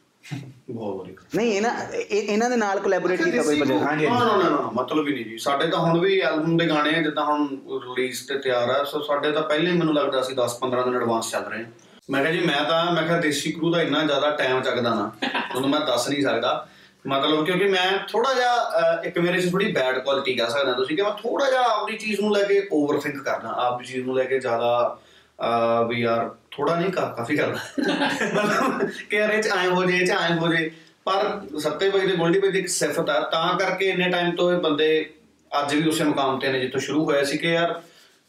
ਬਹੁਤ 0.70 0.98
ਵਾਰੀ 0.98 1.16
ਨਹੀਂ 1.36 1.52
ਇਹਨਾਂ 1.54 1.72
ਇਹ- 1.94 2.24
ਇਹਨਾਂ 2.24 2.50
ਦੇ 2.50 2.56
ਨਾਲ 2.56 2.80
ਕੋਲੈਬੋਰੇਟ 2.80 3.22
ਕੀਤਾ 3.24 3.44
ਕੋਈ 3.44 3.56
ਪ੍ਰੋਜੈਕਟ 3.56 3.84
ਹਾਂਜੀ, 3.84 4.08
ਨਾ 4.08 4.18
ਨਾ 4.20 4.36
ਨਾ 4.38 4.50
ਨਾ 4.50 4.70
ਮਤਲਬ 4.74 5.08
ਹੀ 5.08 5.14
ਨਹੀਂ 5.14 5.26
ਜੀ। 5.26 5.38
ਸਾਡੇ 5.38 5.68
ਤਾਂ 5.68 5.80
ਹੁਣ 5.80 6.00
ਵੀ 6.00 6.20
ਐਲਬਮ 6.22 6.58
ਦੇ 6.58 6.68
ਗਾਣੇ 6.68 6.96
ਆ 6.96 7.02
ਜਿੱਦਾਂ 7.02 7.26
ਹੁਣ 7.26 7.48
ਰਿਲੀਜ਼ 7.80 8.28
ਤੇ 8.28 8.38
ਤਿਆਰ 8.38 8.70
ਆ। 8.70 8.84
ਸੋ 8.84 9.02
ਸਾਡੇ 9.02 9.32
ਤਾਂ 9.32 9.42
ਪਹਿਲੇ 9.42 9.72
ਹੀ 9.72 9.78
ਮੈਨੂੰ 9.78 9.94
ਲੱਗਦਾ 9.94 10.22
ਸੀ 10.22 10.34
10-15 10.34 10.84
ਦਿਨ 10.84 10.96
ਐਡਵਾਂਸ 10.96 11.32
ਚੱਲ 11.32 11.44
ਰਹੇ 11.44 11.62
ਆ। 11.62 11.66
ਮੈਂ 12.10 12.22
ਕਿਹਾ 12.22 12.34
ਜੀ 12.34 12.40
ਮੈਂ 12.40 12.64
ਤਾਂ 12.64 12.92
ਮੈਂ 12.92 13.04
ਕਿਹਾ 13.04 13.20
ਦੇਸੀ 13.20 13.52
ਕਰੂ 13.52 13.72
ਦਾ 13.72 13.82
ਇੰਨਾ 13.82 14.04
ਜ਼ਿਆਦਾ 14.04 14.30
ਟਾਈਮ 14.32 14.62
ਚੱਕਦਾ 14.62 14.94
ਨਾ 14.94 15.12
ਤੁਹਾਨੂੰ 15.24 15.70
ਮੈਂ 15.70 15.80
ਦੱਸ 15.80 16.08
ਨਹੀਂ 16.10 16.22
ਸਕਦਾ। 16.24 16.68
ਮਤਲਬ 17.08 17.46
ਕਿਉਂਕਿ 17.46 17.66
ਮੈਂ 17.68 17.92
ਥੋੜਾ 18.08 18.34
ਜਿਹਾ 18.34 18.56
ਅਹ, 18.80 19.04
ਇੱਕ 19.04 19.20
ਮੇਰੇ 19.20 19.42
'ਚ 19.42 19.52
ਥੋੜੀ 19.52 19.72
ਬੈਡ 19.72 19.98
ਕੁਆਲਿਟੀ 20.00 20.34
ਕਹਿ 20.34 20.50
ਸਕਦੇ 20.50 20.72
ਹੋ 20.72 20.76
ਤੁਸੀਂ 20.78 20.96
ਕਿ 20.98 21.02
ਮੈਂ 21.02 21.12
ਥੋੜਾ 21.12 21.50
ਜਿਹਾ 21.50 21.62
ਆਪਣੀ 21.64 21.98
ਚੀਜ਼ 21.98 22.20
ਨੂੰ 22.22 22.32
ਲੈ 22.34 22.44
ਕੇ 22.44 22.68
ਓਵਰਥਿੰਕ 22.72 23.18
ਕਰਦਾ 23.18 23.50
ਆਪਣੀ 23.58 23.88
ਚੀਜ਼ 23.88 24.06
ਨੂੰ 24.06 24.16
ਲੈ 24.16 24.24
ਕੇ 24.24 24.40
ਜ਼ਿਆਦਾ 24.40 24.98
ਵੀ 25.88 26.02
ਯਾਰ 26.02 26.30
ਥੋੜਾ 26.52 26.76
ਨਹੀਂ 26.76 26.92
ਕਾਫੀ 26.92 27.38
ਕਰਦਾ 27.38 27.58
ਮਤਲਬ 28.36 28.90
ਕਿ 29.10 29.16
ਇਹ 29.16 29.42
ਚ 29.44 29.48
ਐਂ 29.48 29.70
ਹੋ 29.70 29.84
ਜੇ 29.86 30.06
ਚ 30.06 30.12
ਐਂ 30.12 30.38
ਹੋ 30.38 30.48
ਜੇ। 30.48 30.72
ਪਰ 31.06 31.42
ਸੱਤੇ 31.60 31.90
ਬਾਈ 31.90 32.08
ਦੇ 32.08 32.16
ਗੋਲਡੀ 32.16 32.40
ਬਾਈ 32.40 32.52
ਦੀ 32.52 32.60
ਇੱਕ 32.60 32.68
ਸਿਫਤ 32.68 33.10
ਆ 33.10 33.20
ਤਾਂ 33.20 33.60
ਕਰਕੇ 33.60 33.90
ਇੰਨੇ 33.90 34.10
ਟਾਈਮ 34.10 34.36
ਤੋਂ 34.36 34.54
ਇਹ 34.54 34.58
ਬੰਦੇ 34.58 35.10
ਅੱਜ 35.62 35.76
ਵੀ 35.76 35.90
ਉਸੇ 35.90 36.04
ਮੁਕਾਮ 36.04 36.40
ਤੇ 36.40 36.52
ਨੇ 36.52 36.60
ਜਿੱਥੋਂ 36.60 36.80
ਸ਼ੁਰੂ 36.80 37.06
ਹੋਇਆ 37.06 37.24
ਸੀ 37.24 37.38
ਕਿ 37.38 37.48
ਯਾਰ 37.48 37.82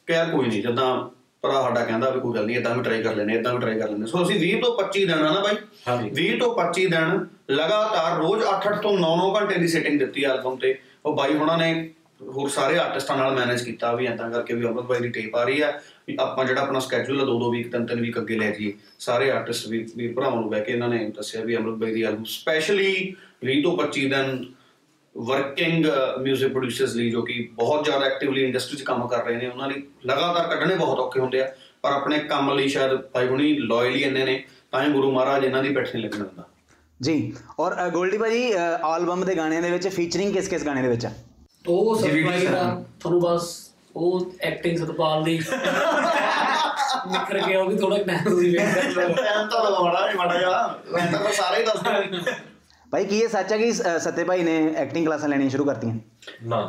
ਕਿ 0.06 0.12
ਯਾਰ 0.12 0.30
ਕੋਈ 0.30 0.46
ਨਹੀਂ 0.46 0.62
ਜਦਾਂ 0.62 1.08
ਭਰਾ 1.42 1.62
ਸਾਡਾ 1.62 1.84
ਕਹਿੰਦਾ 1.84 2.10
ਵੀ 2.10 2.20
ਕੋਈ 2.20 2.34
ਗੱਲ 2.34 2.46
ਨਹੀਂ 2.46 2.56
ਇਦਾਂ 2.56 2.74
ਵੀ 2.74 2.82
ਟਰਾਈ 2.82 3.02
ਕਰ 3.02 3.14
ਲੈਨੇ 3.14 3.34
ਇਦਾਂ 3.34 3.54
ਵੀ 3.54 3.60
ਟਰਾਈ 3.60 3.78
ਕਰ 3.78 3.88
ਲੈਨੇ 3.88 4.06
ਸੋ 4.06 4.22
ਅਸੀਂ 4.22 4.56
20 4.56 4.60
ਤੋਂ 4.60 4.76
25 4.78 5.04
ਦਿਨ 5.06 5.26
ਆ 5.26 5.32
ਨਾ 5.34 5.40
ਬਾਈ 5.40 5.56
ਹਾਂਜੀ। 5.88 6.10
20 6.22 6.38
ਤੋਂ 6.38 6.56
25 6.58 6.86
ਦਿਨ 6.86 7.26
ਲਗਾਤਾਰ 7.50 8.16
ਰੋਜ਼ 8.16 8.44
8-8 8.44 8.80
ਤੋਂ 8.82 8.92
9-9 8.98 9.40
ਘੰਟੇ 9.40 9.54
ਦੀ 9.54 9.68
ਸੈਟਿੰਗ 9.68 9.98
ਦਿੱਤੀ 9.98 10.24
ਐਲਬਮ 10.24 10.56
ਤੇ। 10.56 10.78
ਉਹ 11.04 11.16
ਬਾਈ 11.16 11.34
ਹੁਣਾਂ 11.34 11.58
ਨੇ 11.58 11.90
ਹੋਰ 12.20 12.48
ਸਾਰੇ 12.48 12.78
ਆਰਟਿਸਟਾਂ 12.78 13.16
ਨਾਲ 13.16 13.34
ਮੈਨੇਜ 13.34 13.62
ਕੀਤਾ 13.62 13.92
ਵੀ 13.94 14.06
ਏਦਾਂ 14.06 14.30
ਕਰਕੇ 14.30 14.54
ਵੀ 14.54 14.66
ਅਮਰਤ 14.66 14.84
ਬਾਈ 14.84 15.00
ਦੀ 15.00 15.08
ਟੇਪ 15.08 15.36
ਆ 15.36 15.44
ਰਹੀ 15.44 15.60
ਆ 15.60 15.80
ਵੀ 16.08 16.16
ਆਪਾਂ 16.20 16.44
ਜਿਹੜਾ 16.44 16.60
ਆਪਣਾ 16.62 16.78
ਸਕੇਜੂਲ 16.80 17.20
ਆ 17.20 17.24
ਦੋ 17.24 17.38
ਦੋ 17.38 17.50
ਵੀਕ 17.50 17.72
ਤਿੰਨ 17.72 17.86
ਤਿੰਨ 17.86 18.00
ਵੀਕ 18.00 18.18
ਅੱਗੇ 18.18 18.36
ਲੈ 18.38 18.50
ਜਾਈਏ। 18.50 18.72
ਸਾਰੇ 18.98 19.30
ਆਰਟਿਸਟ 19.30 19.68
ਵੀ 19.68 19.86
ਵੀ 19.96 20.08
ਭਰਾਵਾਂ 20.12 20.40
ਨੂੰ 20.40 20.50
ਬਹਿ 20.50 20.60
ਕੇ 20.60 20.72
ਇਹਨਾਂ 20.72 20.88
ਨੇ 20.88 21.10
ਦੱਸਿਆ 21.16 21.44
ਵੀ 21.44 21.56
ਅਮਰਤ 21.56 21.74
ਬਾਈ 21.74 21.94
ਦੀ 21.94 22.02
ਐਲਬਮ 22.02 22.24
ਸਪੈਸ਼ਲੀ 22.24 23.14
20 23.46 23.62
ਤੋਂ 23.62 23.76
25 23.76 24.08
ਦਿਨ 24.08 24.44
ਵਰਕਿੰਗ 25.16 25.86
뮤직 26.26 26.48
ਪ੍ਰੋਡਿਊਸਰਸ 26.50 26.94
ਲਈ 26.94 27.10
ਜੋ 27.10 27.22
ਕਿ 27.22 27.48
ਬਹੁਤ 27.52 27.84
ਜ਼ਿਆਦਾ 27.84 28.06
ਐਕਟਿਵਲੀ 28.06 28.44
ਇੰਡਸਟਰੀ 28.44 28.76
'ਚ 28.76 28.82
ਕੰਮ 28.82 29.08
ਕਰ 29.08 29.24
ਰਹੇ 29.24 29.36
ਨੇ 29.36 29.46
ਉਹਨਾਂ 29.46 29.68
ਲਈ 29.68 29.82
ਲਗਾਤਾਰ 30.06 30.56
ਕੱਢਣੇ 30.56 30.74
ਬਹੁਤ 30.74 30.98
ਔਖੇ 30.98 31.20
ਹੁੰਦੇ 31.20 31.40
ਆ 31.42 31.54
ਪਰ 31.82 31.92
ਆਪਣੇ 31.92 32.18
ਕੰਮ 32.18 32.52
ਲਈ 32.54 32.68
ਸ਼ਾਇਦ 32.68 32.96
ਭਾਈ 32.96 33.26
ਹੁਣੀ 33.26 33.58
ਲਾਇਲੀ 33.58 34.02
ਇੰਨੇ 34.02 34.24
ਨੇ 34.24 34.44
ਤਾਂ 34.70 34.82
ਹੀ 34.84 34.92
ਗੁਰੂ 34.92 35.10
ਮਹਾਰਾਜ 35.12 35.44
ਇਹਨਾਂ 35.44 35.62
ਦੀ 35.62 35.68
ਬੈਠਣੇ 35.68 36.00
ਲੱਗਣ 36.00 36.18
ਦਿੰਦਾ। 36.18 36.48
ਜੀ 37.00 37.32
ਔਰ 37.60 37.86
ਅ, 37.86 37.88
ਗੋਲਡੀ 37.88 38.18
ਭਾਜੀ 38.18 38.52
ਐਲਬਮ 38.52 39.24
ਦੇ 39.24 39.34
ਗਾਣਿਆਂ 39.36 39.62
ਦੇ 39.62 39.70
ਵਿੱਚ 39.70 39.88
ਫੀਚਰਿੰਗ 39.88 40.32
ਕਿਸ 40.34 40.48
ਕਿਸ 40.48 40.64
ਗਾਣੇ 40.64 40.82
ਦੇ 40.82 40.88
ਵਿੱਚ 40.88 41.06
ਆ? 41.06 41.10
ਉਹ 41.64 41.96
ਸਰਪ੍ਰਾਈਜ਼ 41.96 42.46
ਦਾ 42.46 42.62
ਤੁਹਾਨੂੰ 43.00 43.20
ਬਸ 43.20 43.48
ਉਹ 43.96 44.32
ਐਕਟਿੰਗ 44.40 44.76
ਸਤਪਾਲ 44.78 45.24
ਦੀ 45.24 45.38
ਨਿਕਰ 47.06 47.38
ਗਿਆ 47.38 47.60
ਉਹ 47.60 47.68
ਵੀ 47.70 47.76
ਥੋੜਾ 47.76 47.96
ਟਾਈਮ 47.98 48.24
ਤੁਸੀਂ 48.24 48.50
ਵੇਖ 48.52 48.68
ਸਕਦੇ 48.74 49.14
ਟਾਈਮ 49.14 49.48
ਤਾਂ 49.48 49.64
ਲਵਾੜਾ 49.64 50.06
ਨਹੀਂ 50.06 50.16
ਮਾੜਾ 50.16 50.40
ਜਾ 50.40 50.78
ਮੈਂ 50.92 51.06
ਤਾਂ 51.12 51.32
ਸਾਰੇ 51.32 51.62
ਦੱਸਦਾ 51.64 52.32
ਭਾਈ 52.92 53.04
ਕੀ 53.04 53.18
ਇਹ 53.18 53.28
ਸੱਚ 53.28 53.52
ਹੈ 53.52 53.58
ਕਿ 53.58 53.72
ਸਤੇ 53.72 54.24
ਭਾਈ 54.24 54.42
ਨੇ 54.42 54.56
ਐਕਟਿੰਗ 54.76 55.06
ਕਲਾਸਾਂ 55.06 55.28
ਲੈਣੀਆਂ 55.28 55.50
ਸ਼ੁਰੂ 55.50 55.64
ਕਰਤੀਆਂ 55.64 55.94
ਨਾ 56.42 56.60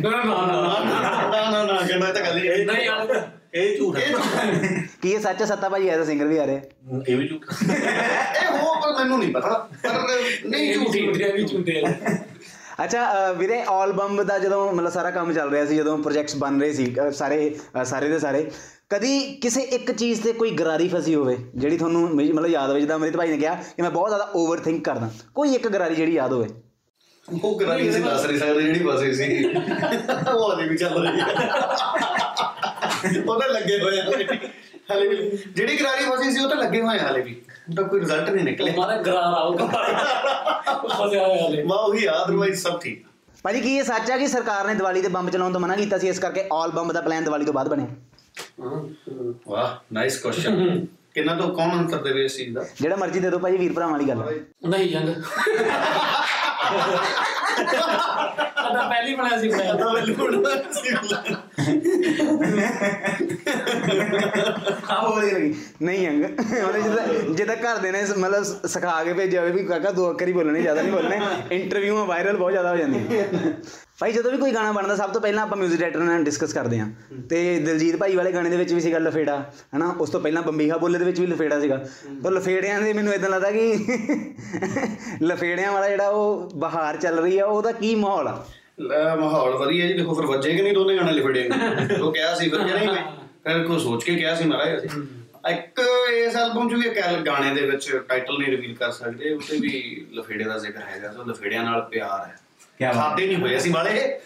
ਨਾ 0.00 0.10
ਨਾ 0.10 0.20
ਨਾ 0.22 1.50
ਨਾ 1.50 1.64
ਨਾ 1.64 1.80
ਕਹਿੰਦਾ 1.80 2.12
ਤਾਂ 2.12 2.22
ਗੱਲ 2.22 2.38
ਹੀ 2.38 2.64
ਨਹੀਂ 2.64 2.84
ਯਾਰ 2.84 3.20
ਇਹ 3.54 3.76
ਝੂਠ 3.78 3.96
ਹੈ 3.96 4.82
ਕੀ 5.02 5.10
ਇਹ 5.10 5.20
ਸੱਚ 5.20 5.42
ਸੱਤਾ 5.42 5.68
ਭਾਈ 5.68 5.88
ਐਜ਼ 5.88 6.02
ਅ 6.02 6.04
ਸਿੰਗਰ 6.04 6.26
ਵੀ 6.26 6.38
ਆ 6.38 6.44
ਰਹੇ 6.44 6.60
ਇਹ 7.08 7.16
ਵੀ 7.16 7.28
ਝੂਠ 7.28 7.44
ਇਹ 7.62 8.50
ਹੋ 8.52 8.74
ਪਰ 8.80 8.92
ਮੈਨੂੰ 8.98 9.18
ਨਹੀਂ 9.18 9.32
ਪਤਾ 9.34 9.68
ਪਰ 9.84 10.08
ਨਹੀਂ 10.44 10.74
ਝੂਠ 10.74 10.94
ਹੀ 10.94 11.06
ਵੀ 11.32 11.44
ਝੂਠ 11.44 11.68
ਹੈ 11.68 12.27
ਅੱਛਾ 12.78 13.04
ਅ, 13.04 13.32
ਵੀਰੇ 13.34 13.58
ਐਲਬਮ 13.74 14.22
ਦਾ 14.24 14.38
ਜਦੋਂ 14.38 14.72
ਮਤਲਬ 14.72 14.90
ਸਾਰਾ 14.90 15.10
ਕੰਮ 15.10 15.32
ਚੱਲ 15.32 15.50
ਰਿਹਾ 15.50 15.64
ਸੀ 15.66 15.76
ਜਦੋਂ 15.76 15.96
ਪ੍ਰੋਜੈਕਟਸ 15.98 16.36
ਬਣ 16.36 16.60
ਰਹੇ 16.60 16.72
ਸੀ 16.72 16.94
ਅ, 16.98 17.10
ਸਾਰੇ 17.10 17.38
ਅ, 17.80 17.84
ਸਾਰੇ 17.84 18.08
ਦੇ 18.08 18.18
ਸਾਰੇ 18.18 18.50
ਕਦੀ 18.90 19.18
ਕਿਸੇ 19.34 19.60
ਇੱਕ 19.70 19.90
ਚੀਜ਼ 19.92 20.20
ਤੇ 20.22 20.32
ਕੋਈ 20.32 20.50
ਗਰਾਰੀ 20.50 20.88
ਫਸੀ 20.88 21.14
ਹੋਵੇ 21.14 21.36
ਜਿਹੜੀ 21.54 21.76
ਤੁਹਾਨੂੰ 21.78 22.02
ਮ- 22.02 22.22
ਮਤਲਬ 22.34 22.46
ਯਾਦ 22.46 22.68
ਹੋਵੇ 22.70 22.80
ਜਿੱਦਾਂ 22.80 22.96
ਅਮਰਿਤ 22.96 23.16
ਭਾਈ 23.16 23.28
ਨੇ 23.28 23.36
ਕਿਹਾ 23.36 23.54
ਕਿ 23.76 23.82
ਮੈਂ 23.82 23.90
ਬਹੁਤ 23.90 24.08
ਜ਼ਿਆਦਾ 24.08 24.30
ਓਵਰਥਿੰਕ 24.34 24.84
ਕਰਦਾ 24.84 25.10
ਕੋਈ 25.34 25.54
ਇੱਕ 25.54 25.68
ਗਰਾਰੀ 25.68 25.94
ਜਿਹੜੀ 25.94 26.14
ਯਾਦ 26.14 26.32
ਹੋਵੇ? 26.32 26.48
ਉਹ 27.28 27.58
ਕਰਾਈ 27.60 27.90
ਸੀ 27.92 28.00
ਦੱਸ 28.00 28.24
ਨਹੀਂ 28.26 28.38
ਸਕਦੇ 28.38 28.62
ਜਿਹੜੀ 28.62 28.84
ਫਸੀ 28.86 29.12
ਸੀ। 29.14 29.44
ਉਹ 30.34 30.52
ਅਜੇ 30.54 30.68
ਵੀ 30.68 30.76
ਚੱਲ 30.76 31.02
ਰਹੀ 31.02 31.20
ਹੈ। 31.20 31.26
ਉਹਦੇ 33.28 33.48
ਲੱਗੇ 33.48 33.78
ਹੋਏ 33.80 34.00
ਆ। 34.00 34.04
ਹਲੇ 34.92 35.08
ਵੀ 35.08 35.16
ਜਿਹੜੀ 35.56 35.76
ਗਰਾਰੀ 35.76 36.04
ਫਸੀ 36.04 36.30
ਸੀ 36.30 36.44
ਉਹ 36.44 36.48
ਤਾਂ 36.48 36.56
ਲੱਗੇ 36.56 36.80
ਹੋਏ 36.82 36.98
ਆ 36.98 37.10
ਹਲੇ 37.10 37.20
ਵੀ। 37.20 37.34
ਉਹਦਾ 37.68 37.82
ਕੋਈ 37.82 38.00
ਰਿਜ਼ਲਟ 38.00 38.28
ਨਹੀਂ 38.30 38.44
ਨਿਕਲਿਆ। 38.44 38.74
ਮਾਰਾ 38.76 38.96
ਗਰਾਰ 39.02 39.34
ਆਊਗਾ। 39.34 39.66
ਫਸਿਆ 39.66 41.26
ਹੋਇਆ 41.26 41.46
ਹਲੇ। 41.48 41.62
ਮਾ 41.64 41.76
ਉਹੀ 41.76 42.06
ਅਦਰਵਾਈਜ਼ 42.08 42.60
ਸਭ 42.62 42.78
ਠੀਕ। 42.80 43.04
ਭਾਜੀ 43.44 43.60
ਕੀ 43.60 43.74
ਇਹ 43.76 43.82
ਸੱਚ 43.84 44.10
ਹੈ 44.10 44.16
ਕਿ 44.18 44.26
ਸਰਕਾਰ 44.26 44.66
ਨੇ 44.66 44.74
ਦੀਵਾਲੀ 44.74 45.02
ਤੇ 45.02 45.08
ਬੰਬ 45.08 45.30
ਚਲਾਉਣ 45.30 45.52
ਤੋਂ 45.52 45.60
ਮਨਾ 45.60 45.76
ਕੀਤਾ 45.76 45.98
ਸੀ? 45.98 46.08
ਇਸ 46.08 46.18
ਕਰਕੇ 46.18 46.44
ਆਲ 46.52 46.70
ਬੰਬ 46.70 46.92
ਦਾ 46.92 47.00
ਪਲਾਨ 47.00 47.24
ਦੀਵਾਲੀ 47.24 47.44
ਤੋਂ 47.44 47.54
ਬਾਅਦ 47.54 47.68
ਬਣਿਆ। 47.68 47.86
ਵਾਹ 49.48 49.76
ਨਾਈਸ 49.92 50.18
ਕੁਐਸਚਨ 50.18 50.86
ਕਿੰਨਾ 51.14 51.34
ਤੋਂ 51.34 51.48
ਕੌਣ 51.54 51.70
ਆਨਸਰ 51.70 52.02
ਦੇਵੇ 52.02 52.24
ਇਸ 52.24 52.36
ਚੀਜ਼ 52.36 52.54
ਦਾ? 52.54 52.64
ਜਿਹੜਾ 52.80 52.96
ਮਰਜ਼ੀ 52.96 53.20
ਦੇ 53.20 53.30
ਦਿਓ 53.30 53.38
ਭਾਜੀ 53.38 53.56
ਵੀਰ 53.56 53.72
ਭਰਾਵਾਂ 53.72 53.92
ਵਾਲੀ 53.92 54.08
ਗੱਲ 54.08 54.22
ਹੈ। 54.22 54.34
ਨਹੀਂ 54.68 54.90
ਜੰਗ 54.90 55.08
ਸਾਡਾ 58.56 58.82
ਪਹਿਲੀ 58.88 59.14
ਬਣਾਇਆ 59.14 59.38
ਸੀ 59.38 59.48
ਪਲਾਨ 59.48 59.76
ਆਹ 64.90 65.08
ਵਧੀਆ 65.08 65.32
ਲੱਗੀ 65.32 65.54
ਨਹੀਂ 65.82 66.08
ਅੰਗ। 66.08 66.24
ਉਹਨੇ 66.24 66.80
ਜਿੱਦਾਂ 66.80 67.06
ਜਿੱਦਾਂ 67.34 67.56
ਘਰ 67.56 67.78
ਦੇ 67.78 67.92
ਨੇ 67.92 68.02
ਮਤਲਬ 68.18 68.66
ਸਿਖਾ 68.66 69.02
ਕੇ 69.04 69.12
ਭੇਜਿਆ 69.12 69.40
ਹੋਵੇ 69.40 69.52
ਵੀ 69.52 69.64
ਕਾਕਾ 69.64 69.90
ਦੋ 69.90 70.10
ਅੱਖਰ 70.10 70.28
ਹੀ 70.28 70.32
ਬੋਲਣੇ 70.32 70.62
ਜ਼ਿਆਦਾ 70.62 70.82
ਨਹੀਂ 70.82 70.92
ਬੋਲਣੇ। 70.92 71.20
ਇੰਟਰਵਿਊਆਂ 71.52 72.04
ਵਾਇਰਲ 72.06 72.36
ਬਹੁਤ 72.36 72.50
ਜ਼ਿਆਦਾ 72.50 72.70
ਹੋ 72.70 72.76
ਜਾਂਦੀਆਂ। 72.76 73.52
ਭਾਈ 74.00 74.12
ਜਦੋਂ 74.12 74.30
ਵੀ 74.32 74.38
ਕੋਈ 74.38 74.52
ਗਾਣਾ 74.52 74.72
ਬਣਦਾ 74.72 74.96
ਸਭ 74.96 75.10
ਤੋਂ 75.10 75.20
ਪਹਿਲਾਂ 75.20 75.42
ਆਪਾਂ 75.42 75.58
뮤직 75.58 75.70
ਡਾਇਰੈਕਟਰ 75.70 76.00
ਨਾਲ 76.00 76.24
ਡਿਸਕਸ 76.24 76.52
ਕਰਦੇ 76.52 76.78
ਹਾਂ। 76.80 76.88
ਤੇ 77.30 77.58
ਦਿਲਜੀਤ 77.58 77.96
ਭਾਈ 77.96 78.16
ਵਾਲੇ 78.16 78.32
ਗਾਣੇ 78.32 78.50
ਦੇ 78.50 78.56
ਵਿੱਚ 78.56 78.72
ਵੀ 78.72 78.80
ਸੀਗਾ 78.80 78.98
ਲਫੇੜਾ 78.98 79.38
ਹਨਾ? 79.76 79.94
ਉਸ 80.00 80.10
ਤੋਂ 80.10 80.20
ਪਹਿਲਾਂ 80.20 80.42
ਬੰਬੀਹਾ 80.42 80.76
ਬੋਲੇ 80.76 80.98
ਦੇ 80.98 81.04
ਵਿੱਚ 81.04 81.20
ਵੀ 81.20 81.26
ਲਫੇੜਾ 81.26 81.60
ਸੀਗਾ। 81.60 81.80
ਪਰ 82.24 82.30
ਲਫੇੜਿਆਂ 82.30 82.80
ਦੇ 82.80 82.92
ਮੈਨੂੰ 82.92 83.14
ਇਦਾਂ 83.14 83.30
ਲੱਗਦਾ 83.30 83.50
ਕਿ 83.50 83.76
ਲਫੇੜਿਆਂ 85.22 85.72
ਵਾਲਾ 85.72 85.88
ਜਿਹੜਾ 85.88 86.08
ਉਹ 86.08 86.50
ਬਹਾਰ 86.56 86.96
ਚੱਲ 86.96 87.18
ਰਹੀ 87.18 87.38
ਆ 87.38 87.46
ਉਹਦਾ 87.46 87.72
ਕੀ 87.72 87.94
ਮਾਹੌਲ 87.94 88.28
ਆ? 88.28 88.44
ਲੈ, 88.80 89.14
ਮਾਹੌਲ 89.16 89.56
ਵਧੀਆ 89.56 89.86
ਜੀ। 89.86 89.94
ਦੇਖੋ 89.94 90.14
ਫਿਰ 90.14 90.26
ਵੱਜੇ 90.26 90.54
ਕਿ 90.54 90.62
ਨਹੀਂ 90.62 90.74
ਦੋਨੇ 90.74 90.96
ਗਾਣੇ 90.96 91.12
ਲਿਖੜੇ 91.12 91.48
ਉਹ 92.00 92.12
ਕਿਹਾ 92.12 92.34
ਸੀ 92.34 92.48
ਫਿਰ 92.50 92.58
ਨਹੀਂ 92.60 92.88
ਮੈਂ। 92.88 93.04
ਫਿਰ 93.48 93.66
ਕੋਈ 93.66 93.78
ਸੋਚ 93.78 94.04
ਕੇ 94.04 94.14
ਕਿਹਾ 94.14 94.34
ਸੀ 94.34 94.44
ਮਹਾਰਾਜ 94.44 94.76
ਅਸੀਂ। 94.78 95.02
ਇੱਕ 95.50 95.80
ਇਸ 96.14 96.36
ਐਲਬਮ 96.36 96.68
'ਚ 96.68 96.74
ਵੀ 96.74 96.88
ਇੱਕ 96.88 97.00
ਗਾਣੇ 97.26 97.54
ਦੇ 97.54 97.60
ਵਿੱਚ 97.66 97.90
ਟਾਈਟਲ 98.08 98.38
ਨਹੀਂ 98.38 98.50
ਰਿਵੀਲ 98.50 98.74
ਕਰ 98.74 98.90
ਸਕਦੇ 98.90 99.32
ਉੱਤੇ 99.34 99.56
ਵੀ 99.56 100.06
ਲਫੇੜੇ 100.12 100.44
ਦਾ 100.44 100.58
ਜ਼ਿਕਰ 100.58 100.80
ਹੈਗਾ 100.80 101.12
ਸੋ 101.12 101.24
ਲਫੇੜਿਆਂ 101.24 101.64
ਨਾਲ 101.64 101.80
ਪਿਆਰ 101.82 102.26
ਹੈ। 102.26 102.36
ਕਿਆ 102.78 102.92
ਬਾਤ। 102.92 103.04
ਖਾਦੇ 103.04 103.26
ਨਹੀਂ 103.26 103.36
ਹੋਏ 103.36 103.56
ਅਸੀਂ 103.56 103.72
ਵਾਲੇ 103.72 104.18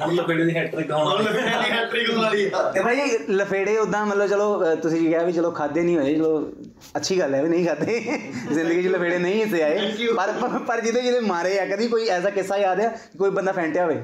ਹੁਣ 0.00 0.14
ਲਪੇੜੇ 0.14 0.44
ਦੀ 0.44 0.54
ਹੈਟ੍ਰਿਕ 0.56 0.90
ਹੁਣ 0.90 1.00
ਆਉਣ 1.08 1.22
ਲਫੇੜਿਆਂ 1.22 1.62
ਦੀ 1.62 1.70
ਹੈਟ੍ਰਿਕ 1.70 2.10
ਵਾਲੀ 2.10 2.50
ਆ 2.54 2.62
ਤੇ 2.70 2.82
ਭਾਈ 2.82 3.00
ਲਫੇੜੇ 3.30 3.76
ਉਦਾਂ 3.78 4.04
ਮਤਲਬ 4.06 4.26
ਚਲੋ 4.26 4.74
ਤੁਸੀਂ 4.76 5.00
ਕਿਹਾ 5.08 5.22
ਵੀ 5.22 5.32
ਚਲੋ 5.32 5.50
ਖਾਦੇ 5.50 5.82
ਨਹੀਂ 5.82 5.96
ਹੋਏ 5.96 6.14
ਚਲੋ 6.14 6.52
ਅੱਛੀ 6.96 7.18
ਗੱਲ 7.20 7.34
ਹੈ 7.34 7.42
ਵੀ 7.42 7.48
ਨਹੀਂ 7.48 7.66
ਖਾਦੇ। 7.66 8.00
ਜ਼ਿੰਦਗੀ 8.52 8.82
'ਚ 8.82 8.86
ਲਫੇੜੇ 8.86 9.18
ਨਹੀਂ 9.18 9.44
ਹਿੱਸੇ 9.44 9.62
ਆਏ. 9.62 10.06
ਪਰ 10.16 10.32
ਪਰ- 10.66 10.80
ਜਿਹਦੇ 10.80 11.02
ਜਿਹਦੇ 11.02 11.20
ਮਾਰੇ 11.20 11.58
ਆ 11.60 11.66
ਕਦੀ 11.66 11.88
ਕੋਈ 11.88 12.08
ਐਸਾ 12.08 12.30
ਕਿੱਸਾ 12.30 12.56
ਯਾਦ 12.56 12.80
ਆ 12.80 12.88
ਕਿ 12.88 13.18
ਕੋਈ 13.18 13.30
ਬੰਦਾ 13.30 13.52
ਫੈਂਟਿਆ 13.52 13.84
ਹੋਵੇ? 13.84 14.02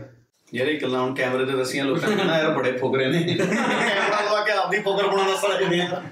ਜਿਹੜੇ 0.53 0.75
ਗੱਲਾਂ 0.75 1.01
ਹੁਣ 1.01 1.15
ਕੈਮਰੇ 1.15 1.45
ਤੇ 1.45 1.53
ਦੱਸੀਆਂ 1.53 1.85
ਲੋਕਾਂ 1.85 2.09
ਨੇ 2.09 2.25
ਨਾ 2.25 2.39
ਯਾਰ 2.39 2.51
ਬੜੇ 2.55 2.73
ਫੁਕਰੇ 2.73 3.07
ਨੇ। 3.09 3.23
ਕੈਮਰਾ 3.35 4.21
ਲਵਾ 4.21 4.45
ਕੇ 4.45 4.53
ਆਪਦੀ 4.53 4.79
ਫੁਕਰ 4.79 5.07
ਬਣਾਉਣਾ 5.07 5.37
ਸੜਕਦੇ 5.37 5.81
ਆ 5.81 6.03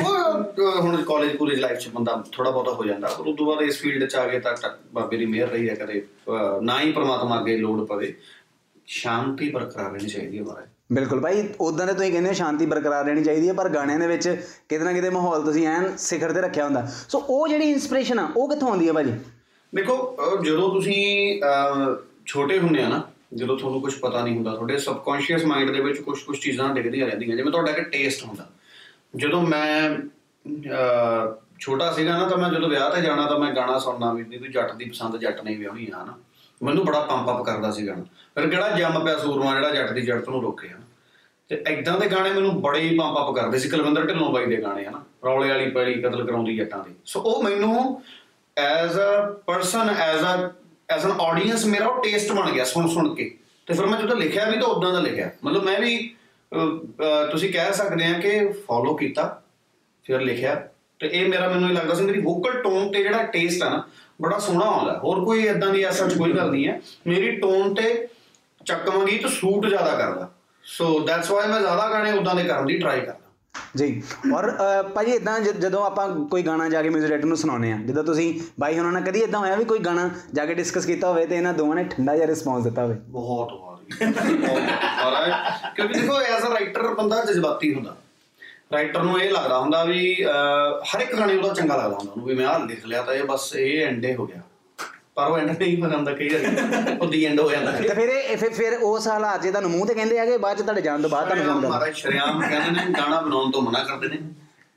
ਉਹ 0.00 0.80
ਹੁਣ 0.80 1.02
ਕਾਲਜ 1.02 1.36
ਪੂਰੀ 1.36 1.56
ਲਾਈਫ 1.56 1.78
ਚ 1.78 1.88
ਬੰਦਾ 1.88 2.22
ਥੋੜਾ 2.32 2.50
ਬਹੁਤਾ 2.50 2.72
ਹੋ 2.72 2.84
ਜਾਂਦਾ। 2.84 3.08
ਪਰ 3.08 3.26
ਉਸ 3.26 3.36
ਤੋਂ 3.36 3.46
ਬਾਅਦ 3.46 3.62
ਇਸ 3.62 3.78
ਫੀਲਡ 3.80 4.08
ਚ 4.08 4.16
ਆ 4.16 4.26
ਗਏ 4.26 4.40
ਤਾਂ 4.40 4.56
ਬਾਬੇ 4.94 5.16
ਦੀ 5.16 5.26
ਮਿਹਰ 5.26 5.48
ਰਹੀ 5.48 5.68
ਹੈ 5.68 5.74
ਕਦੇ। 5.74 6.02
ਨਾ 6.62 6.80
ਹੀ 6.80 6.92
ਪ੍ਰਮਾਤਮਾ 6.92 7.38
ਅੱਗੇ 7.40 7.56
ਲੋੜ 7.56 7.86
ਪਵੇ। 7.86 8.14
ਸ਼ਾਂਤੀ 8.86 9.50
ਬਰਕਰਾਰ 9.50 9.90
ਰਹਿਣੀ 9.92 10.08
ਚਾਹੀਦੀ 10.08 10.38
ਹੈ 10.38 10.42
ਮਹਾਰਾਜ। 10.42 10.68
ਬਿਲਕੁਲ 10.92 11.20
ਭਾਈ 11.20 11.48
ਉਦਾਂ 11.60 11.86
ਦੇ 11.86 11.92
ਤੁਸੀਂ 11.92 12.10
ਕਹਿੰਦੇ 12.12 12.28
ਹੋ 12.28 12.34
ਸ਼ਾਂਤੀ 12.34 12.66
ਬਰਕਰਾਰ 12.66 13.04
ਰਹਿਣੀ 13.04 13.24
ਚਾਹੀਦੀ 13.24 13.48
ਹੈ 13.48 13.52
ਪਰ 13.52 13.68
ਗਾਣਿਆਂ 13.68 13.98
ਦੇ 13.98 14.06
ਵਿੱਚ 14.06 14.28
ਕਿਤੇ 14.68 14.84
ਨਾ 14.84 14.92
ਕਿਤੇ 14.92 15.10
ਮਾਹੌਲ 15.10 15.42
ਤੁਸੀਂ 15.42 15.66
ਐਨ 15.66 15.96
ਸਿਖਰ 15.96 16.32
ਤੇ 16.32 16.40
ਰੱਖਿਆ 16.40 16.64
ਹੁੰਦਾ। 16.64 16.86
ਸੋ 17.08 17.18
ਉਹ 17.18 17.46
ਜਿਹੜੀ 17.48 17.70
ਇਨਸਪੀਰੇਸ਼ਨ 17.70 18.18
ਆ 18.18 18.28
ਉਹ 18.36 18.48
ਕਿੱਥੋਂ 18.48 18.68
ਆਉਂਦੀ 18.68 18.88
ਹੈ 18.88 18.92
ਭਾਜੀ? 18.92 19.12
ਦੇਖੋ 19.72 20.16
ਜਦੋਂ 20.44 20.70
ਤੁਸੀਂ 20.70 21.40
ਛੋਟੇ 22.26 22.58
ਹੁੰਦੇ 22.58 22.82
ਆ 22.82 22.88
ਨਾ 22.88 23.02
ਜਦੋਂ 23.34 23.58
ਤੁਹਾਨੂੰ 23.58 23.80
ਕੁਝ 23.80 23.94
ਪਤਾ 23.94 24.24
ਨਹੀਂ 24.24 24.34
ਹੁੰਦਾ 24.34 24.54
ਤੁਹਾਡੇ 24.54 24.78
ਸਬਕੌਂਸ਼ੀਅਸ 24.78 25.44
ਮਾਈਂਡ 25.44 25.70
ਦੇ 25.70 25.80
ਵਿੱਚ 25.80 26.00
ਕੁਝ 26.00 26.22
ਕੁਝ 26.22 26.38
ਚੀਜ਼ਾਂ 26.38 26.74
ਡਿੱਗਦੀਆਂ 26.74 27.06
ਰਹਿੰਦੀਆਂ 27.06 27.36
ਜਿਵੇਂ 27.36 27.52
ਤੁਹਾਡਾ 27.52 27.70
ਇੱਕ 27.70 27.80
ਟੇਸਟ 27.80 28.24
ਹੁੰਦਾ। 28.24 28.48
ਜਦੋਂ 29.16 29.42
ਮੈਂ 29.42 29.90
ਅਹ, 29.90 31.46
ਛੋਟਾ 31.58 31.92
ਸੀਗਾ 31.92 32.18
ਨਾ 32.18 32.28
ਤਾਂ 32.28 32.38
ਮੈਂ 32.38 32.50
ਜਦੋਂ 32.50 32.68
ਵਿਆਹ 32.68 32.90
ਤੇ 32.90 33.00
ਜਾਣਾ 33.02 33.26
ਤਾਂ 33.26 33.38
ਮੈਂ 33.38 33.52
ਗਾਣਾ 33.52 33.78
ਸੁਣਨਾ 33.78 34.12
ਵੀ 34.12 34.22
ਨਹੀਂ 34.22 34.40
ਤੂੰ 34.40 34.50
ਜੱਟ 34.50 34.72
ਦੀ 34.72 34.84
ਪਸੰਦ 34.84 35.16
ਜੱਟ 35.16 35.42
ਨਹੀਂ 35.42 35.58
ਵਿਆਹਣੀ 35.58 35.86
ਆ 35.94 36.04
ਨਾ 36.04 36.18
ਮੈਨੂੰ 36.62 36.84
ਬੜਾ 36.84 37.00
ਪੰਪ 37.00 37.30
ਅਪ 37.30 37.44
ਕਰਦਾ 37.44 37.70
ਸੀ 37.70 37.86
ਗਾਣਾ। 37.86 38.02
ਫਿਰ 38.02 38.50
ਕਿਹੜਾ 38.50 38.68
ਜੰਮ 38.68 39.04
ਪਿਆ 39.04 39.16
ਸੂਰਮਾ 39.16 39.54
ਜਿਹੜਾ 39.54 39.70
ਜੱਟ 39.70 39.92
ਦੀ 39.92 40.00
ਜੱਟ 40.00 40.28
ਨੂੰ 40.28 40.42
ਰੋਕੇ 40.42 40.68
ਆ 40.68 40.76
ਤੇ 41.48 41.62
ਐਦਾਂ 41.66 41.98
ਦੇ 41.98 42.06
ਗਾਣੇ 42.06 42.32
ਮੈਨੂੰ 42.32 42.62
ਬੜੇ 42.62 42.80
ਹੀ 42.80 42.98
ਪੰਪ 42.98 43.16
ਅਪ 43.18 43.34
ਕਰਦੇ 43.34 43.58
ਸੀ 43.58 43.68
ਕੁਲਵਿੰਦਰ 43.68 44.06
ਢਿੱਲੋਂ 44.06 44.32
ਬਾਈ 44.32 44.46
ਦੇ 44.46 44.62
ਗਾਣੇ 44.62 44.84
ਹਨਾ। 44.84 45.04
ਰੌਲੇ 45.24 45.48
ਵਾਲੀ 45.48 45.70
ਪੈੜੀ 45.70 45.94
ਕਤਲ 45.94 46.26
ਕਰਾਉਂਦੀ 46.26 46.56
ਜੱਟਾਂ 46.56 46.84
ਦੀ। 46.84 46.94
ਸੋ 47.04 47.20
ਉਹ 47.20 47.42
ਮੈਨੂੰ 47.42 48.02
as 48.56 48.98
a 48.98 49.32
person 49.46 49.94
as 49.98 50.24
a 50.24 50.48
as 50.90 51.04
an 51.04 51.12
audience 51.20 51.66
ਮੇਰਾ 51.66 51.86
ਉਹ 51.86 52.02
ਟੇਸਟ 52.02 52.32
ਬਣ 52.32 52.50
ਗਿਆ 52.50 52.64
ਸੁਣ 52.64 52.88
ਸੁਣ 52.88 53.14
ਕੇ। 53.14 53.38
ਤੇ 53.66 53.74
ਫਿਰ 53.74 53.86
ਮੈਂ 53.86 54.00
ਜਦੋਂ 54.00 54.16
ਲਿਖਿਆ 54.16 54.50
ਵੀ 54.50 54.56
ਤਾਂ 54.56 54.68
ਉਦਾਂ 54.68 54.92
ਦਾ 54.92 55.00
ਲਿਖਿਆ। 55.00 55.30
ਮਤਲਬ 55.44 55.62
ਮੈਂ 55.62 55.80
ਵੀ 55.80 56.14
ਅਹ, 56.54 56.58
ਅਹ, 56.58 57.30
ਤੁਸੀਂ 57.30 57.52
ਕਹਿ 57.52 57.72
ਸਕਦੇ 57.72 58.04
ਆ 58.04 58.12
ਕਿ 58.12 58.52
ਫੋਲੋ 58.52 58.94
ਕੀਤਾ 58.94 59.42
ਫਿਰ 60.04 60.20
ਲਿਖਿਆ। 60.20 60.68
ਤੇ 60.98 61.10
ਇਹ 61.12 61.28
ਮੇਰਾ 61.28 61.48
ਮੈਨੂੰ 61.48 61.70
ਇਹ 61.70 61.74
ਲੱਗਦਾ 61.74 61.94
ਸੀ 61.94 62.04
ਮੇਰੀ 62.04 62.20
ਵੋਕਲ 62.20 62.62
ਟੋਨ 62.62 62.92
ਤੇ 62.92 63.02
ਜਿਹੜਾ 63.02 63.22
ਟੇਸਟ 63.22 63.62
ਆ 63.62 63.68
ਨਾ 63.68 63.88
ਬੜਾ 64.22 64.38
ਸੋਹਣਾ 64.38 64.66
ਆਉਂਦਾ। 64.66 64.98
ਹੋਰ 64.98 65.24
ਕੋਈ 65.24 65.46
ਇਦਾਂ 65.46 65.72
ਦੀ 65.72 65.82
ਐਸਾ 65.82 66.08
ਕੋਈ 66.18 66.32
ਗੱਲ 66.32 66.50
ਨਹੀਂ 66.50 66.68
ਹੈ। 66.68 66.80
ਮੇਰੀ 67.06 67.36
ਟੋਨ 67.36 67.74
ਤੇ 67.74 68.08
ਚੱਕਵਾਂਗੀ 68.64 69.18
ਤਾਂ 69.18 69.30
ਸੂਟ 69.30 69.66
ਜ਼ਿਆਦਾ 69.66 69.96
ਕਰਦਾ। 69.96 70.30
ਸੋ 70.64 71.00
ਦੈਟਸ 71.00 71.30
ਵਾਈ 71.30 71.48
ਮੈਂ 71.48 71.60
ਜ਼ਿਆਦਾ 71.60 71.90
ਗਾਣੇ 71.90 72.12
ਉਦਾਂ 72.12 72.34
ਦੇ 72.34 72.44
ਕਰਨ 72.44 72.66
ਦੀ 72.66 72.78
ਟਰਾਈ 72.78 73.00
ਕਰਦਾ। 73.00 73.19
ਜੀ। 73.76 74.02
ਔਰ 74.34 74.50
ਅਹ, 74.50 74.82
ਭਾਜੀ 74.82 75.10
ਇਦਾਂ 75.10 75.40
ਜਦੋਂ 75.40 75.84
ਆਪਾਂ 75.84 76.08
ਕੋਈ 76.08 76.42
ਗਾਣਾ 76.42 76.68
ਜਾ 76.68 76.82
ਕੇ 76.82 76.88
뮤직 76.88 77.00
ਡਾਇਰੈਕਟਰ 77.00 77.26
ਨੂੰ 77.26 77.36
ਸੁਣਾਉਂਦੇ 77.36 77.72
ਆ 77.72 77.76
ਜਦੋਂ 77.76 78.04
ਤੁਸੀਂ 78.04 78.40
ਬਾਈ 78.60 78.78
ਉਹਨਾਂ 78.78 78.92
ਨਾਲ 78.92 79.02
ਕਦੀ 79.02 79.20
ਇਦਾਂ 79.20 79.40
ਹੋਇਆ 79.40 79.56
ਵੀ 79.56 79.64
ਕੋਈ 79.64 79.78
ਗਾਣਾ 79.78 80.10
ਜਾ 80.32 80.46
ਕੇ 80.46 80.54
ਡਿਸਕਸ 80.54 80.86
ਕੀਤਾ 80.86 81.08
ਹੋਵੇ 81.08 81.26
ਤੇ 81.26 81.36
ਇਹਨਾਂ 81.36 81.54
ਦੋਵਾਂ 81.54 81.76
ਨੇ 81.76 81.84
ਠੰਡਾ 81.84 82.16
ਜਿਹਾ 82.16 82.26
ਰਿਸਪੌਂਸ 82.26 82.64
ਦਿੱਤਾ 82.64 82.84
ਹੋਵੇ? 82.84 82.96
ਬਹੁਤ 83.08 83.52
ਵਾਰ। 83.52 83.70
ਮਹਾਰਾਜ 84.06 85.30
ਕਿਉਂਕਿ 85.76 86.00
ਦੇਖੋ 86.00 86.20
ਐਜ਼ 86.20 86.44
ਅ 86.44 86.48
ਰਾਈਟਰ 86.48 86.94
ਬੰਦਾ 86.94 87.24
ਜਜ਼ਬਾਤੀ 87.24 87.74
ਹੁੰਦਾ। 87.74 87.96
ਰਾਈਟਰ 88.72 89.02
ਨੂੰ 89.02 89.20
ਇਹ 89.20 89.30
ਲੱਗਦਾ 89.30 89.58
ਹੁੰਦਾ 89.58 89.84
ਵੀ 89.84 90.24
ਅਹ, 90.24 90.84
ਹਰ 90.84 91.00
ਇੱਕ 91.00 91.16
ਗਾਣੇ 91.16 91.36
ਉਹਦਾ 91.36 91.54
ਚੰਗਾ 91.54 91.76
ਲੱਗਦਾ 91.76 91.96
ਹੁੰਦਾ 91.96 92.12
ਉਹਨੂੰ 92.12 92.26
ਵੀ 92.26 92.34
ਮੈਂ 92.34 92.46
ਆਹ 92.46 92.66
ਲਿਖ 92.66 92.86
ਲਿਆ 92.86 93.02
ਤਾਂ 93.02 93.14
ਇਹ 93.14 93.24
ਬਸ 93.24 93.56
ਇਹ 93.56 93.86
ਐਂਡੇ 93.86 94.14
ਹੋ 94.14 94.26
ਗਿਆ। 94.26 94.40
ਪਰ 95.20 95.30
ਉਹ 95.30 95.38
ਐਂਡ 95.38 95.50
ਨਹੀਂ 95.50 95.82
ਹੋ 95.82 95.88
ਜਾਂਦਾ 95.88 96.12
ਕਈ 96.12 96.28
ਵਾਰੀ। 96.28 96.96
ਉਹ 97.00 97.06
ਦੀ 97.06 97.24
ਐਂਡ 97.24 97.40
ਹੋ 97.40 97.50
ਜਾਂਦਾ। 97.50 97.70
ਤੇ 97.70 97.88
ਫਿਰ 97.88 98.08
ਇਹ 98.08 98.36
ਫਿਰ 98.36 98.50
ਫਿਰ 98.50 98.74
ਉਸ 98.82 99.08
ਹਾਲਾਤ 99.08 99.42
'ਚ 99.42 99.48
ਤੁਹਾਨੂੰ 99.48 99.70
ਮੂੰਹ 99.70 99.86
ਤੇ 99.86 99.94
ਕਹਿੰਦੇ 99.94 100.18
ਆਗੇ 100.18 100.36
ਬਾਅਦ 100.38 100.58
'ਚ 100.58 100.62
ਤੁਹਾਡੇ 100.62 100.80
ਜਾਣ 100.80 101.02
ਤੋਂ 101.02 101.10
ਬਾਅਦ 101.10 101.28
ਤੁਹਾਨੂੰ 101.28 101.54
ਕਰਦੇ 101.54 101.68
ਮਹਾਰਾਜ 101.68 101.94
ਸ਼ਰਿਆਮ 101.94 102.40
ਕਹਿੰਦੇ 102.40 102.70
ਨੇ 102.70 102.92
ਗਾਣਾ 102.98 103.20
ਬਣਾਉਣ 103.20 103.50
ਤੋਂ 103.50 103.62
ਮਨਾ 103.62 103.82
ਕਰਦੇ 103.84 104.08
ਨੇ। 104.08 104.18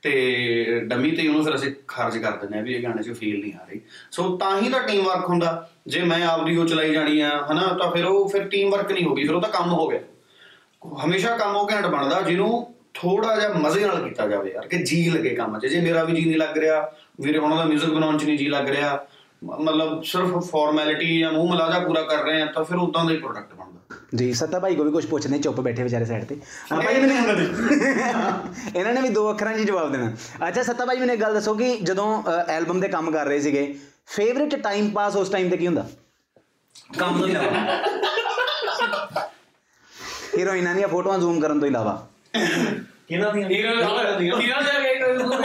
ਤੇ 0.02 0.80
ਡਮੀ 0.84 1.10
ਤੇ 1.10 1.26
ਉਹਨੂੰ 1.28 1.44
ਫਿਰ 1.44 1.54
ਅਸੀਂ 1.54 1.72
ਖਾਰਜ 1.88 2.18
ਕਰ 2.18 2.32
ਦਿੰਦੇ 2.32 2.58
ਆ 2.58 2.62
ਵੀ 2.62 2.74
ਇਹ 2.74 2.82
ਗਾਣੇ 2.82 3.02
'ਚ 3.02 3.12
ਫੀਲ 3.12 3.40
ਨਹੀਂ 3.40 3.52
ਆ 3.52 3.66
ਰਹੀ। 3.70 3.80
ਸੋ 4.10 4.36
ਤਾਂ 4.36 4.60
ਹੀ 4.60 4.68
ਤਾਂ 4.68 4.80
ਟੀਮ 4.80 5.04
ਵਰਕ 5.04 5.28
ਹੁੰਦਾ। 5.28 5.68
ਜੇ 5.86 6.00
ਮੈਂ 6.00 6.20
ਆਪਦੀ 6.26 6.56
ਉਹ 6.56 6.66
ਚਲਾਈ 6.66 6.92
ਜਾਣੀ 6.92 7.20
ਆ 7.20 7.30
ਹਨਾ 7.52 7.66
ਤਾਂ 7.82 7.90
ਫਿਰ 7.90 8.04
ਉਹ 8.04 8.28
ਫਿਰ 8.28 8.44
ਟੀਮ 8.48 8.70
ਵਰਕ 8.70 8.92
ਨਹੀਂ 8.92 9.04
ਹੋਗੀ 9.04 9.26
ਫਿਰ 9.26 9.34
ਉਹ 9.34 9.40
ਤਾਂ 9.42 9.50
ਕੰਮ 9.50 9.72
ਹੋ 9.72 9.88
ਗਿਆ। 9.88 10.00
ਹਮੇਸ਼ਾ 11.04 11.36
ਕੰਮ 11.36 11.56
ਉਹ 11.56 11.70
ਘੈਂਟ 11.72 11.86
ਬਣਦਾ 11.86 12.20
ਜਿਹਨੂੰ 12.20 12.74
ਥੋੜਾ 12.94 13.34
ਜਿਹਾ 13.36 13.52
ਮਜ਼ੇ 13.52 13.86
ਨਾਲ 13.86 14.02
ਕੀਤਾ 14.04 14.26
ਜਾਵੇ 14.28 14.50
ਯਾਰ 14.52 14.66
ਕਿ 14.68 14.76
ਜੀ 14.76 15.10
ਲੱਗੇ 15.10 15.30
ਕੰਮ 15.30 15.58
'ਚ। 15.58 15.66
ਜੇ 15.66 15.80
ਮੇਰਾ 15.80 16.04
ਵੀ 16.04 16.12
ਜੀ 16.12 16.24
ਨਹੀਂ 16.24 16.38
ਲੱਗ 16.38 16.58
ਰਿਹਾ 16.58 16.92
ਵੀਰੇ 17.20 17.38
ਉਹਨਾਂ 17.38 17.56
ਦਾ 17.56 17.64
뮤직 17.64 17.94
ਬਣਾਉਣ 17.94 18.18
'ਚ 18.18 18.24
ਨਹੀਂ 18.24 18.38
ਜੀ 18.38 18.48
ਲੱਗ 18.48 18.68
ਰਿਹਾ 18.68 19.06
ਮਤਲਬ 19.44 20.02
ਸਿਰਫ 20.04 20.44
ਫਾਰਮੈਲਿਟੀ 20.50 21.18
ਜਾਂ 21.20 21.32
ਮੂੰਹ 21.32 21.48
ਮਲਾਜਾ 21.50 21.78
ਪੂਰਾ 21.78 22.02
ਕਰ 22.02 22.22
ਰਹੇ 22.24 22.42
ਆ 22.42 22.46
ਤਾਂ 22.54 22.64
ਫਿਰ 22.64 22.76
ਉਦਾਂ 22.78 23.04
ਦਾ 23.04 23.10
ਹੀ 23.12 23.16
ਪ੍ਰੋਡਕਟ 23.18 23.54
ਬਣਦਾ। 23.54 23.96
ਜੀ 24.14 24.32
ਸੱਤਾ 24.34 24.58
ਭਾਈ 24.58 24.74
ਕੋ 24.76 24.84
ਵੀ 24.84 24.90
ਕੁਝ 24.90 25.04
ਪੁੱਛਦੇ 25.06 25.38
ਚੁੱਪ 25.38 25.60
ਬੈਠੇ 25.60 25.82
ਵਿਚਾਰੇ 25.82 26.04
ਸਾਈਡ 26.04 26.24
ਤੇ। 26.24 26.36
ਹਾਂ 26.72 26.80
ਭਾਈ 26.82 27.00
ਮੈਨੂੰ 27.00 27.16
ਇਹਨਾਂ 28.76 28.92
ਨੇ 28.92 29.00
ਵੀ 29.00 29.08
ਦੋ 29.08 29.30
ਅੱਖਰਾਂ 29.30 29.52
'ਚ 29.54 29.60
ਜਵਾਬ 29.60 29.92
ਦੇਣਾ। 29.92 30.12
ਅੱਛਾ 30.48 30.62
ਸੱਤਾ 30.62 30.84
ਭਾਈ 30.84 30.98
ਮੈਨੂੰ 30.98 31.14
ਇੱਕ 31.14 31.22
ਗੱਲ 31.22 31.34
ਦੱਸੋ 31.34 31.54
ਕਿ 31.54 31.76
ਜਦੋਂ 31.82 32.22
ਐਲਬਮ 32.48 32.80
ਦੇ 32.80 32.88
ਕੰਮ 32.88 33.10
ਕਰ 33.10 33.26
ਰਹੇ 33.26 33.40
ਸੀਗੇ 33.40 33.74
ਫੇਵਰਿਟ 34.06 34.54
ਟਾਈਮ 34.62 34.90
ਪਾਸ 34.90 35.16
ਉਸ 35.16 35.28
ਟਾਈਮ 35.28 35.50
ਤੇ 35.50 35.56
ਕੀ 35.56 35.66
ਹੁੰਦਾ? 35.66 35.86
ਕੰਮ 36.98 37.18
ਤੋਂ 37.20 37.28
ਇਲਾਵਾ। 37.28 37.50
ਹੀਰੋਇਨਾਂ 40.38 40.74
ਦੀਆਂ 40.74 40.88
ਫੋਟੋਆਂ 40.88 41.18
ਜ਼ੂਮ 41.18 41.40
ਕਰਨ 41.40 41.60
ਤੋਂ 41.60 41.68
ਇਲਾਵਾ। 41.68 42.06
ਕਿਹਨਾਂ 43.08 43.32
ਦੀਆਂ? 43.32 43.48
ਹੀਰੋ 43.48 43.70
ਹੀਰੋ 43.70 44.60
ਜਾ 44.62 44.78
ਕੇ 44.78 44.94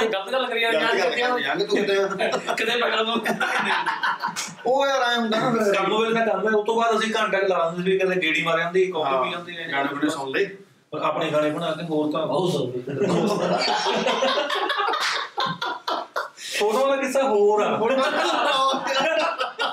ਗਲਤ 0.06 0.32
ਗੱਲ 0.32 0.46
ਕਰੀ 0.46 0.62
ਯਾਰ 0.62 0.74
ਯਾਰ 1.40 1.60
ਤੂੰ 1.60 1.78
ਤੇ 1.78 1.96
ਕਿਤੇ 2.56 2.76
ਪਕੜ 2.78 3.00
ਲਓ 3.00 3.16
ਉਹ 4.66 4.86
ਯਾਰ 4.88 5.02
ਆਏ 5.02 5.16
ਹੁੰਦਾ 5.16 5.40
ਨਾ 5.40 5.50
ਫਿਰ। 5.54 5.74
ਕੰਮ 5.76 5.92
ਵੇਲੇ 5.94 6.14
ਦਾ 6.16 6.26
ਕੰਮ 6.26 6.48
ਹੈ 6.48 6.54
ਉਸ 6.54 6.66
ਤੋਂ 6.66 6.76
ਬਾਅਦ 6.76 6.98
ਅਸੀਂ 7.00 7.14
ਘੰਟਾ 7.16 7.40
ਕੁ 7.40 7.48
ਲਾ 7.48 7.70
ਦਿੰਦੇ 7.70 7.92
ਸੀ 7.92 7.98
ਕਦੇ 8.00 8.16
ਗੇੜੀ 8.22 8.42
ਮਾਰ 8.44 8.60
ਜਾਂਦੀ 8.60 8.86
ਕਾਫੀ 8.88 9.24
ਪੀ 9.24 9.32
ਜਾਂਦੇ 9.32 9.52
ਨੇ 9.54 9.72
ਗਾਣੇ 9.72 9.90
ਗੁਣੇ 9.90 10.10
ਸੁਣ 10.10 10.30
ਲਏ 10.32 10.46
ਪਰ 10.92 11.02
ਆਪਣੇ 11.02 11.30
ਗਾਣੇ 11.32 11.50
ਬਣਾ 11.50 11.72
ਕੇ 11.72 11.84
ਹੋਰ 11.84 12.12
ਤਾਂ 12.12 12.26
ਬਹੁਤ 12.28 12.52
ਸੋਹਣੀ 12.52 12.82
ਫੋਟੋ 16.60 16.78
ਵਾਲਾ 16.80 16.96
ਕਿੱਸਾ 16.96 17.22
ਹੋਰ 17.24 17.62
ਆ। 17.64 17.68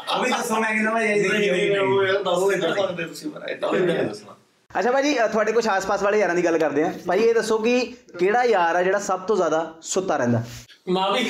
ਉਹ 0.09 0.23
ਵੀ 0.23 0.31
ਦੱਸੋ 0.31 0.57
ਮੈਂ 0.57 0.71
ਕਿਹਨਾਂ 0.75 0.93
ਭਾਈ 0.93 1.07
ਨਹੀਂ, 1.21 1.51
ਉਹ 1.81 2.03
ਯਾਰ 2.05 2.23
ਦੱਸ 2.23 2.43
ਦੇ 2.51 2.61
ਸਕਦੇ 2.61 3.05
ਤੁਸੀਂ 3.05 3.31
ਮਰਾ 3.31 3.47
ਇਦਾਂ 3.53 3.73
ਨਹੀਂ 3.73 4.05
ਦੱਸਣਾ। 4.05 4.36
ਅੱਛਾ 4.79 4.91
ਭਾਜੀ 4.91 5.15
ਤੁਹਾਡੇ 5.33 5.53
ਕੁਝ 5.53 5.67
ਆਸ-ਪਾਸ 5.69 6.03
ਵਾਲੇ 6.03 6.19
ਯਾਰਾਂ 6.19 6.35
ਦੀ 6.35 6.45
ਗੱਲ 6.45 6.59
ਕਰਦੇ 6.59 6.83
ਆ 6.85 6.93
ਭਾਈ 7.07 7.21
ਇਹ 7.21 7.35
ਦੱਸੋ 7.35 7.59
ਕਿ 7.59 7.79
ਕਿਹੜਾ 8.19 8.43
ਯਾਰ 8.45 8.77
ਆ 8.77 8.83
ਜਿਹੜਾ 8.83 8.99
ਸਭ 8.99 9.21
ਤੋਂ 9.21 9.37
ਜ਼ਿਆਦਾ 9.37 9.61
ਸੁੱਤਾ 9.83 10.17
ਰਹਿੰਦਾ? 10.17 10.43
ਮਾਂ 10.89 11.11
ਵੀ 11.13 11.25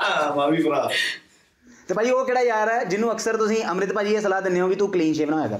ਹਾਂ 0.00 0.34
ਮਾ 0.36 0.46
ਵੀ 0.46 0.62
ਭਰਾ। 0.62 0.88
ਤੇ 1.88 1.94
ਭਾਈ 1.94 2.10
ਉਹ 2.10 2.24
ਕਿਹੜਾ 2.26 2.40
ਯਾਰ 2.42 2.68
ਹੈ 2.70 2.84
ਜਿਹਨੂੰ 2.84 3.12
ਅਕਸਰ 3.12 3.36
ਤੁਸੀਂ 3.36 3.62
ਅੰਮ੍ਰਿਤ 3.64 3.92
ਭਾਜੀ 3.92 4.14
ਇਹ 4.14 4.20
ਸਲਾਹ 4.20 4.40
ਦਿੰਦੇ 4.42 4.60
ਹੋ 4.60 4.68
ਵੀ 4.68 4.74
ਤੂੰ 4.74 4.90
ਕਲੀਨ 4.92 5.12
ਸ਼ੇਵ 5.14 5.30
ਨਾ 5.30 5.36
ਹੋਇਆ 5.36 5.48
ਕਰ? 5.48 5.58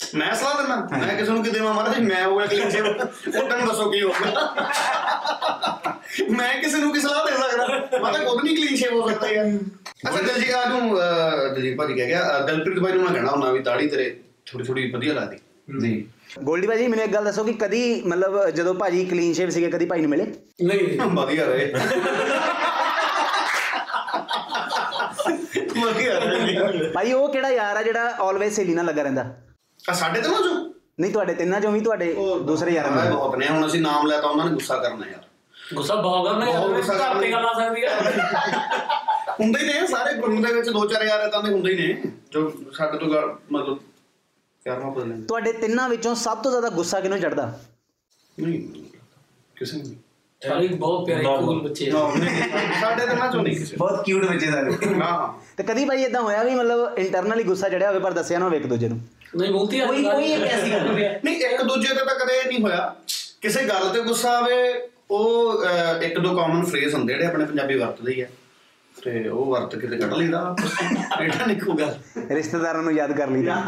ਮੈਂ 0.00 0.34
ਸਲਾਹ 0.34 0.54
ਦਿੰਦਾ? 0.56 0.76
ਮੈਂ 0.98 1.16
ਕਿਸੇ 1.16 1.30
ਨੂੰ 1.32 1.42
ਕਿ 1.44 1.50
ਦੇਵਾਂ 1.50 1.72
ਮਹਾਰਾਜ 1.74 1.98
ਮੈਂ 2.02 2.24
ਹੋਇਆ 2.26 2.46
ਕਲੀਨ 2.46 2.70
ਸ਼ੇਵ 2.70 2.86
ਉਹ 2.86 3.48
ਤੈਨੂੰ 3.48 3.66
ਦੱਸੋ 3.68 3.90
ਕੀ 3.90 4.02
ਹੋਊਗਾ 4.02 4.54
ਮੈਂ 6.30 6.52
ਕਿਸੇ 6.62 6.78
ਨੂੰ 6.78 6.92
ਕੀ 6.92 7.00
ਸਲਾਹ 7.00 7.26
ਦੇ 7.26 7.32
ਸਕਦਾ? 7.32 7.66
ਮੈਂ 7.98 8.12
ਤਾਂ 8.12 8.24
ਖੁਦ 8.24 8.44
ਨਹੀਂ 8.44 8.56
ਕਲੀਨ 8.56 8.76
ਸ਼ੇਵ 8.76 8.92
ਹੋ 8.92 9.08
ਸਕਦਾ 9.08 9.28
ਯਾਰ। 9.28 9.46
ਅੱਛਾ 10.08 10.20
ਦਲਜੀਤ 10.22 10.54
ਆ 10.54 10.64
ਨੂੰ 10.66 10.96
ਦਲਜੀਤ 11.54 11.76
ਭਾਜੀ 11.78 11.94
ਕਹਿ 11.94 12.06
ਗਿਆ 12.06 12.38
ਦਲਪ੍ਰੀਤ 12.40 12.78
ਭਾਈ 12.82 12.92
ਨੂੰ 12.92 13.02
ਮੈਂ 13.04 13.12
ਕਹਿਣਾ 13.12 13.30
ਹੁੰਦਾ 13.30 13.50
ਵੀ 13.52 13.58
ਦਾੜੀ 13.62 13.88
ਤੇਰੇ 13.88 14.10
ਥੋੜੀ 14.52 14.64
ਥੋੜੀ 14.64 14.90
ਵਧੀਆ 14.90 15.14
ਲੱਗਦੀ। 15.14 15.38
ਜੀ। 15.80 16.08
ਗੋਲਡੀ 16.44 16.66
ਭਾਜੀ 16.66 16.86
ਮੈਨੂੰ 16.88 17.04
ਇੱਕ 17.04 17.12
ਗੱਲ 17.14 17.24
ਦੱਸੋ 17.24 17.44
ਕਿ 17.44 17.52
ਕਦੀ 17.52 17.80
ਮਤਲਬ 18.06 18.48
ਜਦੋਂ 18.50 18.74
ਭਾਜੀ 18.74 19.04
ਕਲੀਨ 19.04 19.32
ਸ਼ੇਵ 19.32 19.50
ਸੀਗੇ 19.50 19.70
ਕਦੀ 19.70 19.86
ਭਾਈ 19.86 20.00
ਨੂੰ 20.00 20.10
ਮਿਲੇ? 20.10 20.26
ਨਹੀਂ। 20.62 20.98
ਵਧੀਆ 21.16 21.44
ਰਹੇ। 21.44 21.72
ਵਧੀਆ 25.84 26.14
ਰਹੇ। 26.14 26.88
ਭਾਈ 26.94 27.12
ਉਹ 27.12 27.28
ਕਿਹੜਾ 27.32 27.50
ਯਾਰ 27.50 27.76
ਆ 27.76 27.82
ਜਿਹੜਾ 27.82 28.14
ਆਲਵੇਸ 28.20 28.56
ਸਹੇਲੀ 28.56 28.74
ਨਾਲ 28.74 28.84
ਲੱਗਾ 28.86 29.02
ਰਹਿੰਦਾ? 29.02 29.24
ਆ 29.90 29.92
ਸਾਡੇ 29.92 30.20
ਤੇ 30.20 30.28
ਨਾ 30.28 30.38
ਜੋ 30.38 30.54
ਨਹੀਂ 31.00 31.12
ਤੁਹਾਡੇ 31.12 31.34
ਤਿੰਨਾਂ 31.34 31.60
ਚੋਂ 31.60 31.72
ਵੀ 31.72 31.80
ਤੁਹਾਡੇ 31.80 32.12
ਦੂਸਰੇ 32.46 32.72
ਯਾਰਾਂ 32.72 32.90
ਨਾਲ 32.90 33.12
ਬਹੁਤ 33.12 33.36
ਨੇ। 33.36 33.48
ਹੁਣ 33.48 33.66
ਅਸੀਂ 33.66 33.80
ਨਾਮ 33.80 34.06
ਲੈ 34.06 34.20
ਤਾਂ 34.20 34.28
ਉਹਨਾਂ 34.30 34.44
ਨੇ 34.46 34.52
ਗੁੱਸਾ 34.52 34.76
ਕਰਨਾ 34.76 35.06
ਯਾਰ। 35.06 35.22
ਗੁੱਸਾ 35.74 35.94
ਬਹੁਤ 35.94 36.28
ਕਰਨਾ 36.28 36.46
ਯਾਰ 36.46 36.68
ਘਰ 36.70 37.20
ਤੇ 37.20 37.30
ਗੱਲ 37.32 37.46
ਆ 37.46 37.52
ਸਕਦੀ 37.58 37.84
ਆ। 37.84 37.88
ਹੁੰਦੇ 39.40 39.60
ਹੀ 39.60 39.66
ਨੇ 39.66 39.86
ਸਾਰੇ 39.86 40.14
ਗਰੁੱਪ 40.14 40.46
ਦੇ 40.46 40.52
ਵਿੱਚ 40.54 40.68
ਦੋ 40.70 40.86
ਚਾਰ 40.86 41.02
ਯਾਰ 41.04 41.26
ਇਦਾਂ 41.26 41.42
ਦੇ 41.42 41.52
ਹੁੰਦੇ 41.52 41.72
ਹੀ 41.72 41.86
ਨੇ 41.86 42.10
ਜੋ 42.32 42.50
ਸਾਡੇ 42.72 42.98
ਤੋਂ 42.98 43.08
ਮਤਲਬ 43.52 43.78
ਪਿਆਰ 44.68 44.80
ਮੁਹੱਬਤ 44.80 45.04
ਲੈਂਦੇ 45.04 45.26
ਤੁਹਾਡੇ 45.26 45.52
ਤਿੰਨਾਂ 45.52 45.88
ਵਿੱਚੋਂ 45.88 46.14
ਸਭ 46.14 46.38
ਤੋਂ 46.38 46.50
ਜ਼ਿਆਦਾ 46.50 46.68
ਗੁੱਸਾ 46.68 47.00
ਕਿਹਨੂੰ 47.00 47.20
ਚੜਦਾ 47.20 47.58
ਨਹੀਂ 48.40 48.82
ਕਿਸੇ 49.56 49.76
ਨੂੰ 49.76 49.86
ਸਾਰੇ 50.42 50.68
ਬਹੁਤ 50.68 51.06
ਪਿਆਰੇ 51.06 51.24
ਕੂਲ 51.24 51.60
ਬੱਚੇ 51.60 51.90
ਨਾ, 51.90 52.10
ਸਾਡੇ 52.80 53.06
ਤੇ 53.06 53.14
ਨਾ 53.14 53.30
ਚੋਂ 53.32 53.42
ਨਹੀਂ 53.42 53.56
ਕਿਸੇ 53.56 53.76
ਬਹੁਤ 53.76 54.04
ਕਿਊਟ 54.04 54.24
ਬੱਚੇ 54.24 54.46
ਸਾਰੇ। 54.46 54.72
ਹਾਂ। 55.00 55.32
ਤੇ 55.56 55.62
ਕਦੀ 55.62 55.84
ਭਾਈ 55.84 56.02
ਇਦਾਂ 56.02 56.22
ਹੋਇਆ 56.22 56.42
ਵੀ 56.42 56.54
ਮਤਲਬ 56.54 56.98
ਇੰਟਰਨਲੀ 56.98 57.44
ਗੁੱਸਾ 57.44 57.68
ਚੜਿਆ 57.68 57.88
ਹੋਵੇ 57.88 58.00
ਪਰ 58.00 58.12
ਦੱਸਿਆ 58.12 58.38
ਨਾ 58.38 58.44
ਹੋਵੇ 58.44 58.56
ਇੱਕ 58.56 58.66
ਦੂਜੇ 58.66 58.88
ਨੂੰ? 58.88 59.00
ਨਹੀਂ 59.36 59.52
ਬਹੁਤੀ 59.52 59.80
ਕੋਈ- 59.80 60.10
ਕੋਈ 60.10 60.32
ਇੱਕ 60.32 60.42
ਐਸੀ 60.42 60.72
ਗੱਲ 60.72 60.92
ਨਹੀਂ। 60.92 61.36
ਇੱਕ 61.36 61.62
ਦੂਜੇ 61.62 61.88
ਤੇ 61.88 62.04
ਤਾਂ 62.04 62.14
ਕਦੇ 62.14 62.44
ਨਹੀਂ 62.44 62.62
ਹੋਇਆ। 62.62 62.94
ਕਿਸੇ 63.40 63.64
ਗੱਲ 63.64 63.88
ਤੇ 63.88 64.00
ਗੁੱਸਾ 64.00 64.38
ਆਵੇ 64.38 64.88
ਉਹ 65.10 65.64
ਇੱਕ 66.02 66.18
ਦੋ 66.18 66.36
ਕਾਮਨ 66.36 66.64
ਫਰੇਜ਼ 66.64 66.94
ਹੁੰਦੇ 66.94 67.14
ਜਿਹੜੇ 67.14 67.26
ਆਪਣੇ 67.26 67.44
ਪੰਜਾਬੀ 67.44 67.78
ਵਰਤਦੇ 67.78 68.12
ਹੀ 68.12 68.20
ਆ। 68.20 68.26
ਤੇ 69.04 69.28
ਉਹ 69.28 69.44
ਵਰਤ 69.46 69.76
ਕੇ 69.76 69.86
ਤੇ 69.86 69.96
ਕੱਢ 69.96 70.12
ਲਈਦਾ। 70.12 70.56
ਇਹਦਾ 71.22 71.46
ਨਹੀਂ 71.46 71.60
ਕੋਈ 71.60 71.76
ਗੱਲ। 71.76 71.94
ਰਿਸ਼ਤੇਦਾਰਾਂ 72.30 72.82
ਨੂੰ 72.82 72.92
ਯਾਦ 72.92 73.12
ਕਰ 73.12 73.30
ਲਈਦਾ। 73.30 73.62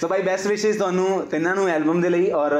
ਸੋ 0.00 0.08
ਭਾਈ 0.08 0.22
ਬੈਸਟ 0.22 0.46
ਵਿਸ਼ੇਸ 0.46 0.76
ਤੁਹਾਨੂੰ 0.76 1.26
ਤਿੰਨਾਂ 1.30 1.54
ਨੂੰ 1.56 1.68
ਐਲਬਮ 1.68 2.00
ਦੇ 2.02 2.08
ਲਈ 2.08 2.30
ਔਰ 2.30 2.52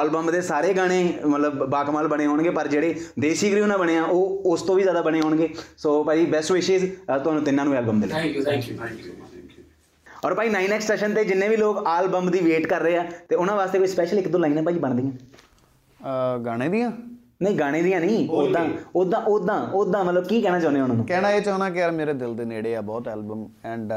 ਐਲਬਮ 0.00 0.30
ਦੇ 0.32 0.40
ਸਾਰੇ 0.40 0.72
ਗਾਣੇ 0.74 0.98
ਮਤਲਬ 1.26 1.64
ਬਾਕਮਾਲ 1.70 2.08
ਬਣੇ 2.08 2.26
ਹੋਣਗੇ 2.26 2.50
ਪਰ 2.50 2.68
ਜਿਹੜੇ 2.68 2.94
ਦੇਸੀ 3.20 3.50
ਗ੍ਰਿਊ 3.52 3.66
ਨਾਲ 3.66 3.78
ਬਣੇ 3.78 3.96
ਆ 3.98 4.02
ਉਹ 4.02 4.42
ਉਸ 4.52 4.62
ਤੋਂ 4.62 4.76
ਵੀ 4.76 4.82
ਜ਼ਿਆਦਾ 4.82 5.02
ਬਣੇ 5.02 5.20
ਹੋਣਗੇ। 5.20 5.48
ਸੋ 5.78 6.02
ਭਾਈ 6.04 6.26
ਬੈਸਟ 6.26 6.52
ਵਿਸ਼ੇਸ 6.52 6.82
ਤੁਹਾਨੂੰ 7.06 7.42
ਤਿੰਨਾਂ 7.44 7.64
ਨੂੰ 7.64 7.74
ਐਲਬਮ 7.74 8.00
ਦੇ 8.00 8.06
ਲਈ। 8.06 8.12
ਥੈਂਕ 8.12 8.36
ਯੂ 8.36 8.44
ਥੈਂਕ 8.44 8.68
ਯੂ 8.68 9.12
ਔਰ 10.24 10.34
ਭਾਈ 10.34 10.48
9x 10.50 10.80
ਸੈਸ਼ਨ 10.80 11.14
ਤੇ 11.14 11.24
ਜਿੰਨੇ 11.24 11.48
ਵੀ 11.48 11.56
ਲੋਕ 11.56 11.86
ਐਲਬਮ 11.88 12.30
ਦੀ 12.30 12.38
ਵੇਟ 12.44 12.66
ਕਰ 12.66 12.80
ਰਹੇ 12.80 12.96
ਆ 12.96 13.04
ਤੇ 13.28 13.36
ਉਹਨਾਂ 13.36 13.56
ਵਾਸਤੇ 13.56 13.78
ਕੋਈ 13.78 13.88
ਸਪੈਸ਼ਲ 13.88 14.18
ਇੱਕ 14.18 14.28
ਦੋ 14.28 14.38
ਲਾਈਨਾਂ 14.38 14.62
ਭਾਈ 14.62 14.78
ਬਣਦੀਆਂ? 14.78 15.12
ਗਾਣੇ 16.46 16.68
ਦੀਆਂ? 16.68 16.90
ਨਹੀਂ 17.40 17.58
ਗਾਣੇ 17.58 17.82
ਦੀਆਂ 17.82 18.00
ਨਹੀਂ 18.00 18.28
ਉਦਾਂ 18.28 18.64
ਉਦਾਂ 18.96 19.20
ਉਦਾਂ 19.22 19.60
ਉਦਾਂ 19.72 20.04
ਮਤਲਬ 20.04 20.26
ਕੀ 20.26 20.40
ਕਹਿਣਾ 20.42 20.60
ਚਾਹੁੰਦੇ 20.60 20.80
ਉਹਨਾਂ 20.80 20.96
ਨੂੰ? 20.96 21.06
ਕਹਿਣਾ 21.06 21.30
ਇਹ 21.30 21.40
ਚਾਹੁੰਦਾ 21.42 21.68
ਕਿ 21.70 21.78
ਯਾਰ 21.78 21.90
ਮੇਰੇ 21.90 22.12
ਦਿਲ 22.12 22.34
ਦੇ 22.34 22.44
ਨੇੜੇ 22.44 22.74
ਆ 22.76 22.80
ਬਹੁਤ 22.80 23.08
ਐਲਬਮ 23.08 23.46
ਐਂਡ 23.64 23.92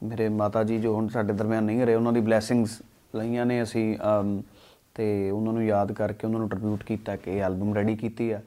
ਮੇਰੇ 0.00 0.28
ਮਾਤਾ 0.28 0.62
ਜੀ 0.64 0.78
ਜੋ 0.78 0.94
ਹੁਣ 0.94 1.08
ਸਾਡੇ 1.08 1.32
ਦਰਮਿਆਨ 1.32 1.64
ਨਹੀਂ 1.64 1.84
ਰਹੇ 1.86 1.94
ਉਹਨਾਂ 1.94 2.12
ਦੀ 2.12 2.20
ਬਲੇਸਿੰਗਸ 2.20 2.80
ਲਈਆਂ 3.16 3.44
ਨੇ 3.46 3.62
ਅਸੀਂ 3.62 3.96
ਤੇ 4.94 5.30
ਉਹਨਾਂ 5.30 5.52
ਨੂੰ 5.52 5.64
ਯਾਦ 5.64 5.92
ਕਰਕੇ 5.92 6.26
ਉਹਨਾਂ 6.26 6.40
ਨੂੰ 6.40 6.48
ਟ੍ਰਿਬਿਊਟ 6.48 6.82
ਕੀਤਾ 6.84 7.16
ਕਿ 7.16 7.30
ਇਹ 7.36 7.42
ਐਲਬਮ 7.42 7.74
ਰੈਡੀ 7.74 7.96
ਕੀਤੀ 7.96 8.30
ਆ। 8.30 8.40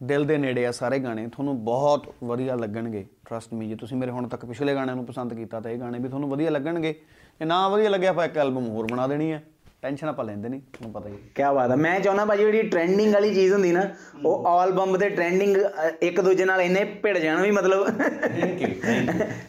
ਦਿਲ 0.00 0.24
ਦੇ 0.24 0.36
ਨੇੜੇ 0.38 0.66
ਆ 0.66 0.70
ਸਾਰੇ 0.72 0.98
ਗਾਣੇ 0.98 1.26
ਤੁਹਾਨੂੰ 1.26 1.56
ਬਹੁਤ 1.64 2.04
ਵਧੀਆ 2.24 2.54
ਲੱਗਣਗੇ 2.56 3.04
ਟਰਸਟ 3.28 3.52
ਮੀ 3.54 3.68
ਜੇ। 3.68 3.74
ਤੁਸੀਂ 3.74 3.96
ਮੇਰੇ 3.96 4.10
ਹੁਣ 4.10 4.28
ਤੱਕ 4.28 4.44
ਪਿਛਲੇ 4.46 4.74
ਗਾਣਿਆਂ 4.74 4.96
ਨੂੰ 4.96 5.04
ਪਸੰਦ 5.06 5.34
ਕੀਤਾ 5.34 5.60
ਤਾਂ 5.60 5.70
ਇਹ 5.70 5.78
ਗਾਣੇ 5.80 5.98
ਵੀ 5.98 6.08
ਤੁਹਾਨੂੰ 6.08 6.28
ਵਧੀਆ 6.30 6.50
ਲੱਗਣਗੇ। 6.50 6.92
ਜੇ 7.40 7.44
ਨਾ 7.44 7.66
ਵਧੀਆ 7.68 7.90
ਲੱਗਿਆ 7.90 8.10
ਆਪਾਂ 8.10 8.24
ਇੱਕ 8.24 8.36
ਐਲਬਮ 8.38 8.68
ਹੋਰ 8.68 8.86
ਬਣਾ 8.92 9.06
ਦੇਣੀ 9.06 9.30
ਹੈ 9.32 9.42
ਟੈਨਸ਼ਨ 9.82 10.08
ਆਪਾਂ 10.08 10.24
ਲੈਂਦੇ 10.24 10.48
ਨਹੀਂ 10.48 10.60
ਤੁਹਾਨੂੰ 10.72 10.92
ਪਤਾ 10.92 11.08
ਹੀ। 11.08 11.14
ਕੀ 11.34 11.42
ਬਾਤ 11.54 11.70
ਹੈ। 11.70 11.76
ਮੈਂ 11.76 11.98
ਚਾਹੁੰਦਾ 12.00 12.24
ਭਾਜੀ 12.24 12.44
ਜਿਹੜੀ 12.44 12.62
ਟ੍ਰੈਂਡਿੰਗ 12.62 13.12
ਵਾਲੀ 13.14 13.32
ਚੀਜ਼ 13.34 13.52
ਹੁੰਦੀ 13.52 13.70
ਨਾ 13.72 13.82
ਉਹ 14.24 14.46
ਐਲਬਮ 14.62 14.96
ਦੇ 14.98 15.08
ਟ੍ਰੈਂਡਿੰਗ 15.10 15.56
ਇੱਕ 16.02 16.20
ਦੂਜੇ 16.20 16.44
ਨਾਲ 16.44 16.60
ਇੰਨੇ 16.60 16.84
ਭਿੜ 17.02 17.16
ਜਾਣ 17.18 17.40
ਵੀ 17.42 17.50
ਮਤਲਬ। 17.50 17.88
ਥੈਂਕ 17.88 18.62
ਯੂ 18.62 18.68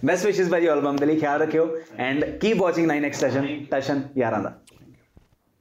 ਬੈਸਟ 0.06 0.26
ਵਿਸ਼ੇਸ 0.26 0.50
ਭਾਜੀ 0.50 0.68
ਐਲਬਮ 0.68 0.96
ਦੇ 0.96 1.06
ਲਈ 1.06 1.20
ਖਿਆਲ 1.20 1.42
ਰੱਖਿਓ। 1.42 1.68
And 1.98 2.26
keep 2.38 2.62
watching 2.62 2.92
9x 2.92 3.20
session 3.20 3.48
tension 3.72 4.02
ਯਾਰਾਂ 4.18 4.42
ਦਾ। 4.44 4.61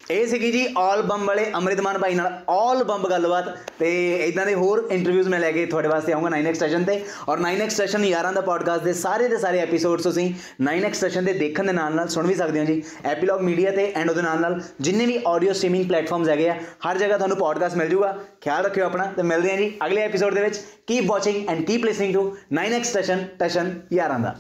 ਇਹ 0.01 0.27
ਸੀਗੀ 0.27 0.51
ਜੀ 0.53 0.67
ਆਲ 0.79 1.01
ਬੰਬ 1.03 1.27
ਵਾਲੇ 1.27 1.45
ਅੰਮ੍ਰਿਤਮਾਨ 1.55 1.99
ਭਾਈ 1.99 2.15
ਨਾਲ 2.15 2.39
ਆਲ 2.51 2.83
ਬੰਬ 2.85 3.07
ਗੱਲਬਾਤ 3.11 3.49
ਤੇ 3.79 3.91
ਇਦਾਂ 4.27 4.47
ਦੇ 4.47 4.55
ਹੋਰ 4.55 4.87
ਇੰਟਰਵਿਊਜ਼ 4.93 5.29
ਮੈਂ 5.29 5.39
ਲੈ 5.41 5.51
ਕੇ 5.53 5.65
ਤੁਹਾਡੇ 5.67 5.89
ਵਾਸਤੇ 5.89 6.13
ਆਉਂਗਾ 6.13 6.29
9x 6.31 6.59
ਸੈਸ਼ਨ 6.59 6.85
ਤੇ 6.85 6.99
ਔਰ 7.29 7.41
9x 7.41 7.75
ਸੈਸ਼ਨ 7.75 8.05
ਯਾਰਾਂ 8.05 8.33
ਦਾ 8.33 8.41
ਪੋਡਕਾਸਟ 8.41 8.85
ਦੇ 8.85 8.93
ਸਾਰੇ 8.93 9.29
ਦੇ 9.29 9.37
ਸਾਰੇ 9.37 9.59
ਐਪੀਸੋਡਸ 9.59 10.03
ਤੁਸੀਂ 10.03 10.29
9x 10.65 11.01
ਸੈਸ਼ਨ 11.01 11.25
ਦੇ 11.25 11.33
ਦੇਖਣ 11.33 11.67
ਦੇ 11.67 11.73
ਨਾਲ 11.73 11.95
ਨਾਲ 11.95 12.09
ਸੁਣ 12.09 12.27
ਵੀ 12.27 12.35
ਸਕਦੇ 12.35 12.61
ਹੋ 12.61 12.65
ਜੀ 12.65 12.83
ਐਪੀਲੌਗ 13.05 13.41
ਮੀਡੀਆ 13.41 13.71
ਤੇ 13.71 13.87
ਐਂਡ 13.97 14.11
ਉਹਦੇ 14.11 14.23
ਨਾਲ 14.23 14.41
ਨਾਲ 14.41 14.61
ਜਿੰਨੇ 14.81 15.07
ਵੀ 15.07 15.19
ਆਡੀਓ 15.29 15.53
ਸਟ੍ਰੀਮਿੰਗ 15.53 15.87
ਪਲੇਟਫਾਰਮਸ 15.89 16.29
ਹੈਗੇ 16.29 16.49
ਆ, 16.49 16.55
ਹਰ 16.89 16.99
ਜਗ੍ਹਾ 16.99 17.17
ਤੁਹਾਨੂੰ 17.19 17.37
ਪੋਡਕਾਸਟ 17.37 17.77
ਮਿਲ 17.77 17.89
ਜੂਗਾ, 17.89 18.17
ਖਿਆਲ 18.41 18.65
ਰੱਖਿਓ 18.65 18.87
ਆਪਣਾ 18.87 19.05
ਤੇ 19.17 19.23
ਮਿਲਦੇ 19.23 19.51
ਹਾਂ 19.51 19.57
ਜੀ 19.59 19.73
ਅਗਲੇ 19.87 20.03
ਐਪੀਸੋਡ 20.03 20.35
ਦੇ 20.35 20.43
ਵਿੱਚ 20.43 20.61
keep 20.87 21.11
watching 21.11 21.49
and 21.49 21.65
keep 21.67 21.85
listening 21.85 22.15
to 22.15 22.37
9x 22.55 22.93
session 22.93 23.25
tension 23.39 23.75
ਯਾਰਾਂ 23.93 24.19
ਦਾ। 24.19 24.35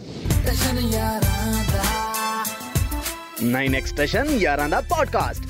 9x 3.42 3.96
ਸੈਸ਼ਨ 3.96 4.30
ਯਾਰਾਂ 4.38 4.68
ਦਾ 4.68 4.80
ਪੋਡਕਾਸਟ 4.80 5.44